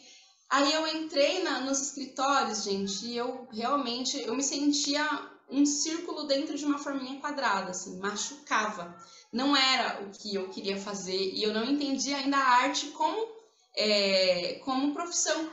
Aí 0.50 0.74
eu 0.74 0.88
entrei 0.88 1.44
na, 1.44 1.62
nos 1.62 1.82
escritórios, 1.82 2.64
gente, 2.64 3.06
e 3.06 3.18
eu 3.18 3.48
realmente 3.52 4.20
eu 4.22 4.36
me 4.36 4.44
sentia 4.44 5.04
um 5.50 5.66
círculo 5.66 6.24
dentro 6.24 6.56
de 6.56 6.66
uma 6.66 6.78
forminha 6.78 7.20
quadrada, 7.20 7.72
assim, 7.72 8.00
machucava. 8.00 8.96
Não 9.36 9.54
era 9.54 10.02
o 10.02 10.12
que 10.12 10.34
eu 10.34 10.48
queria 10.48 10.78
fazer 10.78 11.34
e 11.34 11.44
eu 11.44 11.54
não 11.54 11.66
entendia 11.66 12.16
ainda 12.16 12.38
a 12.38 12.64
arte 12.64 12.88
como, 12.92 13.28
é, 13.76 14.62
como 14.64 14.94
profissão. 14.94 15.52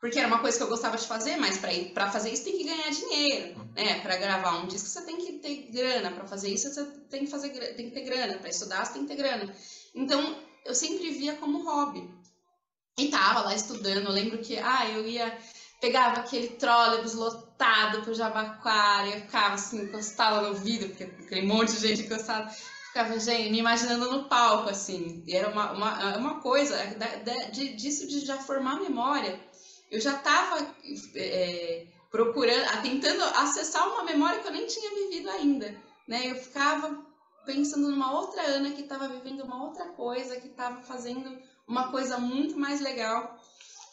Porque 0.00 0.18
era 0.18 0.28
uma 0.28 0.38
coisa 0.38 0.56
que 0.56 0.62
eu 0.62 0.68
gostava 0.68 0.96
de 0.96 1.06
fazer, 1.06 1.36
mas 1.36 1.58
para 1.58 2.10
fazer 2.10 2.32
isso 2.32 2.44
tem 2.44 2.56
que 2.56 2.64
ganhar 2.64 2.88
dinheiro, 2.88 3.70
né? 3.74 4.00
Para 4.00 4.16
gravar 4.16 4.56
um 4.56 4.66
disco 4.66 4.88
você 4.88 5.02
tem 5.02 5.18
que 5.18 5.32
ter 5.40 5.70
grana, 5.70 6.10
para 6.10 6.26
fazer 6.26 6.48
isso 6.48 6.72
você 6.72 6.82
tem 7.10 7.26
que, 7.26 7.30
fazer, 7.30 7.50
tem 7.74 7.90
que 7.90 7.94
ter 7.94 8.04
grana, 8.04 8.38
para 8.38 8.48
estudar 8.48 8.86
você 8.86 8.94
tem 8.94 9.02
que 9.02 9.08
ter 9.08 9.22
grana. 9.22 9.54
Então 9.94 10.42
eu 10.64 10.74
sempre 10.74 11.10
via 11.10 11.34
como 11.36 11.64
hobby. 11.64 12.08
E 12.96 13.08
tava 13.08 13.42
lá 13.42 13.54
estudando, 13.54 14.06
eu 14.06 14.12
lembro 14.12 14.38
que, 14.38 14.58
ah, 14.58 14.88
eu 14.88 15.06
ia, 15.06 15.36
pegava 15.82 16.20
aquele 16.20 16.48
trólebus 16.48 17.12
lotado 17.12 18.00
pro 18.00 18.14
Jabaquara, 18.14 19.08
eu 19.08 19.20
ficava 19.20 19.54
assim, 19.54 19.82
encostada 19.82 20.48
no 20.48 20.54
vidro, 20.54 20.88
porque 20.88 21.04
aquele 21.04 21.46
monte 21.46 21.72
de 21.72 21.88
gente 21.88 22.02
encostada, 22.02 22.50
ficava, 23.04 23.50
me 23.50 23.58
imaginando 23.58 24.10
no 24.10 24.28
palco, 24.28 24.70
assim, 24.70 25.22
e 25.26 25.34
era 25.34 25.48
uma, 25.50 25.72
uma, 25.72 26.16
uma 26.16 26.40
coisa, 26.40 26.76
de, 27.52 27.74
disso 27.74 28.06
de 28.06 28.20
já 28.20 28.38
formar 28.38 28.80
memória, 28.80 29.40
eu 29.90 30.00
já 30.00 30.18
tava 30.18 30.66
é, 31.14 31.86
procurando, 32.10 32.82
tentando 32.82 33.22
acessar 33.22 33.88
uma 33.88 34.04
memória 34.04 34.40
que 34.40 34.48
eu 34.48 34.52
nem 34.52 34.66
tinha 34.66 34.90
vivido 34.94 35.30
ainda, 35.30 35.74
né, 36.06 36.30
eu 36.30 36.36
ficava 36.36 37.06
pensando 37.44 37.90
numa 37.90 38.12
outra 38.12 38.42
Ana 38.42 38.72
que 38.72 38.82
estava 38.82 39.08
vivendo 39.08 39.42
uma 39.42 39.64
outra 39.64 39.86
coisa, 39.86 40.38
que 40.38 40.48
estava 40.48 40.82
fazendo 40.82 41.38
uma 41.66 41.90
coisa 41.90 42.18
muito 42.18 42.58
mais 42.58 42.80
legal. 42.80 43.38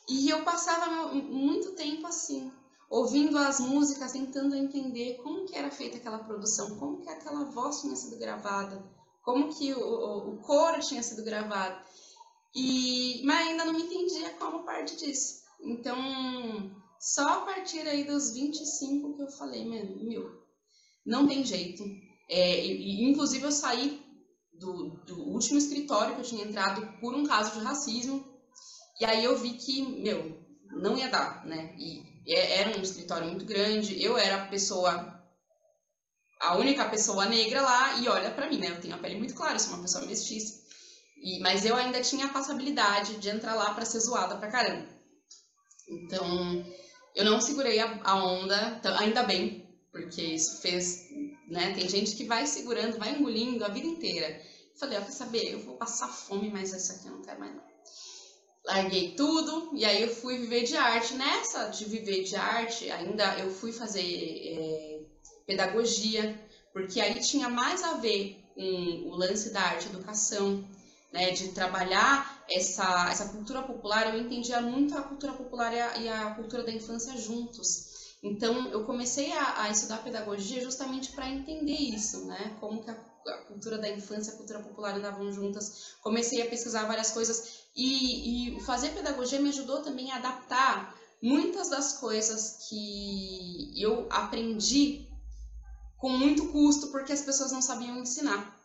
E 0.10 0.30
eu 0.30 0.44
passava 0.44 1.14
muito 1.14 1.72
tempo 1.72 2.06
assim, 2.06 2.52
ouvindo 2.90 3.38
as 3.38 3.60
músicas, 3.60 4.12
tentando 4.12 4.56
entender 4.56 5.20
como 5.24 5.46
que 5.46 5.58
era 5.58 5.72
feita 5.72 5.98
aquela 5.98 6.20
produção, 6.20 6.78
como 6.78 7.02
que 7.02 7.10
aquela 7.10 7.46
voz 7.46 7.82
tinha 7.82 7.96
sido 7.96 8.18
gravada, 8.18 8.84
como 9.26 9.54
que 9.54 9.74
o, 9.74 10.36
o, 10.36 10.38
coro 10.38 10.80
tinha 10.80 11.02
sido 11.02 11.26
gravado. 11.26 11.84
E, 12.56 13.22
mas 13.26 13.48
ainda 13.48 13.66
não 13.66 13.78
entendia 13.78 14.30
como 14.36 14.64
parte 14.64 14.96
disso. 14.96 15.44
Então, 15.60 15.98
só 17.00 17.28
a 17.28 17.42
partir 17.42 17.82
aí 17.88 18.04
dos 18.04 18.32
25 18.32 19.16
que 19.16 19.24
eu 19.24 19.32
falei, 19.32 19.66
meu, 19.66 20.42
não 21.06 21.28
tem 21.28 21.44
jeito. 21.44 21.84
É, 22.30 22.66
e, 22.66 23.04
inclusive 23.04 23.44
eu 23.44 23.52
saí 23.52 24.02
do, 24.54 24.92
do 25.06 25.20
último 25.24 25.58
escritório 25.58 26.16
que 26.16 26.22
eu 26.22 26.26
tinha 26.26 26.46
entrado 26.46 27.00
por 27.02 27.16
um 27.16 27.26
caso 27.26 27.58
de 27.58 27.66
racismo. 27.66 28.24
E 29.02 29.06
aí 29.06 29.26
eu 29.26 29.38
vi 29.38 29.54
que, 29.56 29.82
meu, 29.82 30.40
não 30.72 30.96
ia 30.98 31.10
dar, 31.10 31.46
né? 31.46 31.76
E 31.78 32.16
era 32.28 32.78
um 32.78 32.82
escritório 32.82 33.28
muito 33.28 33.46
grande, 33.46 34.02
eu 34.02 34.18
era 34.18 34.44
a 34.44 34.48
pessoa, 34.48 35.15
a 36.40 36.58
única 36.58 36.90
pessoa 36.90 37.26
negra 37.26 37.62
lá, 37.62 38.00
e 38.00 38.08
olha 38.08 38.32
para 38.32 38.50
mim, 38.50 38.58
né? 38.58 38.70
Eu 38.70 38.82
tenho 38.82 38.96
a 38.96 38.98
pele 38.98 39.18
muito 39.18 39.34
clara, 39.34 39.60
sou 39.60 39.74
uma 39.74 39.82
pessoa 39.82 40.06
mestiça. 40.06 40.64
E, 41.18 41.40
mas 41.40 41.66
eu 41.66 41.76
ainda 41.76 42.02
tinha 42.02 42.26
a 42.26 42.34
passabilidade 42.34 43.18
de 43.18 43.30
entrar 43.30 43.56
lá 43.56 43.74
para 43.74 43.86
ser 43.86 44.00
zoada 44.00 44.38
pra 44.38 44.52
caramba. 44.52 44.88
Então, 45.88 46.66
eu 47.16 47.26
não 47.26 47.40
segurei 47.40 47.80
a, 47.80 48.00
a 48.04 48.16
onda, 48.16 48.82
ainda 49.00 49.24
bem, 49.24 49.68
porque 49.92 50.22
isso 50.22 50.62
fez 50.62 51.06
né? 51.48 51.74
Tem 51.74 51.88
gente 51.88 52.16
que 52.16 52.26
vai 52.26 52.46
segurando, 52.46 52.98
vai 52.98 53.12
engolindo 53.12 53.64
a 53.64 53.70
vida 53.70 53.88
inteira. 53.88 54.42
Falei, 54.80 54.98
ó, 54.98 55.02
quer 55.02 55.12
saber? 55.12 55.54
Eu 55.54 55.60
vou 55.60 55.78
passar 55.78 56.08
fome, 56.08 56.50
mas 56.50 56.74
essa 56.74 56.94
aqui 56.94 57.08
eu 57.08 57.14
não 57.14 57.22
quero 57.22 57.40
mais 57.40 57.56
não. 57.56 57.64
Larguei 58.66 59.14
tudo 59.16 59.72
e 59.76 59.86
aí 59.86 60.02
eu 60.02 60.10
fui 60.10 60.40
viver 60.40 60.64
de 60.64 60.76
arte. 60.76 61.14
Nessa 61.14 61.68
de 61.68 61.86
viver 61.86 62.24
de 62.24 62.36
arte, 62.36 62.90
ainda 62.90 63.38
eu 63.38 63.52
fui 63.52 63.72
fazer 63.72 64.02
é, 64.02 64.95
pedagogia, 65.46 66.40
porque 66.74 67.00
aí 67.00 67.20
tinha 67.20 67.50
mais 67.50 67.84
a 67.84 67.94
ver 67.94 68.38
com 68.54 69.10
o 69.10 69.16
lance 69.16 69.52
da 69.52 69.62
arte 69.62 69.88
educação, 69.88 70.64
né, 71.12 71.32
de 71.32 71.50
trabalhar 71.50 72.44
essa, 72.50 73.10
essa 73.10 73.30
cultura 73.30 73.62
popular. 73.64 74.14
Eu 74.14 74.20
entendia 74.20 74.60
muito 74.60 74.98
a 74.98 75.02
cultura 75.02 75.34
popular 75.34 75.74
e 75.74 75.80
a, 75.80 75.98
e 75.98 76.10
a 76.10 76.32
cultura 76.32 76.64
da 76.64 76.72
infância 76.72 77.16
juntos. 77.18 77.96
Então, 78.22 78.70
eu 78.70 78.84
comecei 78.86 79.32
a, 79.32 79.62
a 79.64 79.70
estudar 79.70 80.04
pedagogia 80.04 80.60
justamente 80.62 81.12
para 81.12 81.30
entender 81.30 81.78
isso, 81.78 82.26
né? 82.26 82.58
Como 82.60 82.84
que 82.84 82.90
a, 82.90 82.94
a, 82.94 83.38
cultura 83.44 83.78
da 83.78 83.88
infância 83.88 84.32
e 84.32 84.34
a 84.34 84.38
cultura 84.38 84.60
popular 84.60 84.96
andavam 84.96 85.32
juntas. 85.32 85.96
Comecei 86.02 86.42
a 86.42 86.50
pesquisar 86.50 86.86
várias 86.86 87.12
coisas 87.12 87.66
e, 87.76 88.58
e 88.58 88.62
fazer 88.62 88.90
pedagogia 88.90 89.40
me 89.40 89.50
ajudou 89.50 89.82
também 89.82 90.12
a 90.12 90.18
adaptar 90.18 90.96
muitas 91.22 91.70
das 91.70 91.94
coisas 91.94 92.68
que 92.68 93.72
eu 93.78 94.08
aprendi 94.10 95.08
com 96.06 96.10
muito 96.10 96.50
custo 96.50 96.90
porque 96.92 97.12
as 97.12 97.24
pessoas 97.24 97.52
não 97.52 97.64
sabiam 97.64 97.98
ensinar. 97.98 98.56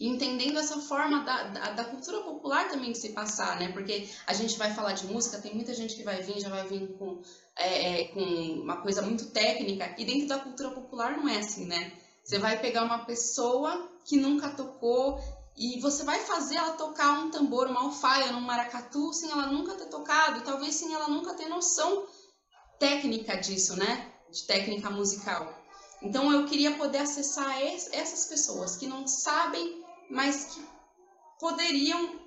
Entendendo 0.00 0.58
essa 0.58 0.80
forma 0.80 1.22
da, 1.22 1.44
da, 1.44 1.70
da, 1.70 1.84
cultura 1.84 2.20
popular 2.22 2.68
também 2.68 2.90
de 2.90 2.98
se 2.98 3.10
passar, 3.10 3.60
né? 3.60 3.70
Porque 3.70 4.08
a 4.26 4.34
gente 4.34 4.58
vai 4.58 4.74
falar 4.74 4.94
de 4.94 5.06
música, 5.06 5.40
tem 5.40 5.54
muita 5.54 5.72
gente 5.72 5.94
que 5.94 6.02
vai 6.02 6.20
vir, 6.20 6.40
já 6.40 6.48
vai 6.48 6.66
vir 6.66 6.98
com 6.98 7.22
é, 7.56 8.00
é, 8.00 8.04
com 8.08 8.20
uma 8.60 8.82
coisa 8.82 9.02
muito 9.02 9.26
técnica, 9.26 9.94
e 9.96 10.04
dentro 10.04 10.26
da 10.26 10.40
cultura 10.40 10.72
popular 10.72 11.16
não 11.16 11.28
é 11.28 11.38
assim, 11.38 11.64
né? 11.64 11.92
Você 12.24 12.40
vai 12.40 12.60
pegar 12.60 12.82
uma 12.82 13.04
pessoa 13.04 13.88
que 14.04 14.16
nunca 14.16 14.48
tocou 14.50 15.20
e 15.56 15.78
você 15.80 16.02
vai 16.02 16.18
fazer 16.18 16.56
ela 16.56 16.72
tocar 16.72 17.20
um 17.20 17.30
tambor, 17.30 17.68
uma 17.68 17.82
alfaia, 17.82 18.32
um 18.32 18.40
maracatu, 18.40 19.12
sem 19.12 19.30
ela 19.30 19.46
nunca 19.46 19.76
ter 19.76 19.86
tocado, 19.86 20.42
talvez 20.42 20.74
sem 20.74 20.92
ela 20.92 21.06
nunca 21.06 21.34
ter 21.34 21.48
noção 21.48 22.04
técnica 22.80 23.36
disso, 23.36 23.76
né? 23.76 24.10
De 24.28 24.44
técnica 24.44 24.90
musical. 24.90 25.61
Então 26.02 26.32
eu 26.32 26.44
queria 26.46 26.76
poder 26.76 26.98
acessar 26.98 27.60
essas 27.62 28.26
pessoas 28.26 28.76
que 28.76 28.86
não 28.86 29.06
sabem, 29.06 29.84
mas 30.10 30.46
que 30.46 30.66
poderiam 31.38 32.20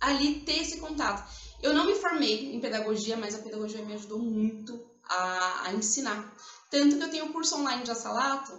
ali 0.00 0.40
ter 0.40 0.60
esse 0.60 0.78
contato. 0.78 1.26
Eu 1.62 1.72
não 1.72 1.86
me 1.86 1.94
formei 1.94 2.54
em 2.54 2.60
pedagogia, 2.60 3.16
mas 3.16 3.34
a 3.34 3.38
pedagogia 3.38 3.82
me 3.82 3.94
ajudou 3.94 4.18
muito 4.18 4.78
a, 5.04 5.68
a 5.68 5.74
ensinar. 5.74 6.34
Tanto 6.70 6.96
que 6.96 7.02
eu 7.02 7.10
tenho 7.10 7.32
curso 7.32 7.56
online 7.56 7.82
de 7.82 7.90
assalato, 7.90 8.58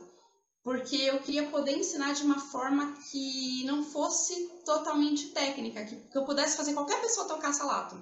porque 0.63 0.95
eu 0.95 1.19
queria 1.19 1.47
poder 1.49 1.77
ensinar 1.77 2.13
de 2.13 2.23
uma 2.23 2.39
forma 2.39 2.93
que 3.09 3.63
não 3.65 3.83
fosse 3.83 4.49
totalmente 4.65 5.29
técnica, 5.29 5.85
que, 5.85 5.95
que 5.95 6.17
eu 6.17 6.25
pudesse 6.25 6.57
fazer 6.57 6.73
qualquer 6.73 6.99
pessoa 6.99 7.27
tocar 7.27 7.49
assalato. 7.49 7.95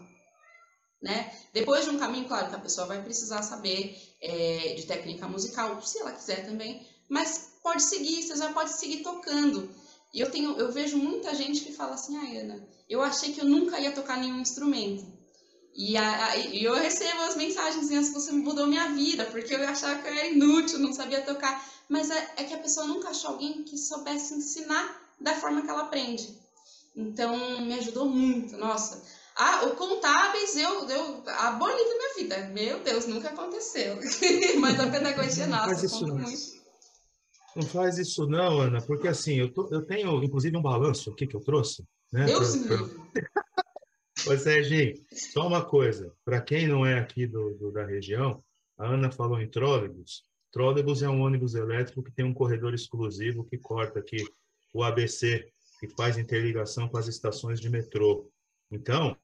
Né? 1.01 1.31
Depois 1.53 1.85
de 1.85 1.91
um 1.91 1.99
caminho, 1.99 2.27
claro 2.27 2.49
que 2.49 2.55
a 2.55 2.59
pessoa 2.59 2.87
vai 2.87 3.03
precisar 3.03 3.43
saber 3.43 3.95
é, 4.25 4.73
de 4.73 4.85
técnica 4.85 5.27
musical, 5.27 5.81
se 5.81 5.99
ela 5.99 6.11
quiser 6.11 6.45
também, 6.45 6.85
mas 7.07 7.53
pode 7.61 7.83
seguir, 7.83 8.23
você 8.23 8.35
já 8.35 8.51
pode 8.51 8.73
seguir 8.73 9.03
tocando. 9.03 9.69
E 10.13 10.19
eu 10.19 10.31
tenho, 10.31 10.57
eu 10.57 10.71
vejo 10.71 10.97
muita 10.97 11.35
gente 11.35 11.61
que 11.61 11.71
fala 11.71 11.93
assim, 11.93 12.17
ah, 12.17 12.41
Ana, 12.41 12.67
eu 12.89 13.01
achei 13.01 13.33
que 13.33 13.41
eu 13.41 13.45
nunca 13.45 13.79
ia 13.79 13.91
tocar 13.91 14.17
nenhum 14.17 14.39
instrumento. 14.39 15.05
E, 15.75 15.97
a, 15.97 16.27
a, 16.27 16.37
e 16.37 16.63
eu 16.63 16.73
recebo 16.73 17.21
as 17.21 17.35
mensagens 17.35 17.91
assim, 17.91 18.13
você 18.13 18.31
mudou 18.31 18.65
minha 18.65 18.93
vida, 18.93 19.25
porque 19.25 19.53
eu 19.53 19.67
achava 19.67 20.01
que 20.01 20.07
eu 20.07 20.13
era 20.13 20.27
inútil, 20.27 20.79
não 20.79 20.93
sabia 20.93 21.21
tocar. 21.21 21.63
Mas 21.89 22.09
é, 22.09 22.33
é 22.37 22.43
que 22.45 22.53
a 22.53 22.59
pessoa 22.59 22.87
nunca 22.87 23.09
achou 23.09 23.31
alguém 23.31 23.63
que 23.63 23.77
soubesse 23.77 24.33
ensinar 24.33 25.13
da 25.19 25.35
forma 25.35 25.61
que 25.61 25.69
ela 25.69 25.81
aprende. 25.81 26.33
Então, 26.95 27.59
me 27.61 27.73
ajudou 27.73 28.05
muito, 28.05 28.55
nossa. 28.55 29.03
Ah, 29.37 29.65
o 29.65 29.75
contábeis, 29.75 30.55
eu, 30.55 30.89
eu 30.89 31.23
aboli 31.27 31.83
da 31.83 31.95
minha 31.97 32.15
vida. 32.15 32.47
Meu 32.53 32.79
Deus, 32.79 33.05
nunca 33.05 33.29
aconteceu. 33.29 33.99
Mas 34.59 34.79
a 34.79 34.89
pedagogia, 34.89 35.47
nossa, 35.47 35.67
Mas 35.67 35.83
isso 35.83 36.07
não. 36.07 36.15
muito. 36.15 36.65
Não 37.55 37.63
faz 37.63 37.97
isso 37.97 38.27
não, 38.27 38.59
Ana, 38.59 38.81
porque 38.81 39.07
assim, 39.07 39.35
eu, 39.35 39.49
tô, 39.49 39.69
eu 39.71 39.85
tenho 39.85 40.21
inclusive 40.23 40.55
um 40.57 40.61
balanço 40.61 41.09
aqui 41.09 41.25
que 41.25 41.35
eu 41.35 41.41
trouxe. 41.41 41.85
Né, 42.11 42.25
Deus 42.25 42.55
pra, 42.57 42.77
pra... 42.77 43.45
Ô, 44.33 44.37
Serginho, 44.37 44.95
só 45.11 45.47
uma 45.47 45.63
coisa. 45.63 46.13
Para 46.23 46.41
quem 46.41 46.67
não 46.67 46.85
é 46.85 46.99
aqui 46.99 47.27
do, 47.27 47.53
do, 47.55 47.71
da 47.71 47.85
região, 47.85 48.43
a 48.77 48.87
Ana 48.87 49.11
falou 49.11 49.39
em 49.39 49.49
trólebus. 49.49 50.23
Trólebus 50.51 51.03
é 51.03 51.09
um 51.09 51.21
ônibus 51.21 51.55
elétrico 51.55 52.03
que 52.03 52.11
tem 52.11 52.25
um 52.25 52.33
corredor 52.33 52.73
exclusivo 52.73 53.45
que 53.45 53.57
corta 53.57 53.99
aqui 53.99 54.25
o 54.73 54.83
ABC, 54.83 55.47
que 55.79 55.87
faz 55.89 56.17
interligação 56.17 56.87
com 56.87 56.97
as 56.97 57.07
estações 57.07 57.59
de 57.59 57.69
metrô. 57.69 58.29
Então, 58.71 59.17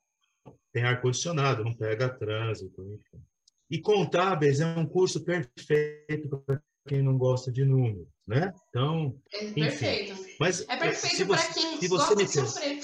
tem 0.72 0.84
ar-condicionado, 0.84 1.63
não 1.63 1.74
pega 1.74 2.09
trânsito. 2.09 2.82
Enfim. 2.82 3.24
E 3.69 3.80
contábeis 3.80 4.59
é 4.59 4.65
um 4.65 4.86
curso 4.86 5.24
perfeito 5.24 6.43
para 6.45 6.61
quem 6.88 7.01
não 7.01 7.17
gosta 7.17 7.51
de 7.51 7.63
números, 7.63 8.07
né? 8.28 8.53
Então, 8.69 9.17
É 9.34 9.51
perfeito. 9.51 10.15
Mas 10.39 10.67
É 10.67 10.78
perfeito 10.78 11.28
para 11.28 11.53
quem 11.53 11.78
se 11.78 11.88
gosta 11.88 12.15
de 12.15 12.28
sofrer. 12.28 12.80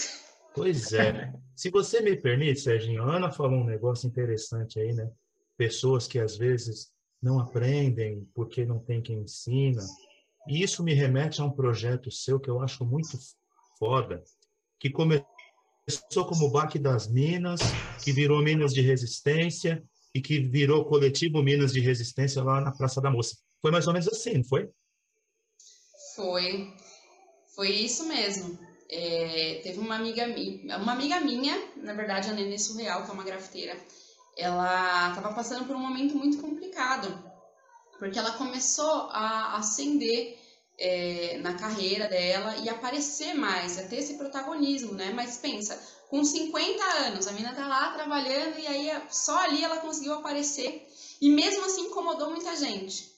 Pois 0.53 0.93
é. 0.93 1.33
Se 1.55 1.69
você 1.69 2.01
me 2.01 2.15
permite, 2.15 2.59
Serginho, 2.59 3.03
a 3.03 3.15
Ana 3.17 3.31
falou 3.31 3.59
um 3.59 3.65
negócio 3.65 4.07
interessante 4.07 4.79
aí, 4.79 4.93
né? 4.93 5.09
Pessoas 5.57 6.07
que 6.07 6.19
às 6.19 6.37
vezes 6.37 6.91
não 7.21 7.39
aprendem 7.39 8.27
porque 8.33 8.65
não 8.65 8.79
tem 8.79 9.01
quem 9.01 9.19
ensina. 9.19 9.83
E 10.47 10.63
isso 10.63 10.83
me 10.83 10.93
remete 10.93 11.41
a 11.41 11.45
um 11.45 11.51
projeto 11.51 12.09
seu 12.09 12.39
que 12.39 12.49
eu 12.49 12.61
acho 12.61 12.85
muito 12.85 13.17
foda, 13.77 14.23
que 14.79 14.89
começou 14.89 15.27
como 16.27 16.45
o 16.45 16.51
Baque 16.51 16.77
das 16.77 17.07
Minas, 17.07 17.61
que 18.03 18.11
virou 18.11 18.41
Minas 18.41 18.73
de 18.73 18.81
Resistência 18.81 19.83
e 20.13 20.21
que 20.21 20.39
virou 20.39 20.85
Coletivo 20.85 21.41
Minas 21.41 21.71
de 21.71 21.79
Resistência 21.79 22.43
lá 22.43 22.59
na 22.59 22.71
Praça 22.71 22.99
da 22.99 23.09
Moça. 23.09 23.37
Foi 23.61 23.71
mais 23.71 23.87
ou 23.87 23.93
menos 23.93 24.07
assim, 24.07 24.37
não 24.37 24.43
foi? 24.43 24.69
Foi. 26.15 26.73
Foi 27.55 27.69
isso 27.69 28.07
mesmo. 28.07 28.57
É, 28.89 29.61
teve 29.63 29.79
uma 29.79 29.95
amiga 29.95 30.27
minha, 30.27 30.77
uma 30.77 30.93
amiga 30.93 31.19
minha, 31.19 31.55
na 31.77 31.93
verdade, 31.93 32.29
a 32.29 32.33
Nenê 32.33 32.57
Surreal, 32.57 33.03
que 33.03 33.09
é 33.09 33.13
uma 33.13 33.23
grafiteira, 33.23 33.77
ela 34.37 35.09
estava 35.09 35.33
passando 35.33 35.65
por 35.65 35.75
um 35.75 35.79
momento 35.79 36.15
muito 36.15 36.39
complicado, 36.39 37.07
porque 37.99 38.17
ela 38.17 38.31
começou 38.31 39.09
a 39.09 39.57
ascender 39.57 40.36
é, 40.77 41.37
na 41.39 41.55
carreira 41.55 42.07
dela 42.07 42.55
e 42.57 42.69
aparecer 42.69 43.33
mais, 43.33 43.77
a 43.77 43.83
ter 43.83 43.97
esse 43.97 44.15
protagonismo, 44.15 44.93
né? 44.93 45.11
Mas 45.13 45.37
pensa, 45.37 45.81
com 46.09 46.23
50 46.23 46.83
anos, 47.07 47.27
a 47.27 47.31
menina 47.31 47.53
tá 47.53 47.67
lá 47.67 47.91
trabalhando 47.91 48.59
e 48.59 48.67
aí 48.67 49.01
só 49.09 49.37
ali 49.39 49.63
ela 49.63 49.77
conseguiu 49.77 50.13
aparecer 50.13 50.87
e 51.19 51.29
mesmo 51.29 51.65
assim 51.65 51.87
incomodou 51.87 52.29
muita 52.29 52.55
gente. 52.55 53.15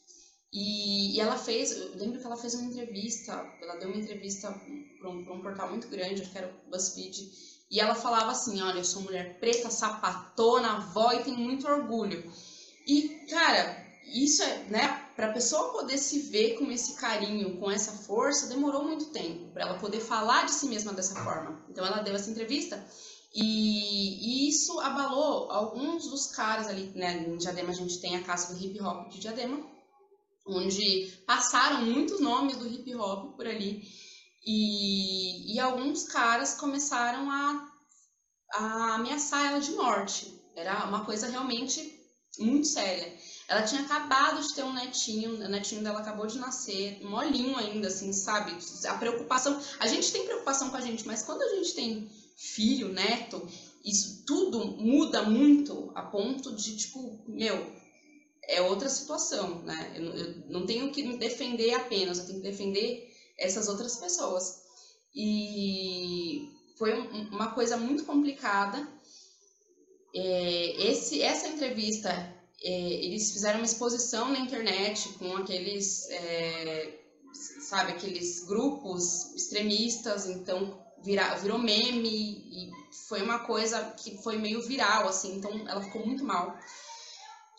E, 0.51 1.15
e 1.15 1.19
ela 1.19 1.37
fez, 1.37 1.71
eu 1.71 1.95
lembro 1.95 2.19
que 2.19 2.25
ela 2.25 2.37
fez 2.37 2.55
uma 2.55 2.65
entrevista, 2.65 3.33
ela 3.61 3.75
deu 3.75 3.89
uma 3.89 3.99
entrevista 3.99 4.51
para 4.99 5.09
um, 5.09 5.19
um 5.31 5.41
portal 5.41 5.69
muito 5.69 5.87
grande, 5.87 6.21
acho 6.21 6.31
que 6.31 6.37
era 6.37 6.47
o 6.47 6.71
BuzzFeed, 6.71 7.31
e 7.69 7.79
ela 7.79 7.93
falava 7.93 8.31
assim, 8.31 8.59
olha, 8.61 8.79
eu 8.79 8.83
sou 8.83 9.03
mulher 9.03 9.39
preta, 9.39 9.69
sapatona, 9.69 10.77
avó 10.77 11.11
e 11.11 11.23
tenho 11.23 11.37
muito 11.37 11.67
orgulho. 11.67 12.23
E, 12.87 13.27
cara, 13.29 13.85
isso 14.05 14.41
é, 14.41 14.63
né, 14.69 15.08
pra 15.19 15.33
pessoa 15.33 15.73
poder 15.73 15.97
se 15.97 16.17
ver 16.29 16.57
com 16.57 16.71
esse 16.71 16.95
carinho, 16.95 17.57
com 17.59 17.69
essa 17.69 17.91
força, 17.91 18.47
demorou 18.47 18.85
muito 18.85 19.07
tempo 19.07 19.51
para 19.51 19.63
ela 19.63 19.77
poder 19.77 19.99
falar 19.99 20.45
de 20.45 20.51
si 20.51 20.67
mesma 20.67 20.93
dessa 20.93 21.13
forma. 21.13 21.61
Então 21.69 21.85
ela 21.85 22.01
deu 22.01 22.15
essa 22.15 22.31
entrevista 22.31 22.81
e, 23.35 24.45
e 24.45 24.47
isso 24.47 24.79
abalou 24.79 25.51
alguns 25.51 26.09
dos 26.09 26.27
caras 26.27 26.67
ali, 26.67 26.93
né, 26.95 27.27
em 27.27 27.35
Diadema 27.35 27.71
a 27.71 27.73
gente 27.73 27.99
tem 27.99 28.15
a 28.15 28.23
Casa 28.23 28.53
do 28.53 28.63
Hip 28.63 28.81
Hop 28.81 29.09
de 29.09 29.19
Diadema, 29.19 29.61
onde 30.47 31.11
passaram 31.27 31.85
muitos 31.85 32.21
nomes 32.21 32.55
do 32.55 32.65
hip 32.65 32.95
hop 32.95 33.35
por 33.35 33.45
ali 33.45 33.83
e, 34.45 35.53
e 35.53 35.59
alguns 35.59 36.05
caras 36.05 36.53
começaram 36.53 37.29
a, 37.29 37.69
a 38.53 38.95
ameaçar 38.95 39.47
ela 39.47 39.59
de 39.59 39.71
morte. 39.71 40.33
Era 40.55 40.85
uma 40.85 41.03
coisa 41.03 41.27
realmente 41.27 41.99
muito 42.39 42.67
séria. 42.67 43.13
Ela 43.49 43.63
tinha 43.63 43.81
acabado 43.81 44.41
de 44.41 44.53
ter 44.53 44.63
um 44.63 44.71
netinho, 44.73 45.31
o 45.33 45.49
netinho 45.49 45.83
dela 45.83 45.99
acabou 45.99 46.27
de 46.27 46.37
nascer, 46.37 47.03
molinho 47.03 47.57
ainda, 47.57 47.87
assim, 47.87 48.13
sabe? 48.13 48.55
A 48.87 48.93
preocupação. 48.95 49.59
A 49.79 49.87
gente 49.87 50.11
tem 50.11 50.23
preocupação 50.23 50.69
com 50.69 50.77
a 50.77 50.81
gente, 50.81 51.05
mas 51.07 51.23
quando 51.23 51.41
a 51.41 51.55
gente 51.55 51.73
tem 51.73 52.07
filho, 52.37 52.89
neto, 52.89 53.45
isso 53.83 54.23
tudo 54.25 54.65
muda 54.77 55.23
muito 55.23 55.91
a 55.95 56.03
ponto 56.03 56.55
de, 56.55 56.77
tipo, 56.77 57.19
meu, 57.27 57.73
é 58.43 58.61
outra 58.61 58.89
situação, 58.89 59.61
né? 59.63 59.93
Eu, 59.95 60.05
eu 60.15 60.35
não 60.47 60.65
tenho 60.65 60.91
que 60.91 61.03
me 61.03 61.17
defender 61.17 61.73
apenas, 61.73 62.19
eu 62.19 62.25
tenho 62.27 62.41
que 62.41 62.49
defender 62.49 63.11
essas 63.37 63.67
outras 63.67 63.95
pessoas. 63.97 64.61
E 65.15 66.49
foi 66.77 66.99
um- 66.99 67.29
uma 67.29 67.51
coisa 67.51 67.77
muito 67.77 68.03
complicada. 68.05 68.87
É, 70.13 70.89
esse, 70.89 71.21
essa 71.21 71.47
entrevista, 71.47 72.09
eles 72.61 73.31
fizeram 73.31 73.59
uma 73.59 73.65
exposição 73.65 74.31
na 74.31 74.39
internet 74.39 75.09
com 75.13 75.37
aqueles, 75.37 76.07
é, 76.09 76.99
sabe, 77.61 77.93
aqueles 77.93 78.45
grupos 78.45 79.33
extremistas, 79.35 80.27
então 80.27 80.77
vira, 81.01 81.35
virou 81.35 81.57
meme 81.57 82.09
e 82.09 82.71
foi 83.07 83.21
uma 83.21 83.39
coisa 83.39 83.93
que 83.97 84.17
foi 84.21 84.37
meio 84.37 84.61
viral, 84.61 85.07
assim, 85.07 85.35
então 85.35 85.51
ela 85.67 85.81
ficou 85.81 86.05
muito 86.05 86.23
mal. 86.23 86.57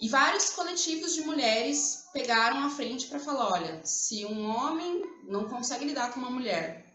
E 0.00 0.08
vários 0.08 0.50
coletivos 0.50 1.14
de 1.14 1.20
mulheres 1.22 2.06
pegaram 2.12 2.64
a 2.64 2.70
frente 2.70 3.06
para 3.06 3.18
falar: 3.18 3.52
olha, 3.52 3.80
se 3.84 4.24
um 4.24 4.48
homem 4.48 5.02
não 5.24 5.44
consegue 5.48 5.84
lidar 5.84 6.12
com 6.12 6.20
uma 6.20 6.30
mulher, 6.30 6.86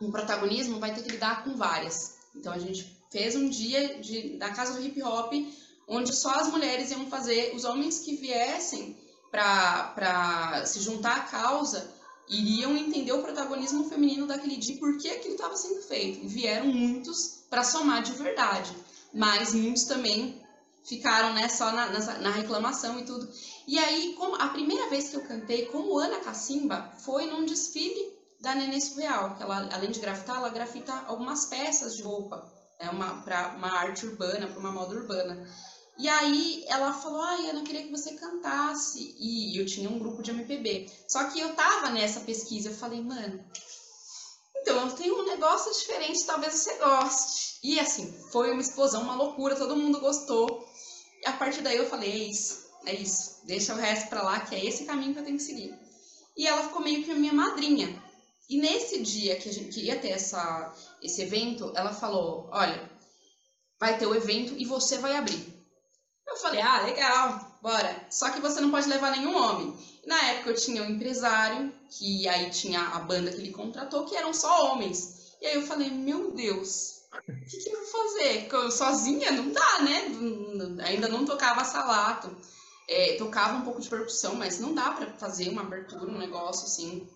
um 0.00 0.10
protagonismo 0.10 0.78
vai 0.78 0.94
ter 0.94 1.02
que 1.02 1.10
lidar 1.10 1.42
com 1.42 1.56
várias. 1.56 2.18
Então 2.34 2.52
a 2.52 2.58
gente 2.58 2.96
fez 3.10 3.34
um 3.34 3.48
dia 3.48 3.98
de, 4.00 4.36
da 4.36 4.50
casa 4.50 4.74
do 4.74 4.84
hip 4.84 5.02
hop, 5.02 5.32
onde 5.86 6.14
só 6.14 6.34
as 6.34 6.48
mulheres 6.48 6.90
iam 6.90 7.06
fazer, 7.06 7.54
os 7.54 7.64
homens 7.64 8.00
que 8.00 8.16
viessem 8.16 8.96
para 9.30 10.64
se 10.66 10.80
juntar 10.80 11.16
à 11.16 11.20
causa 11.20 11.94
iriam 12.28 12.76
entender 12.76 13.12
o 13.12 13.22
protagonismo 13.22 13.88
feminino 13.88 14.26
daquele 14.26 14.56
dia 14.56 14.74
e 14.74 14.78
por 14.78 14.98
que 14.98 15.08
aquilo 15.08 15.34
estava 15.34 15.56
sendo 15.56 15.82
feito. 15.82 16.26
Vieram 16.26 16.66
muitos 16.66 17.44
para 17.48 17.62
somar 17.62 18.02
de 18.02 18.12
verdade, 18.12 18.74
mas 19.12 19.54
muitos 19.54 19.84
também 19.84 20.42
ficaram 20.84 21.32
né, 21.34 21.48
só 21.48 21.70
na, 21.72 21.86
na, 21.90 22.18
na 22.18 22.30
reclamação 22.30 22.98
e 22.98 23.04
tudo. 23.04 23.28
E 23.66 23.78
aí, 23.78 24.14
como 24.14 24.36
a 24.36 24.48
primeira 24.48 24.88
vez 24.88 25.08
que 25.08 25.16
eu 25.16 25.22
cantei 25.22 25.66
como 25.66 25.98
Ana 25.98 26.20
Cacimba 26.20 26.92
foi 26.98 27.26
num 27.26 27.44
desfile 27.44 28.16
da 28.40 28.54
Nenê 28.54 28.80
Surreal, 28.80 29.34
que 29.34 29.42
ela, 29.42 29.68
além 29.72 29.90
de 29.90 30.00
grafitar, 30.00 30.36
ela 30.36 30.50
grafita 30.50 30.92
algumas 31.06 31.46
peças 31.46 31.96
de 31.96 32.02
roupa, 32.02 32.48
né, 32.80 32.90
uma, 32.90 33.22
para 33.22 33.54
uma 33.56 33.72
arte 33.72 34.06
urbana, 34.06 34.46
para 34.46 34.60
uma 34.60 34.72
moda 34.72 34.94
urbana. 34.94 35.48
E 35.98 36.08
aí 36.08 36.64
ela 36.68 36.92
falou, 36.92 37.20
Ana, 37.20 37.60
eu 37.60 37.64
queria 37.64 37.84
que 37.84 37.90
você 37.90 38.14
cantasse. 38.14 39.16
E 39.18 39.58
eu 39.58 39.64
tinha 39.64 39.88
um 39.88 39.98
grupo 39.98 40.22
de 40.22 40.30
MPB. 40.30 40.90
Só 41.08 41.24
que 41.24 41.40
eu 41.40 41.54
tava 41.54 41.90
nessa 41.90 42.20
pesquisa, 42.20 42.68
eu 42.68 42.74
falei, 42.74 43.00
mano, 43.00 43.42
então 44.56 44.84
eu 44.84 44.92
tenho 44.96 45.20
um 45.20 45.24
negócio 45.24 45.72
diferente, 45.72 46.26
talvez 46.26 46.54
você 46.54 46.74
goste. 46.78 47.58
E 47.62 47.80
assim, 47.80 48.12
foi 48.30 48.50
uma 48.50 48.60
explosão, 48.60 49.02
uma 49.02 49.14
loucura, 49.14 49.56
todo 49.56 49.76
mundo 49.76 50.00
gostou. 50.00 50.68
E 51.22 51.26
a 51.28 51.32
partir 51.32 51.62
daí 51.62 51.76
eu 51.76 51.88
falei, 51.88 52.10
é 52.10 52.16
isso, 52.16 52.66
é 52.84 52.94
isso. 52.94 53.40
Deixa 53.44 53.72
o 53.72 53.76
resto 53.76 54.08
pra 54.08 54.22
lá, 54.22 54.40
que 54.40 54.54
é 54.54 54.64
esse 54.64 54.84
caminho 54.84 55.14
que 55.14 55.20
eu 55.20 55.24
tenho 55.24 55.36
que 55.36 55.42
seguir. 55.42 55.74
E 56.36 56.46
ela 56.46 56.64
ficou 56.64 56.82
meio 56.82 57.04
que 57.04 57.10
a 57.10 57.14
minha 57.14 57.32
madrinha. 57.32 58.02
E 58.50 58.58
nesse 58.58 59.00
dia 59.00 59.36
que 59.36 59.48
a 59.48 59.52
gente 59.52 59.80
ia 59.80 59.98
ter 59.98 60.10
essa, 60.10 60.72
esse 61.02 61.22
evento, 61.22 61.72
ela 61.74 61.92
falou, 61.92 62.48
olha, 62.52 62.90
vai 63.78 63.98
ter 63.98 64.06
o 64.06 64.14
evento 64.14 64.54
e 64.58 64.64
você 64.64 64.98
vai 64.98 65.16
abrir. 65.16 65.55
Eu 66.26 66.36
falei, 66.36 66.60
ah, 66.60 66.82
legal, 66.82 67.58
bora. 67.62 68.06
Só 68.10 68.30
que 68.30 68.40
você 68.40 68.60
não 68.60 68.70
pode 68.70 68.88
levar 68.88 69.12
nenhum 69.12 69.36
homem. 69.36 69.76
Na 70.06 70.20
época 70.26 70.50
eu 70.50 70.56
tinha 70.56 70.82
um 70.82 70.90
empresário, 70.90 71.72
que 71.90 72.28
aí 72.28 72.50
tinha 72.50 72.80
a 72.80 73.00
banda 73.00 73.30
que 73.30 73.38
ele 73.38 73.52
contratou, 73.52 74.04
que 74.04 74.16
eram 74.16 74.32
só 74.34 74.72
homens. 74.72 75.36
E 75.40 75.46
aí 75.46 75.54
eu 75.54 75.66
falei, 75.66 75.90
meu 75.90 76.32
Deus, 76.32 77.02
o 77.28 77.44
que, 77.48 77.56
que 77.56 77.70
eu 77.70 77.78
vou 77.78 77.86
fazer? 77.86 78.48
Eu 78.50 78.70
sozinha 78.70 79.30
não 79.32 79.52
dá, 79.52 79.82
né? 79.82 80.84
Ainda 80.84 81.08
não 81.08 81.24
tocava 81.24 81.64
salato. 81.64 82.36
É, 82.88 83.16
tocava 83.16 83.58
um 83.58 83.62
pouco 83.62 83.80
de 83.80 83.88
percussão, 83.88 84.36
mas 84.36 84.60
não 84.60 84.72
dá 84.72 84.92
para 84.92 85.12
fazer 85.14 85.48
uma 85.48 85.62
abertura, 85.62 86.10
um 86.10 86.18
negócio 86.18 86.66
assim. 86.66 87.08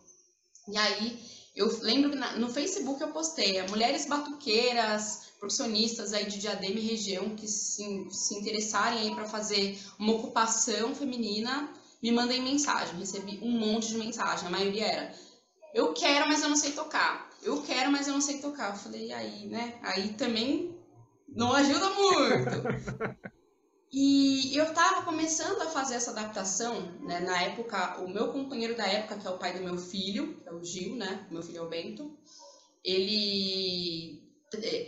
E 0.67 0.77
aí 0.77 1.40
eu 1.61 1.79
lembro 1.83 2.11
que 2.11 2.17
na, 2.17 2.39
no 2.39 2.49
Facebook 2.49 3.03
eu 3.03 3.09
postei 3.09 3.59
é, 3.59 3.69
mulheres 3.69 4.07
batuqueiras, 4.07 5.31
percussionistas 5.39 6.15
aí 6.15 6.25
de 6.25 6.39
Diadema 6.39 6.79
e 6.79 6.87
região 6.87 7.37
que 7.37 7.47
se, 7.47 8.07
se 8.11 8.35
interessarem 8.35 9.01
aí 9.01 9.15
para 9.15 9.27
fazer 9.27 9.79
uma 9.99 10.15
ocupação 10.15 10.95
feminina, 10.95 11.69
me 12.03 12.13
mandem 12.13 12.43
mensagem. 12.43 12.99
Recebi 12.99 13.39
um 13.43 13.51
monte 13.51 13.89
de 13.89 13.99
mensagem, 13.99 14.49
a 14.49 14.51
maioria 14.51 14.87
era: 14.87 15.15
eu 15.75 15.93
quero, 15.93 16.27
mas 16.29 16.43
eu 16.43 16.49
não 16.49 16.57
sei 16.57 16.73
tocar. 16.73 17.29
Eu 17.43 17.61
quero, 17.61 17.93
mas 17.93 18.09
eu 18.09 18.15
não 18.15 18.23
sei 18.23 18.39
tocar. 18.39 18.71
Eu 18.71 18.77
falei, 18.77 19.13
aí, 19.13 19.47
né? 19.47 19.79
Aí 19.83 20.15
também 20.15 20.75
não 21.29 21.53
ajuda 21.53 21.91
muito. 21.91 23.31
E 23.93 24.57
eu 24.57 24.73
tava 24.73 25.03
começando 25.03 25.61
a 25.63 25.67
fazer 25.67 25.97
essa 25.97 26.13
adaptação, 26.13 26.81
né? 27.01 27.19
Na 27.21 27.43
época, 27.43 28.01
o 28.01 28.09
meu 28.09 28.29
companheiro 28.29 28.77
da 28.77 28.87
época, 28.87 29.19
que 29.19 29.27
é 29.27 29.31
o 29.31 29.39
pai 29.39 29.53
do 29.53 29.65
meu 29.65 29.77
filho, 29.77 30.41
é 30.47 30.53
o 30.53 30.63
Gil, 30.63 30.95
né? 30.95 31.27
Meu 31.29 31.43
filho 31.43 31.59
é 31.59 31.63
o 31.63 31.69
Bento, 31.69 32.17
ele 32.85 34.23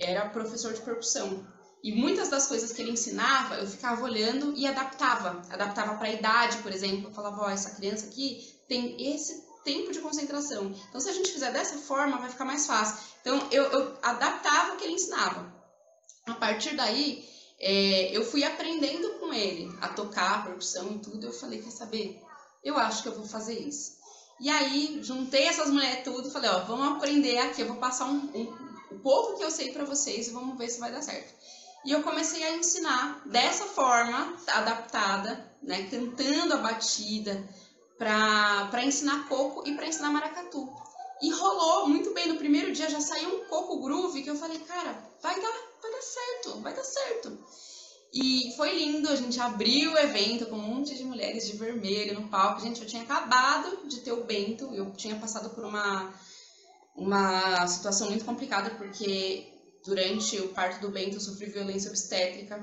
era 0.01 0.29
professor 0.29 0.73
de 0.73 0.81
percussão. 0.83 1.45
E 1.83 1.93
muitas 1.93 2.29
das 2.29 2.47
coisas 2.47 2.73
que 2.73 2.81
ele 2.81 2.93
ensinava, 2.93 3.57
eu 3.57 3.67
ficava 3.67 4.05
olhando 4.05 4.55
e 4.57 4.67
adaptava. 4.69 5.43
Adaptava 5.51 5.97
para 5.97 6.07
a 6.07 6.13
idade, 6.13 6.59
por 6.59 6.71
exemplo. 6.71 7.09
Eu 7.09 7.13
falava, 7.13 7.43
ó, 7.43 7.51
essa 7.51 7.71
criança 7.71 8.07
aqui 8.07 8.55
tem 8.69 9.13
esse 9.13 9.43
tempo 9.65 9.91
de 9.91 9.99
concentração. 9.99 10.73
Então, 10.89 11.01
se 11.01 11.09
a 11.09 11.13
gente 11.13 11.33
fizer 11.33 11.53
dessa 11.53 11.79
forma, 11.79 12.19
vai 12.19 12.31
ficar 12.31 12.45
mais 12.45 12.67
fácil. 12.69 12.99
Então, 13.21 13.49
eu, 13.51 13.65
eu 13.65 13.99
adaptava 14.01 14.75
o 14.75 14.77
que 14.77 14.85
ele 14.85 14.95
ensinava. 14.95 15.53
A 16.27 16.35
partir 16.35 16.77
daí, 16.77 17.29
é, 17.63 18.11
eu 18.17 18.25
fui 18.25 18.43
aprendendo 18.43 19.21
com 19.21 19.33
ele 19.33 19.73
a 19.81 19.89
tocar, 19.89 20.41
a 20.41 20.43
percussão 20.43 20.91
e 20.91 20.99
tudo. 20.99 21.27
Eu 21.27 21.33
falei, 21.33 21.63
quer 21.63 21.71
saber? 21.71 22.21
Eu 22.65 22.77
acho 22.77 23.03
que 23.03 23.09
eu 23.09 23.15
vou 23.15 23.25
fazer 23.25 23.59
isso. 23.59 23.97
E 24.41 24.51
aí, 24.51 24.99
juntei 25.03 25.45
essas 25.45 25.71
mulheres 25.71 26.03
tudo 26.03 26.31
falei, 26.31 26.51
ó, 26.51 26.65
vamos 26.65 26.97
aprender 26.97 27.39
aqui, 27.39 27.61
eu 27.61 27.69
vou 27.69 27.77
passar 27.77 28.07
um, 28.07 28.17
um, 28.35 28.95
um 28.95 28.99
pouco 28.99 29.39
que 29.39 29.45
eu 29.45 29.51
sei 29.53 29.71
para 29.71 29.85
vocês 29.85 30.27
e 30.27 30.33
vamos 30.33 30.59
ver 30.59 30.69
se 30.69 30.81
vai 30.81 30.91
dar 30.91 31.03
certo. 31.03 31.33
E 31.85 31.93
eu 31.93 32.03
comecei 32.03 32.43
a 32.43 32.57
ensinar 32.57 33.23
dessa 33.27 33.67
forma, 33.67 34.37
adaptada, 34.49 35.53
né, 35.63 35.89
cantando 35.89 36.55
a 36.55 36.59
batida, 36.59 37.49
para 37.97 38.85
ensinar 38.85 39.29
coco 39.29 39.63
e 39.69 39.75
para 39.77 39.87
ensinar 39.87 40.11
maracatu. 40.11 40.69
E 41.23 41.31
rolou 41.31 41.89
muito 41.89 42.13
bem. 42.13 42.27
No 42.27 42.37
primeiro 42.37 42.73
dia 42.73 42.91
já 42.91 43.01
saiu 43.01 43.37
um 43.37 43.45
coco 43.45 43.81
groove 43.81 44.25
que 44.25 44.31
eu 44.31 44.35
falei, 44.35 44.59
cara, 44.59 44.99
vai 45.23 45.41
dar, 45.41 45.72
dar 46.03 46.07
certo, 46.07 46.61
vai 46.61 46.75
dar 46.75 46.85
certo. 46.85 47.39
E 48.13 48.53
foi 48.57 48.77
lindo, 48.77 49.09
a 49.09 49.17
gente 49.17 49.41
abriu 49.41 49.93
o 49.93 49.99
evento 49.99 50.47
com 50.47 50.57
um 50.57 50.75
monte 50.75 50.95
de 50.95 51.05
mulheres 51.05 51.47
de 51.47 51.57
vermelho 51.57 52.21
no 52.21 52.29
palco. 52.29 52.61
Gente, 52.61 52.83
eu 52.83 52.87
tinha 52.87 53.03
acabado 53.03 53.89
de 53.89 54.01
ter 54.01 54.13
o 54.13 54.25
Bento, 54.25 54.75
eu 54.75 54.93
tinha 54.93 55.17
passado 55.17 55.49
por 55.51 55.65
uma, 55.65 56.13
uma 56.95 57.67
situação 57.67 58.09
muito 58.09 58.25
complicada, 58.25 58.71
porque 58.71 59.49
durante 59.85 60.39
o 60.41 60.49
parto 60.49 60.81
do 60.83 60.91
Bento 60.91 61.17
eu 61.17 61.21
sofri 61.21 61.47
violência 61.47 61.89
obstétrica. 61.89 62.63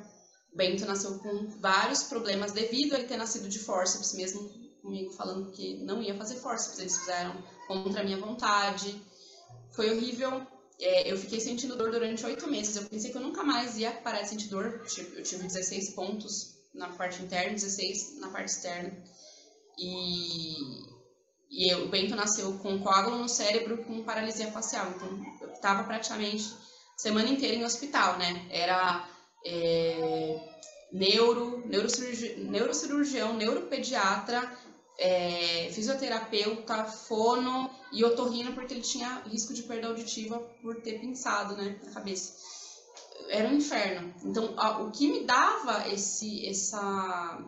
O 0.53 0.57
Bento 0.57 0.85
nasceu 0.85 1.17
com 1.17 1.47
vários 1.59 2.03
problemas 2.03 2.51
devido 2.51 2.93
a 2.93 2.99
ele 2.99 3.07
ter 3.07 3.17
nascido 3.17 3.49
de 3.49 3.57
fórceps, 3.57 4.13
mesmo 4.13 4.47
comigo 4.83 5.11
falando 5.13 5.51
que 5.51 5.83
não 5.83 6.01
ia 6.01 6.15
fazer 6.15 6.35
fórceps, 6.35 6.79
eles 6.79 6.97
fizeram 6.97 7.43
contra 7.67 8.01
a 8.01 8.03
minha 8.03 8.17
vontade. 8.17 9.01
Foi 9.71 9.89
horrível, 9.89 10.45
é, 10.79 11.11
eu 11.11 11.17
fiquei 11.17 11.39
sentindo 11.39 11.75
dor 11.75 11.91
durante 11.91 12.25
oito 12.25 12.49
meses. 12.49 12.75
Eu 12.75 12.83
pensei 12.83 13.11
que 13.11 13.17
eu 13.17 13.21
nunca 13.21 13.43
mais 13.43 13.77
ia 13.77 13.91
parar 13.91 14.21
de 14.21 14.29
sentir 14.29 14.47
dor. 14.47 14.81
Eu 15.15 15.23
tive 15.23 15.43
16 15.43 15.89
pontos 15.91 16.55
na 16.73 16.89
parte 16.89 17.21
interna, 17.21 17.53
16 17.53 18.19
na 18.19 18.29
parte 18.29 18.49
externa. 18.49 18.91
E, 19.77 20.53
e 21.49 21.73
eu, 21.73 21.85
o 21.85 21.89
Bento 21.89 22.15
nasceu 22.15 22.53
com 22.59 22.79
coágulo 22.79 23.17
no 23.17 23.27
cérebro 23.27 23.83
com 23.83 24.03
paralisia 24.03 24.51
facial. 24.51 24.89
Então, 24.95 25.25
eu 25.41 25.51
estava 25.51 25.83
praticamente 25.83 26.53
semana 26.95 27.29
inteira 27.29 27.55
em 27.55 27.65
hospital, 27.65 28.17
né? 28.17 28.47
Era 28.49 29.05
é, 29.45 30.39
neuro, 30.91 31.61
neurocirurgião, 31.65 32.37
neurocirurgião, 32.39 33.33
neuropediatra, 33.35 34.57
é, 34.99 35.71
fisioterapeuta, 35.71 36.83
fono 36.83 37.69
e 37.91 38.03
otorrino 38.03 38.53
porque 38.53 38.73
ele 38.73 38.81
tinha 38.81 39.21
risco 39.21 39.53
de 39.53 39.63
perda 39.63 39.87
auditiva 39.87 40.37
por 40.61 40.81
ter 40.81 40.99
pinçado 40.99 41.55
né, 41.55 41.79
na 41.81 41.91
cabeça. 41.91 42.33
Era 43.29 43.47
um 43.47 43.53
inferno. 43.53 44.13
Então, 44.23 44.53
a, 44.57 44.81
o 44.81 44.91
que 44.91 45.07
me 45.07 45.23
dava 45.23 45.87
esse, 45.87 46.45
essa, 46.45 47.39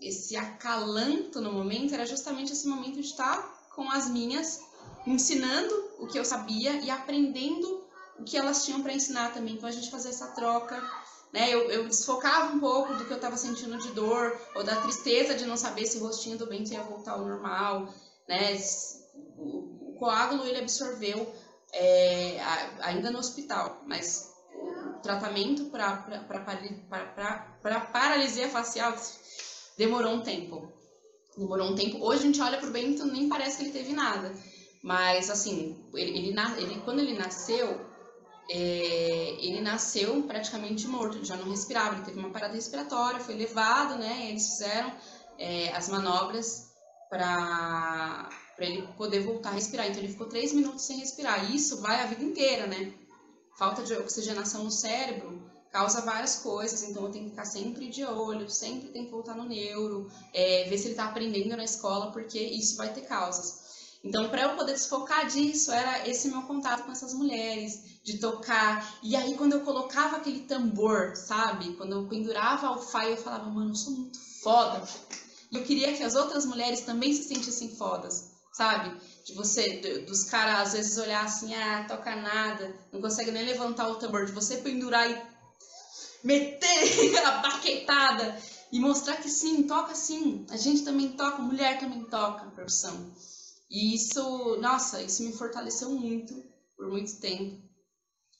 esse 0.00 0.36
acalanto 0.36 1.40
no 1.40 1.52
momento 1.52 1.92
era 1.92 2.06
justamente 2.06 2.52
esse 2.52 2.66
momento 2.66 2.94
de 2.94 3.06
estar 3.06 3.68
com 3.74 3.90
as 3.90 4.08
minhas, 4.08 4.60
ensinando 5.06 5.74
o 5.98 6.06
que 6.06 6.18
eu 6.18 6.24
sabia 6.24 6.80
e 6.80 6.90
aprendendo 6.90 7.84
o 8.18 8.24
que 8.24 8.36
elas 8.36 8.64
tinham 8.64 8.82
para 8.82 8.94
ensinar 8.94 9.34
também. 9.34 9.54
Então, 9.54 9.68
a 9.68 9.72
gente 9.72 9.90
fazia 9.90 10.10
essa 10.10 10.28
troca 10.28 10.82
né? 11.32 11.52
Eu, 11.52 11.70
eu 11.70 11.86
desfocava 11.86 12.54
um 12.54 12.60
pouco 12.60 12.94
do 12.94 13.04
que 13.04 13.10
eu 13.10 13.16
estava 13.16 13.36
sentindo 13.36 13.78
de 13.78 13.92
dor 13.92 14.38
ou 14.54 14.64
da 14.64 14.76
tristeza 14.76 15.34
de 15.34 15.46
não 15.46 15.56
saber 15.56 15.86
se 15.86 15.98
o 15.98 16.02
rostinho 16.02 16.38
do 16.38 16.46
Bento 16.46 16.72
ia 16.72 16.82
voltar 16.82 17.12
ao 17.12 17.24
normal, 17.24 17.92
né? 18.26 18.58
O, 19.36 19.96
coágulo 19.98 20.46
ele 20.46 20.58
absorveu 20.58 21.32
é, 21.72 22.38
ainda 22.80 23.10
no 23.10 23.18
hospital, 23.18 23.82
mas 23.84 24.32
o 24.54 25.00
tratamento 25.00 25.66
para 25.66 27.80
paralisia 27.92 28.48
facial 28.48 28.94
demorou 29.76 30.14
um 30.14 30.22
tempo. 30.22 30.72
Demorou 31.36 31.70
um 31.70 31.74
tempo. 31.74 32.04
Hoje 32.04 32.22
a 32.22 32.26
gente 32.26 32.40
olha 32.40 32.58
para 32.58 32.68
o 32.68 32.72
Bento 32.72 33.04
nem 33.04 33.28
parece 33.28 33.58
que 33.58 33.64
ele 33.64 33.72
teve 33.72 33.92
nada. 33.92 34.32
Mas, 34.82 35.28
assim, 35.28 35.76
ele, 35.94 36.16
ele, 36.16 36.40
ele, 36.56 36.80
quando 36.84 37.00
ele 37.00 37.18
nasceu, 37.18 37.87
é, 38.50 39.36
ele 39.40 39.60
nasceu 39.60 40.22
praticamente 40.22 40.86
morto, 40.86 41.18
ele 41.18 41.24
já 41.24 41.36
não 41.36 41.50
respirava, 41.50 41.96
ele 41.96 42.04
teve 42.04 42.18
uma 42.18 42.30
parada 42.30 42.54
respiratória, 42.54 43.20
foi 43.20 43.34
levado, 43.34 43.96
né? 43.98 44.28
Eles 44.30 44.48
fizeram 44.48 44.92
é, 45.38 45.70
as 45.74 45.88
manobras 45.88 46.68
para 47.10 48.28
ele 48.58 48.88
poder 48.96 49.20
voltar 49.20 49.50
a 49.50 49.52
respirar. 49.52 49.86
Então 49.86 50.02
ele 50.02 50.12
ficou 50.12 50.26
três 50.26 50.52
minutos 50.52 50.82
sem 50.82 50.98
respirar. 50.98 51.54
Isso 51.54 51.80
vai 51.80 52.00
a 52.00 52.06
vida 52.06 52.24
inteira, 52.24 52.66
né? 52.66 52.92
Falta 53.58 53.82
de 53.82 53.92
oxigenação 53.94 54.64
no 54.64 54.70
cérebro 54.70 55.48
causa 55.70 56.00
várias 56.00 56.36
coisas, 56.36 56.82
então 56.82 57.04
eu 57.04 57.10
tenho 57.10 57.24
que 57.24 57.30
ficar 57.30 57.44
sempre 57.44 57.88
de 57.88 58.04
olho, 58.04 58.48
sempre 58.48 58.88
tem 58.88 59.04
que 59.04 59.10
voltar 59.10 59.34
no 59.34 59.44
neuro, 59.44 60.10
é, 60.32 60.64
ver 60.64 60.78
se 60.78 60.84
ele 60.84 60.92
está 60.92 61.04
aprendendo 61.04 61.56
na 61.56 61.64
escola, 61.64 62.10
porque 62.10 62.38
isso 62.38 62.76
vai 62.76 62.92
ter 62.92 63.02
causas. 63.02 63.67
Então, 64.04 64.28
para 64.28 64.42
eu 64.42 64.56
poder 64.56 64.72
desfocar 64.72 65.26
disso, 65.26 65.72
era 65.72 66.08
esse 66.08 66.28
meu 66.28 66.42
contato 66.42 66.84
com 66.84 66.92
essas 66.92 67.12
mulheres, 67.14 68.00
de 68.04 68.18
tocar. 68.18 68.98
E 69.02 69.16
aí, 69.16 69.34
quando 69.34 69.54
eu 69.54 69.60
colocava 69.60 70.16
aquele 70.16 70.40
tambor, 70.40 71.16
sabe? 71.16 71.74
Quando 71.74 71.92
eu 71.92 72.08
pendurava 72.08 72.70
o 72.70 72.80
faio, 72.80 73.10
eu 73.10 73.16
falava, 73.16 73.50
mano, 73.50 73.72
eu 73.72 73.74
sou 73.74 73.92
muito 73.92 74.18
foda. 74.42 74.82
E 75.50 75.56
eu 75.56 75.64
queria 75.64 75.92
que 75.94 76.02
as 76.02 76.14
outras 76.14 76.46
mulheres 76.46 76.82
também 76.82 77.12
se 77.12 77.24
sentissem 77.24 77.74
fodas, 77.76 78.30
sabe? 78.52 78.96
De 79.24 79.34
você, 79.34 80.04
dos 80.06 80.24
caras 80.24 80.68
às 80.68 80.72
vezes 80.74 80.98
olhar 80.98 81.24
assim, 81.24 81.54
ah, 81.54 81.84
toca 81.88 82.14
nada, 82.14 82.74
não 82.92 83.00
consegue 83.00 83.30
nem 83.30 83.44
levantar 83.44 83.88
o 83.88 83.96
tambor, 83.96 84.26
de 84.26 84.32
você 84.32 84.58
pendurar 84.58 85.10
e 85.10 85.22
meter 86.22 87.18
a 87.24 87.30
baquetada 87.38 88.38
e 88.70 88.78
mostrar 88.78 89.16
que 89.16 89.28
sim, 89.28 89.62
toca 89.64 89.94
sim. 89.94 90.46
A 90.50 90.56
gente 90.56 90.82
também 90.82 91.12
toca, 91.12 91.42
mulher 91.42 91.78
também 91.78 92.04
toca 92.04 92.46
a 92.46 92.50
percussão. 92.50 93.10
E 93.70 93.94
isso, 93.94 94.56
nossa, 94.60 95.02
isso 95.02 95.22
me 95.22 95.32
fortaleceu 95.32 95.90
muito 95.90 96.34
por 96.76 96.88
muito 96.88 97.20
tempo. 97.20 97.60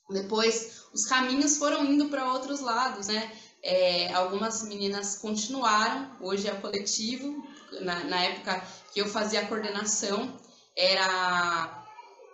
Depois, 0.09 0.85
os 0.91 1.05
caminhos 1.05 1.57
foram 1.57 1.85
indo 1.85 2.09
para 2.09 2.33
outros 2.33 2.61
lados, 2.61 3.07
né? 3.07 3.31
É, 3.61 4.11
algumas 4.13 4.63
meninas 4.63 5.17
continuaram, 5.17 6.15
hoje 6.21 6.47
é 6.47 6.55
coletivo. 6.55 7.47
Na, 7.81 8.03
na 8.05 8.21
época 8.23 8.65
que 8.91 8.99
eu 8.99 9.07
fazia 9.07 9.41
a 9.41 9.47
coordenação, 9.47 10.39
era 10.75 11.75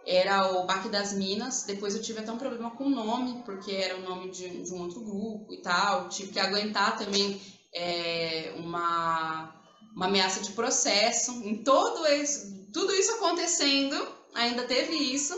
era 0.08 0.52
o 0.52 0.66
Baque 0.66 0.88
das 0.88 1.14
Minas. 1.14 1.64
Depois 1.64 1.96
eu 1.96 2.02
tive 2.02 2.20
até 2.20 2.32
um 2.32 2.38
problema 2.38 2.72
com 2.72 2.86
o 2.86 2.90
nome, 2.90 3.42
porque 3.44 3.72
era 3.72 3.98
o 3.98 4.02
nome 4.02 4.30
de, 4.30 4.64
de 4.64 4.74
um 4.74 4.82
outro 4.82 5.02
grupo 5.02 5.52
e 5.52 5.58
tal. 5.62 6.10
Tive 6.10 6.32
que 6.32 6.40
aguentar 6.40 6.98
também 6.98 7.42
é, 7.74 8.54
uma, 8.58 9.54
uma 9.96 10.06
ameaça 10.06 10.42
de 10.42 10.52
processo. 10.52 11.32
Em 11.44 11.64
todo 11.64 12.06
esse, 12.06 12.55
tudo 12.76 12.94
isso 12.94 13.14
acontecendo, 13.14 13.96
ainda 14.34 14.66
teve 14.66 14.92
isso, 14.92 15.34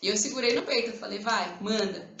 e 0.00 0.08
eu 0.08 0.16
segurei 0.16 0.54
no 0.54 0.62
peito, 0.62 0.88
eu 0.88 0.96
falei, 0.96 1.18
vai, 1.18 1.58
manda. 1.60 2.16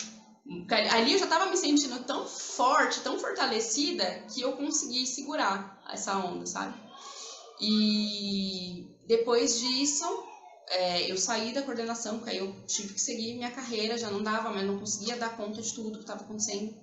Ali 0.92 1.14
eu 1.14 1.18
já 1.18 1.24
estava 1.24 1.46
me 1.46 1.56
sentindo 1.56 2.04
tão 2.04 2.26
forte, 2.26 3.00
tão 3.00 3.18
fortalecida, 3.18 4.04
que 4.30 4.42
eu 4.42 4.52
consegui 4.52 5.06
segurar 5.06 5.82
essa 5.90 6.18
onda, 6.18 6.44
sabe? 6.44 6.78
E 7.58 8.86
depois 9.06 9.58
disso, 9.58 10.04
é, 10.68 11.10
eu 11.10 11.16
saí 11.16 11.54
da 11.54 11.62
coordenação, 11.62 12.18
porque 12.18 12.32
aí 12.32 12.38
eu 12.38 12.54
tive 12.66 12.92
que 12.92 13.00
seguir 13.00 13.36
minha 13.36 13.50
carreira, 13.50 13.96
já 13.96 14.10
não 14.10 14.22
dava, 14.22 14.50
mas 14.50 14.66
não 14.66 14.78
conseguia 14.78 15.16
dar 15.16 15.34
conta 15.34 15.62
de 15.62 15.72
tudo 15.72 15.96
que 15.96 16.04
estava 16.04 16.24
acontecendo. 16.24 16.76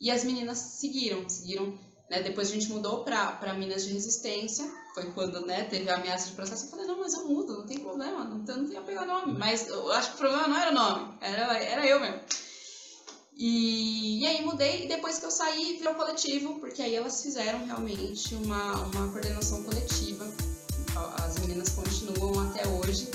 E 0.00 0.10
as 0.10 0.24
meninas 0.24 0.58
seguiram, 0.58 1.28
seguiram 1.28 1.78
né? 2.10 2.22
Depois 2.22 2.48
a 2.48 2.52
gente 2.52 2.70
mudou 2.70 3.04
para 3.04 3.54
Minas 3.54 3.84
de 3.84 3.92
Resistência, 3.92 4.68
foi 4.94 5.10
quando 5.12 5.44
né, 5.46 5.64
teve 5.64 5.88
a 5.90 5.96
ameaça 5.96 6.28
de 6.28 6.32
processo. 6.34 6.66
Eu 6.66 6.70
falei, 6.70 6.86
não, 6.86 6.98
mas 6.98 7.14
eu 7.14 7.26
mudo, 7.26 7.58
não 7.58 7.66
tem 7.66 7.78
problema, 7.78 8.24
não, 8.24 8.38
não 8.38 8.66
tem 8.66 8.76
a 8.76 8.82
pegar 8.82 9.04
nome. 9.04 9.36
Mas 9.38 9.68
eu 9.68 9.92
acho 9.92 10.10
que 10.10 10.14
o 10.16 10.18
problema 10.18 10.48
não 10.48 10.56
era 10.56 10.70
o 10.70 10.74
nome, 10.74 11.14
era, 11.20 11.58
era 11.58 11.86
eu 11.86 12.00
mesmo. 12.00 12.20
E, 13.36 14.20
e 14.20 14.26
aí 14.26 14.44
mudei, 14.44 14.84
e 14.84 14.88
depois 14.88 15.18
que 15.18 15.26
eu 15.26 15.30
saí, 15.30 15.76
virou 15.78 15.94
coletivo, 15.94 16.58
porque 16.58 16.82
aí 16.82 16.96
elas 16.96 17.22
fizeram 17.22 17.64
realmente 17.66 18.34
uma, 18.34 18.72
uma 18.72 19.12
coordenação 19.12 19.62
coletiva. 19.62 20.26
As 21.24 21.38
meninas 21.38 21.68
continuam 21.68 22.48
até 22.48 22.66
hoje. 22.66 23.08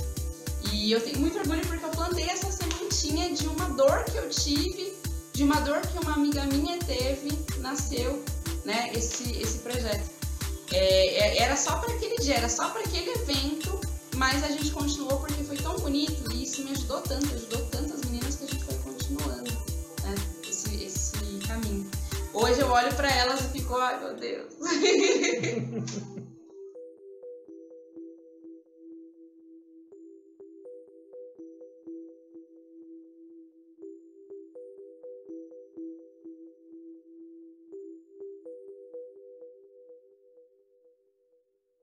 E 0.71 0.91
eu 0.91 1.01
tenho 1.01 1.19
muito 1.19 1.37
orgulho 1.37 1.65
porque 1.67 1.83
eu 1.83 1.89
plantei 1.89 2.23
essa 2.29 2.49
sementinha 2.49 3.33
de 3.33 3.45
uma 3.47 3.69
dor 3.71 4.05
que 4.05 4.15
eu 4.15 4.29
tive, 4.29 4.93
de 5.33 5.43
uma 5.43 5.59
dor 5.59 5.81
que 5.81 5.99
uma 5.99 6.13
amiga 6.13 6.45
minha 6.45 6.79
teve, 6.79 7.29
nasceu 7.59 8.23
né, 8.65 8.91
esse, 8.93 9.31
esse 9.39 9.59
projeto. 9.59 10.09
É, 10.71 11.37
é 11.39 11.41
era 11.43 11.55
só 11.55 11.77
para 11.77 11.93
aquele 11.93 12.15
dia, 12.17 12.35
era 12.35 12.49
só 12.49 12.69
para 12.69 12.81
aquele 12.81 13.11
evento, 13.11 13.79
mas 14.15 14.43
a 14.43 14.47
gente 14.47 14.71
continuou 14.71 15.19
porque 15.19 15.43
foi 15.43 15.57
tão 15.57 15.77
bonito 15.77 16.31
e 16.31 16.43
isso 16.43 16.63
me 16.63 16.71
ajudou 16.71 17.01
tanto, 17.01 17.25
ajudou 17.33 17.65
tantas 17.65 18.01
meninas 18.05 18.35
que 18.35 18.45
a 18.45 18.47
gente 18.47 18.63
foi 18.63 18.75
continuando 18.75 19.51
né, 20.03 20.15
esse, 20.47 20.83
esse, 20.83 21.13
olho 22.73 22.93
para 22.95 23.09
elas 23.11 23.41
e 23.41 23.49
fico, 23.49 23.75
ai 23.75 23.99
meu 23.99 24.15
Deus. 24.15 24.53